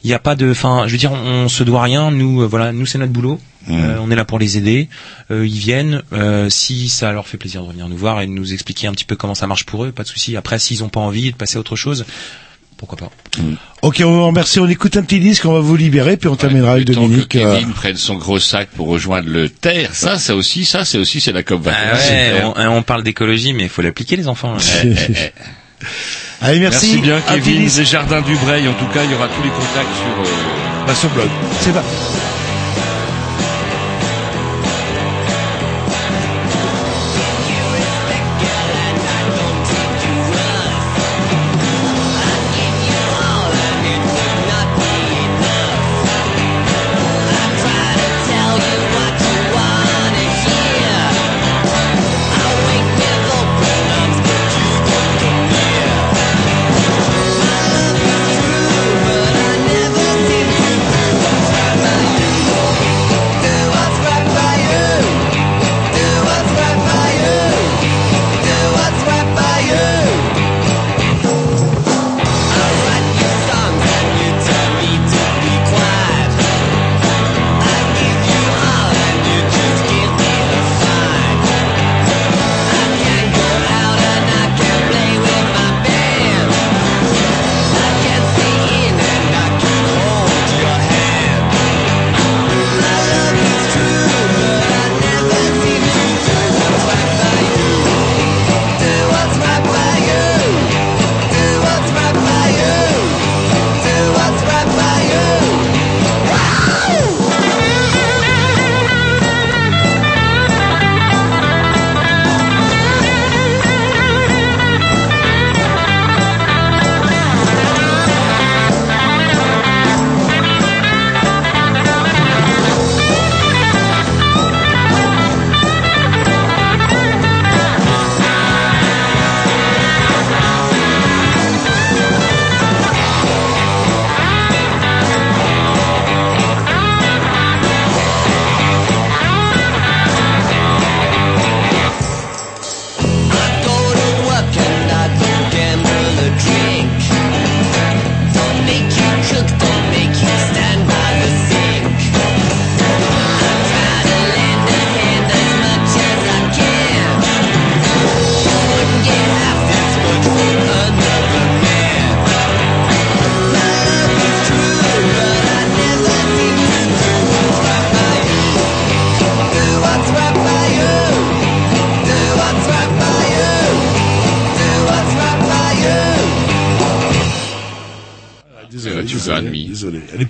[0.04, 2.12] il n'y a pas de, enfin, je veux dire, on, on se doit rien.
[2.12, 3.40] Nous, euh, voilà, nous c'est notre boulot.
[3.68, 3.74] Mmh.
[3.74, 4.90] Euh, on est là pour les aider.
[5.32, 6.04] Euh, ils viennent.
[6.14, 8.92] euh, si ça leur fait plaisir de venir nous voir et de nous expliquer un
[8.92, 10.38] petit peu comment ça marche pour eux, pas de souci.
[10.38, 12.06] Après, s'ils ont pas envie de passer à autre chose,
[12.78, 13.10] pourquoi pas.
[13.82, 16.36] ok on vous remercie on écoute un petit disque on va vous libérer puis on
[16.36, 19.50] terminera avec Le temps que Dominique euh, Kevin prenne son gros sac pour rejoindre le
[19.50, 21.74] terre, ça, ça aussi, ça, c'est aussi, c'est la COP 21.
[21.74, 22.00] Ah ouais,
[22.32, 22.54] clair.
[22.56, 24.58] on, on parle d'écologie, mais il faut l'appliquer les enfants.
[24.84, 25.32] Eh, eh, eh.
[26.42, 27.66] allez merci, Merci bien, Kevin.
[27.66, 30.32] Des jardins du Breil, en tout cas, il y aura tous les contacts sur.
[30.32, 31.28] euh, Bah, sur blog
[31.62, 31.84] c'est pas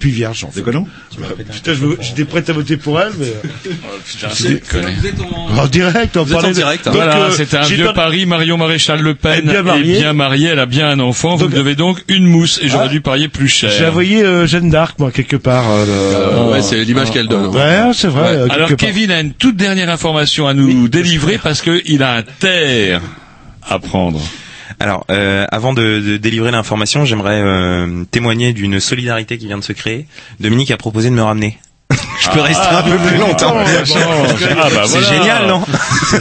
[0.06, 0.62] Plus vierge, en fait.
[0.62, 0.86] quoi non
[1.52, 3.34] Putain, j'étais prêt à voter pour elle, mais...
[4.06, 4.86] Putain, c'est connu.
[5.58, 6.92] En direct, on Vous êtes parlait en direct, hein.
[6.92, 8.28] Donc, Voilà, euh, c'était un vieux pari.
[8.28, 9.96] Marion Maréchal Le Pen est bien mariée.
[9.96, 11.38] est bien mariée, elle a bien un enfant.
[11.38, 12.90] Vous me devez donc une mousse et j'aurais Ah.
[12.90, 13.72] dû parier plus cher.
[13.76, 15.66] J'ai envoyé euh, Jeanne d'Arc, moi, quelque part.
[15.72, 17.48] euh, Euh, ouais, c'est l'image qu'elle donne.
[17.48, 18.28] Ouais, c'est vrai.
[18.36, 18.78] euh, Alors part.
[18.78, 23.02] Kevin a une toute dernière information à nous délivrer parce qu'il a un terre
[23.68, 24.22] à prendre.
[24.86, 29.74] Alors, euh, avant de, délivrer l'information, j'aimerais euh, témoigner d'une solidarité qui vient de se
[29.74, 30.06] créer.
[30.40, 31.58] Dominique a proposé de me ramener.
[32.22, 33.56] Je peux rester un peu plus longtemps.
[33.58, 35.08] Ah bah C'est voilà.
[35.08, 35.62] génial, non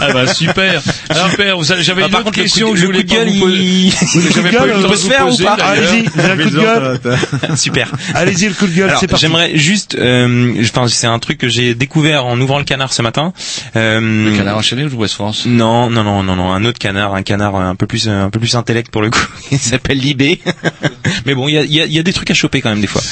[0.01, 0.83] Ah bah super,
[1.31, 1.57] super.
[1.59, 3.29] Vous savez, J'avais Ah, une autre question que je le voulais coup de pas gueule,
[3.35, 3.57] vous poser.
[3.59, 5.27] il- J'avais Le coup de pas eu gueule, le temps peut de se vous faire
[5.27, 5.47] ou poser.
[5.47, 7.01] Allez-y, vous avez un coup de gueule
[7.57, 7.93] Super.
[8.15, 9.25] Allez-y, le coup de gueule, c'est parti.
[9.27, 12.93] j'aimerais juste, euh, je pense, c'est un truc que j'ai découvert en ouvrant le canard
[12.93, 13.33] ce matin.
[13.77, 17.15] Euh, Le canard enchaîné ou West France Non, non, non, non, non, un autre canard,
[17.15, 19.27] un canard un peu plus, un peu plus intellect pour le coup.
[19.53, 20.41] Il s'appelle Libé.
[21.27, 22.61] Mais bon, il y a, il y, a, il y a des trucs à choper
[22.61, 23.03] quand même des fois.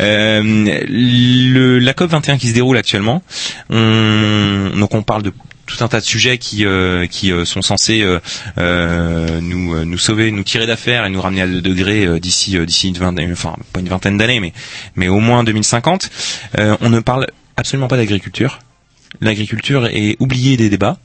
[0.00, 0.80] euh,
[1.50, 3.22] le, la COP 21 qui se déroule actuellement,
[3.68, 5.32] on, donc on parle de
[5.66, 8.02] tout un tas de sujets qui euh, qui euh, sont censés
[8.58, 12.88] euh, nous nous sauver, nous tirer d'affaire et nous ramener à 2 degrés d'ici d'ici
[12.88, 14.52] une vingtaine, enfin pas une vingtaine d'années, mais
[14.96, 16.10] mais au moins 2050.
[16.58, 18.58] Euh, on ne parle absolument pas d'agriculture.
[19.20, 20.96] L'agriculture est oubliée des débats.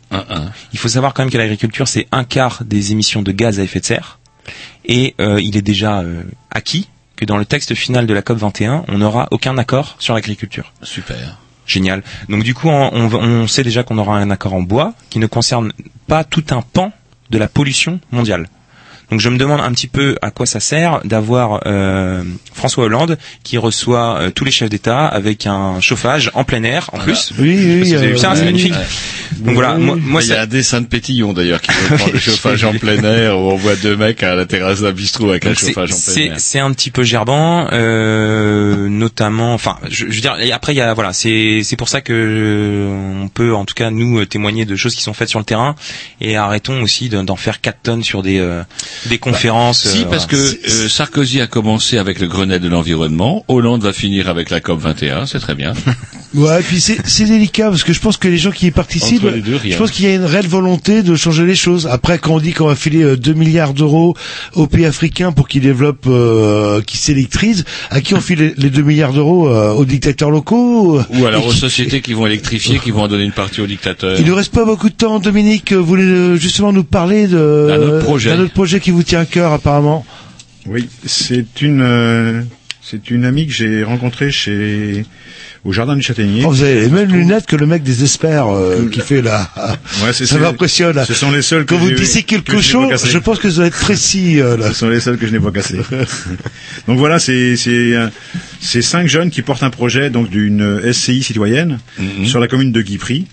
[0.73, 3.63] Il faut savoir quand même que l'agriculture c'est un quart des émissions de gaz à
[3.63, 4.19] effet de serre
[4.85, 6.03] et il est déjà
[6.51, 10.13] acquis que dans le texte final de la COP 21, on n'aura aucun accord sur
[10.13, 10.71] l'agriculture.
[10.81, 11.37] Super.
[11.67, 12.03] Génial.
[12.29, 15.19] Donc du coup, on, on- on sait déjà qu'on aura un accord en bois qui
[15.19, 15.71] ne concerne
[16.07, 16.91] pas tout un pan
[17.31, 18.47] de la pollution mondiale.
[19.11, 22.23] Donc je me demande un petit peu à quoi ça sert d'avoir euh,
[22.53, 26.89] François Hollande qui reçoit euh, tous les chefs d'État avec un chauffage en plein air
[26.93, 27.31] en plus.
[27.39, 28.45] Oui, oui, Parce que vous avez vu ça, euh, c'est oui.
[28.45, 28.73] magnifique.
[29.37, 32.19] Donc voilà, moi, moi il y a un dessin de Pétillon d'ailleurs qui reprend le
[32.19, 35.45] chauffage en plein air où on voit deux mecs à la terrasse d'un bistrot avec
[35.45, 36.35] un Donc, c'est- chauffage en plein c'est air.
[36.39, 39.53] c'est un petit peu gerbant, euh, notamment.
[39.53, 40.37] Enfin, je, je veux dire.
[40.39, 43.65] Et après, il y a voilà, c'est c'est pour ça que euh, on peut, en
[43.65, 45.75] tout cas, nous témoigner de choses qui sont faites sur le terrain
[46.21, 48.63] et arrêtons aussi de- d'en faire 4 tonnes sur des euh,
[49.07, 49.87] des conférences.
[49.87, 50.45] Si, euh, parce voilà.
[50.45, 54.61] que euh, Sarkozy a commencé avec le Grenelle de l'environnement, Hollande va finir avec la
[54.61, 55.73] COP 21, c'est très bien.
[56.35, 58.71] Ouais, et puis c'est c'est délicat parce que je pense que les gens qui y
[58.71, 61.87] participent, deux, je pense qu'il y a une réelle volonté de changer les choses.
[61.87, 64.15] Après, quand on dit qu'on va filer euh, 2 milliards d'euros
[64.53, 68.69] aux pays africains pour qu'ils développent, euh, qu'ils s'électrisent, à qui on file les- les
[68.69, 72.79] 2 milliards d'euros euh, aux dictateurs locaux Ou alors aux qui- sociétés qui vont électrifier,
[72.79, 74.19] qui vont en donner une partie aux dictateurs.
[74.19, 75.71] Il ne reste pas beaucoup de temps, Dominique.
[75.73, 78.29] Vous voulez euh, justement nous parler de D'un autre projet.
[78.35, 80.05] d'un autre projet qui vous tient à cœur, apparemment.
[80.67, 82.41] Oui, c'est une euh,
[82.81, 85.05] c'est une amie que j'ai rencontrée chez
[85.65, 86.43] au jardin du Châtaignier.
[86.45, 89.49] Oh, vous avez les mêmes lunettes que le mec des experts euh, qui fait la.
[90.03, 91.03] Ouais, c'est- ça m'impressionne.
[91.05, 93.49] Ce sont les seuls que Quand vous j'ai- dissez que le je je pense que
[93.49, 94.39] ça doit être précis.
[94.39, 94.67] euh, là.
[94.69, 95.79] Ce sont les seuls que je n'ai pas cassés.
[96.87, 98.07] donc voilà, c'est c'est euh,
[98.61, 102.25] c'est cinq jeunes qui portent un projet donc d'une SCI citoyenne Mhm.
[102.25, 103.25] sur la commune de Guipry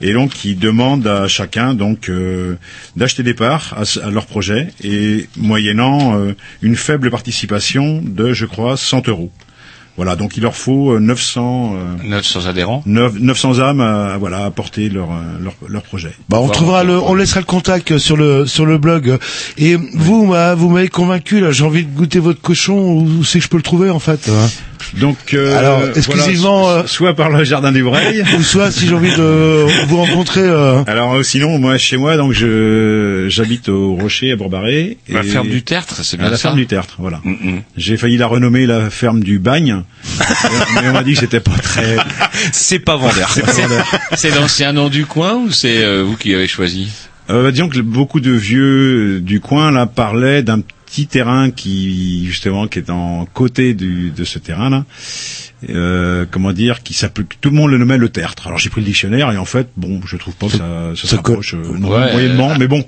[0.00, 2.56] et donc qui demandent à chacun donc euh,
[2.96, 8.76] d'acheter des parts à leur projet et moyennant euh, une faible participation de je crois
[8.76, 9.30] 100 euros.
[9.98, 12.84] Voilà, donc il leur faut euh, 900 euh, 900 adhérents.
[12.86, 16.12] 9 900 âmes à, voilà à porter leur euh, leur, leur projet.
[16.28, 19.18] Bah, on trouvera le, on laissera le contact sur le sur le blog.
[19.58, 21.40] Et vous, moi, vous m'avez convaincu.
[21.40, 22.78] Là, j'ai envie de goûter votre cochon.
[22.78, 24.30] Où c'est que je peux le trouver en fait
[24.94, 28.86] Donc euh, Alors, voilà, exclusivement, euh, soit par le jardin des Breilles, ou soit si
[28.86, 30.40] j'ai envie de vous rencontrer.
[30.40, 34.96] euh, Alors euh, sinon, moi chez moi, donc je j'habite au Rocher à Bourbaré.
[35.08, 37.20] La ferme du Tertre, c'est bien Ah, la ça ferme du Tertre, voilà.
[37.24, 39.82] Mm, J'ai failli la renommer la ferme du Bagne,
[40.82, 41.96] mais on m'a dit que c'était pas très.
[42.52, 43.28] c'est pas vendeur.
[44.14, 46.88] C'est l'ancien nom du coin ou c'est euh, vous qui avez choisi?
[47.30, 52.26] Euh, bah, disons que beaucoup de vieux du coin là parlaient d'un petit terrain qui
[52.26, 54.84] justement qui est en côté du, de ce terrain là.
[55.68, 58.46] Euh, comment dire, qui s'appelle, tout le monde le nommait le tertre.
[58.46, 61.08] Alors j'ai pris le dictionnaire et en fait, bon, je trouve pas que ça, ça,
[61.08, 62.84] ça s'approche euh, Ouais, moyennement, euh, mais bon,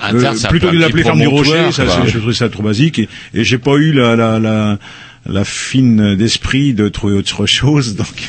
[0.00, 2.62] un euh, tertre, plutôt que de l'appeler ferme du rocher, ça, je trouvais ça trop
[2.62, 4.78] basique et, et j'ai pas eu la, la, la,
[5.26, 8.28] la fine d'esprit de trouver autre chose, donc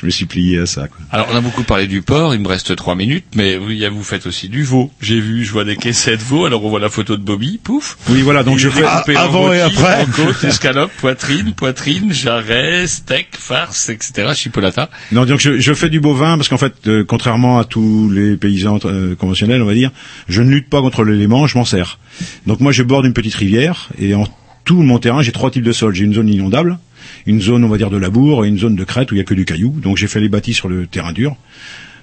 [0.00, 0.88] je me suis plié à ça.
[0.88, 0.98] Quoi.
[1.12, 4.02] Alors on a beaucoup parlé du porc, il me reste trois minutes, mais a- vous
[4.02, 4.90] faites aussi du veau.
[5.02, 7.98] J'ai vu, je vois des caissettes veau, alors on voit la photo de Bobby, pouf.
[8.08, 8.84] Oui, voilà, donc je fais
[9.16, 10.02] avant et après.
[10.02, 14.30] En côte, escalope, poitrine, poitrine, jarret, steak, farce, etc.
[14.34, 14.88] Chipolata.
[15.12, 18.36] Non, donc je, je fais du bovin parce qu'en fait, euh, contrairement à tous les
[18.36, 19.90] paysans euh, conventionnels, on va dire,
[20.28, 21.98] je ne lutte pas contre l'élément, je m'en sers.
[22.46, 24.24] Donc moi, je borde une petite rivière et en
[24.64, 25.94] tout mon terrain, j'ai trois types de sols.
[25.94, 26.78] J'ai une zone inondable,
[27.26, 29.20] une zone, on va dire, de labour et une zone de crête où il y
[29.20, 29.70] a que du caillou.
[29.82, 31.36] Donc j'ai fait les bâtis sur le terrain dur.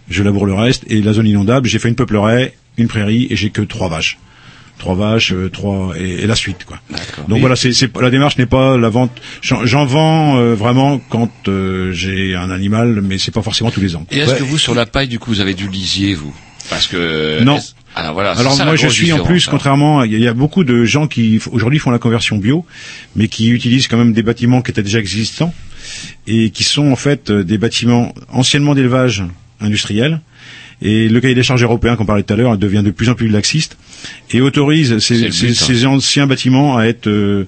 [0.10, 3.35] Je laboure le reste et la zone inondable, j'ai fait une peupleraie, une prairie et
[3.35, 4.18] j'ai que trois vaches.
[4.77, 6.80] trois vaches, euh, trois et, et la suite quoi.
[7.27, 9.11] Donc Et- voilà, c'est c'est la démarche n'est pas la vente.
[9.41, 13.81] J'en j'en vends euh, vraiment quand euh, j'ai un animal, mais c'est pas forcément tous
[13.81, 14.06] les ans.
[14.11, 16.34] Et est-ce que vous, sur la paille, du coup, vous avez du lisier, vous?
[16.69, 17.41] Parce que...
[17.44, 17.57] Non.
[17.57, 19.52] est-ce- Alors voilà, c'est Alors ça, moi je suis en plus, hein.
[19.52, 21.99] contrairement, à- il y, a- il y a beaucoup de gens qui aujourd'hui font la
[21.99, 22.65] conversion bio,
[23.15, 25.53] mais qui utilisent quand même des bâtiments qui étaient déjà existants
[26.28, 29.24] et qui sont en fait euh, des bâtiments anciennement d'élevage
[29.60, 30.22] industriel.
[30.80, 33.16] Et le cahier des charges européen qu'on parlait tout à l'heure devient de plus en
[33.16, 33.78] plus laxiste
[34.32, 35.54] et autorise ces, hein.
[35.54, 37.45] ces anciens bâtiments à être euh,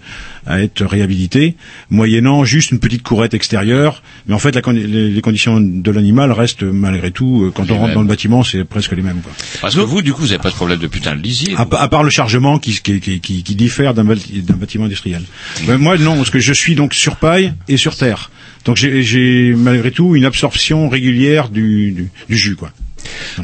[0.47, 1.56] à être réhabilités,
[1.91, 4.01] moyennant juste une petite courette extérieure.
[4.27, 7.43] Mais en fait, la les, les conditions de l'animal restent malgré tout.
[7.45, 7.95] euh, Quand Les on rentre mêmes.
[7.95, 9.22] dans le bâtiment, c'est presque les mêmes.
[9.22, 9.31] Quoi.
[9.61, 11.53] Parce que vous, du coup, vous n'avez pas de problème de putain de lisier.
[11.56, 14.85] À, pa- à part le chargement qui, qui, qui, qui- diffère d'un bâti- d'un bâtiment
[14.85, 15.22] industriel.
[15.68, 18.31] Mais moi, non, parce que je suis donc sur paille et sur terre.
[18.65, 22.72] Donc j'ai- j'ai malgré tout une absorption régulière du, du, du jus, quoi.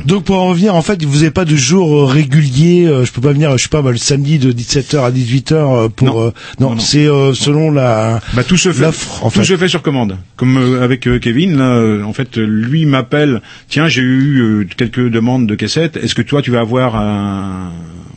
[0.05, 2.85] Donc pour en revenir, en fait, vous n'avez pas de jour euh, régulier.
[2.85, 5.53] euh, je peux pas venir, je sais pas, bah, le samedi de 17h à 18h
[5.53, 6.07] euh, pour.
[6.07, 6.21] Non.
[6.27, 8.21] euh, non, c'est euh, selon la.
[8.33, 9.43] Bah, tout se fait, en tout fait.
[9.45, 10.17] se fait sur commande.
[10.35, 13.41] Comme euh, avec euh, Kevin, là, euh, en fait, lui m'appelle.
[13.69, 15.97] Tiens, j'ai eu euh, quelques demandes de caissettes.
[15.97, 17.71] Est-ce que toi, tu vas avoir un,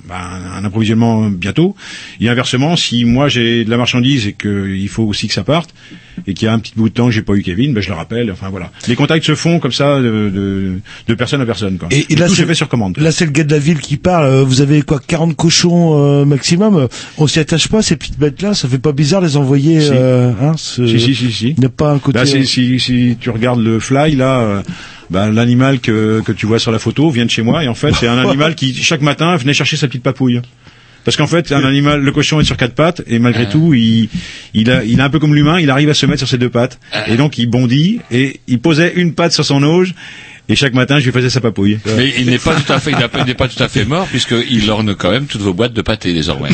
[0.09, 0.17] bah,
[0.57, 1.77] un approvisionnement bientôt
[2.21, 5.75] Et inversement, si moi j'ai de la marchandise et qu'il faut aussi que ça parte,
[6.27, 7.81] et qu'il y a un petit bout de temps que j'ai pas eu Kevin, ben
[7.81, 8.31] je le rappelle.
[8.33, 10.03] Enfin voilà, les contacts se font comme ça de,
[10.35, 10.73] de,
[11.07, 11.79] de personne à personne.
[11.79, 11.89] Quoi.
[11.93, 12.97] Et, et là, tout se fait sur commande.
[12.99, 14.25] Là, c'est le gars de la ville qui parle.
[14.25, 18.55] euh, Vous avez quoi, 40 cochons euh, maximum On s'y attache pas ces petites bêtes-là
[18.55, 19.91] Ça fait pas bizarre les envoyer Si.
[19.93, 21.49] euh, hein, ce- Si, si, si, si.
[21.51, 22.19] Il n'y a pas un côté.
[22.19, 24.63] Là, euh, si, si, si tu regardes le fly, là, euh,
[25.11, 27.75] bah, l'animal que, que tu vois sur la photo vient de chez moi, et en
[27.75, 30.41] fait, c'est un animal qui, chaque matin, venait chercher sa petite papouille.
[31.05, 33.51] Parce qu'en fait, un animal, le cochon est sur quatre pattes, et malgré Ah.
[33.51, 34.11] tout, il,
[34.53, 36.37] il, a, il est un peu comme l'humain, il arrive à se mettre sur ses
[36.37, 37.09] deux pattes, Ah.
[37.09, 39.95] et donc il bondit, et il posait une patte sur son auge,
[40.49, 41.79] et chaque matin, je lui faisais sa papouille.
[41.97, 44.71] Mais il n'est pas tout à fait, il n'est pas tout à fait mort puisqu'il
[44.71, 46.49] orne quand même toutes vos boîtes de pâté désormais.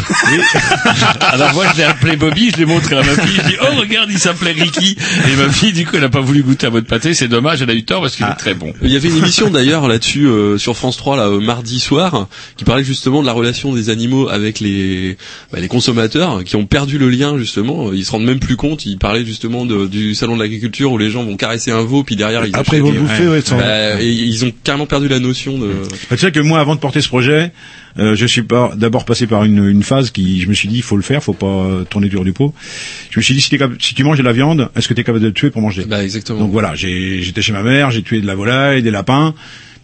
[1.21, 3.77] Alors moi je l'ai appelé Bobby, je l'ai montré à ma fille, je dis oh
[3.79, 4.97] regarde il s'appelait Ricky
[5.33, 7.63] et ma fille du coup elle n'a pas voulu goûter à votre pâté, c'est dommage,
[7.63, 8.73] elle a eu tort parce qu'il est très bon.
[8.83, 12.29] Il y avait une émission d'ailleurs là-dessus euh, sur France 3 là euh, mardi soir
[12.57, 15.17] qui parlait justement de la relation des animaux avec les
[15.53, 17.93] bah, les consommateurs qui ont perdu le lien justement.
[17.93, 18.87] Ils se rendent même plus compte.
[18.87, 22.03] Ils parlaient justement de- du salon de l'agriculture où les gens vont caresser un veau
[22.05, 23.43] puis derrière ils Après, ils vont bouffer, ouais,
[23.95, 25.67] Bah, et ils ont carrément perdu la notion de.
[26.11, 27.53] Bah, tu sais que moi, avant de porter ce projet,
[27.99, 30.77] euh, je suis pas d'abord passé par une, une phase qui, je me suis dit,
[30.77, 32.53] il faut le faire, faut pas euh, tourner autour du pot.
[33.11, 34.95] Je me suis dit, si, t'es capable- si tu manges de la viande, est-ce que
[34.95, 35.85] tu es capable de le tuer pour manger?
[35.85, 36.39] Bah exactement.
[36.41, 39.35] Donc voilà, j'ai- j'étais chez ma mère, j'ai tué de la volaille, des lapins.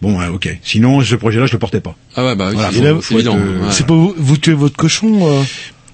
[0.01, 0.49] Bon, ouais, ok.
[0.63, 1.95] Sinon, ce projet-là, je le portais pas.
[2.15, 3.37] Ah ouais bah oui, Voilà, c'est- c'est évident.
[3.37, 3.67] euh, ouais.
[3.71, 5.43] C'est pas vous, vous tuez votre cochon.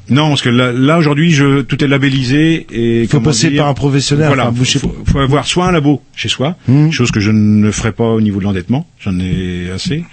[0.09, 3.63] Non, parce que là, là, aujourd'hui, je, tout est labellisé et Il faut passer dire,
[3.63, 4.27] par un professionnel.
[4.27, 6.91] Voilà, sais faut, avoir soit un labo chez soi, Hmm.
[6.91, 10.03] chose que je ne ferai pas au niveau de l'endettement, j'en ai assez.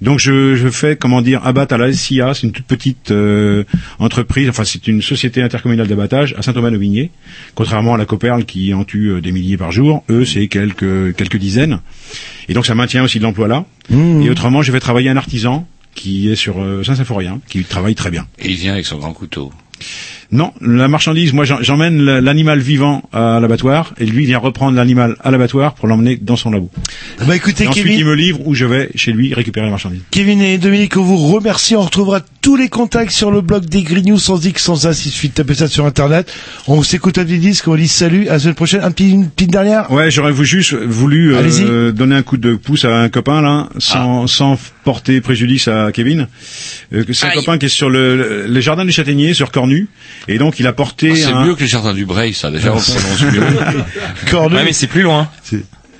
[0.00, 3.64] Donc je, je fais, comment dire, abattre à la SIA, c'est une toute petite euh,
[3.98, 7.10] entreprise, enfin c'est une société intercommunale d'abattage à Saint-Thomas-Novigné,
[7.54, 11.14] contrairement à la Coperle qui en tue euh, des milliers par jour, eux c'est quelques
[11.16, 11.80] quelques dizaines.
[12.48, 13.64] Et donc ça maintient aussi de l'emploi là.
[13.90, 14.22] Mmh.
[14.22, 18.10] Et autrement, je vais travailler un artisan qui est sur euh, Saint-Symphorien, qui travaille très
[18.10, 18.26] bien.
[18.38, 19.52] Et il vient avec son grand couteau.
[20.32, 25.16] Non, la marchandise, moi j'emmène la- l'animal vivant à l'abattoir et lui vient reprendre l'animal
[25.22, 26.70] à l'abattoir pour l'emmener dans son labo.
[27.26, 27.98] Bah écoutez, Et ensuite Kevin.
[28.00, 30.00] il me livre où je vais chez lui récupérer la marchandise.
[30.10, 31.76] Kevin et Dominique, on vous remercie.
[31.76, 35.06] On retrouvera tous les contacts sur le blog des Green News sans X, sans as.
[35.06, 36.32] Il suffit de taper ça sur Internet.
[36.66, 38.80] On s'écoute un petit disque, on dit salut, à la semaine prochaine.
[38.82, 39.90] Un petit, une petite dernière?
[39.90, 44.26] Ouais, j'aurais juste voulu euh, donner un coup de pouce à un copain là, sans,
[44.26, 46.28] sans porter préjudice à Kevin.
[46.92, 49.88] Euh, c'est un copain qui est sur le, le- les jardins du Châtaignier, sur Cornu,
[50.28, 51.10] et donc il a porté.
[51.12, 53.42] Ah, c'est un- mieux que les jardins du Breil, ça déjà on prononce mieux.
[54.30, 54.56] Cornu.
[54.56, 55.28] Ouais mais c'est plus loin.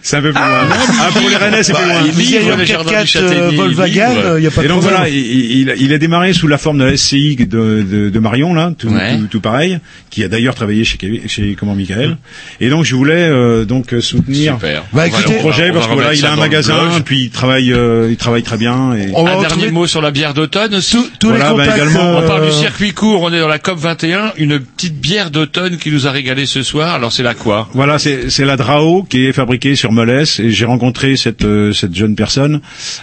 [0.07, 0.69] C'est un peu plus loin.
[1.01, 2.03] Ah, pour les Rennais, c'est Bah, plus loin.
[2.05, 4.41] il Vous y livre allez en les jardins du 4x4 Châtaignier, euh, il Volkswagen, il
[4.43, 4.99] n'y a pas Et de donc problème.
[5.01, 7.47] voilà, il, il, il a démarré sous la forme de la SCI de,
[7.83, 9.17] de, de Marion là, tout, Ouais.
[9.17, 9.79] tout, tout pareil,
[10.11, 12.19] qui a d'ailleurs travaillé chez chez comment Michael.
[12.61, 14.59] Et donc je voulais euh, donc euh, soutenir.
[14.93, 18.09] Bah, le va- projet parce que voilà, il a un magasin, puis il travaille, euh,
[18.11, 18.93] il travaille très bien.
[18.95, 19.09] Et...
[19.17, 20.99] Un dernier mot sur la bière d'automne aussi.
[21.19, 21.77] tous, les bah, contacts.
[21.77, 25.01] également, On parle euh, du circuit court, on est dans la COP 21, une petite
[25.01, 26.93] bière d'automne qui nous a régalé ce soir.
[26.95, 27.71] Alors c'est la quoi?
[27.73, 31.73] Voilà, c'est c'est la Drao qui est fabriquée sur Molès et j'ai rencontré cette euh,
[31.73, 32.61] cette jeune personne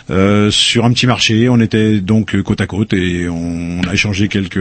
[0.09, 1.49] euh, sur un petit marché.
[1.49, 4.59] On était donc côte à côte et on, a échangé quelques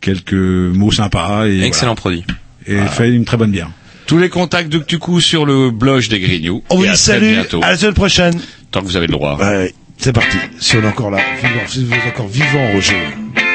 [0.00, 2.24] quelques mots sympas et Excellent produit.
[2.66, 2.84] voilà.
[2.84, 3.70] et fait une très bonne bière.
[4.06, 6.62] Tous les contacts de du coup sur le blog des Grignoux.
[6.70, 7.60] On vous Et à dit très salut, bientôt.
[7.62, 8.40] à la semaine prochaine.
[8.70, 9.36] Tant que vous avez le droit.
[9.38, 10.36] Ouais, c'est parti.
[10.60, 13.45] Si on est encore là, vivant, si vous êtes encore vivant, Roger.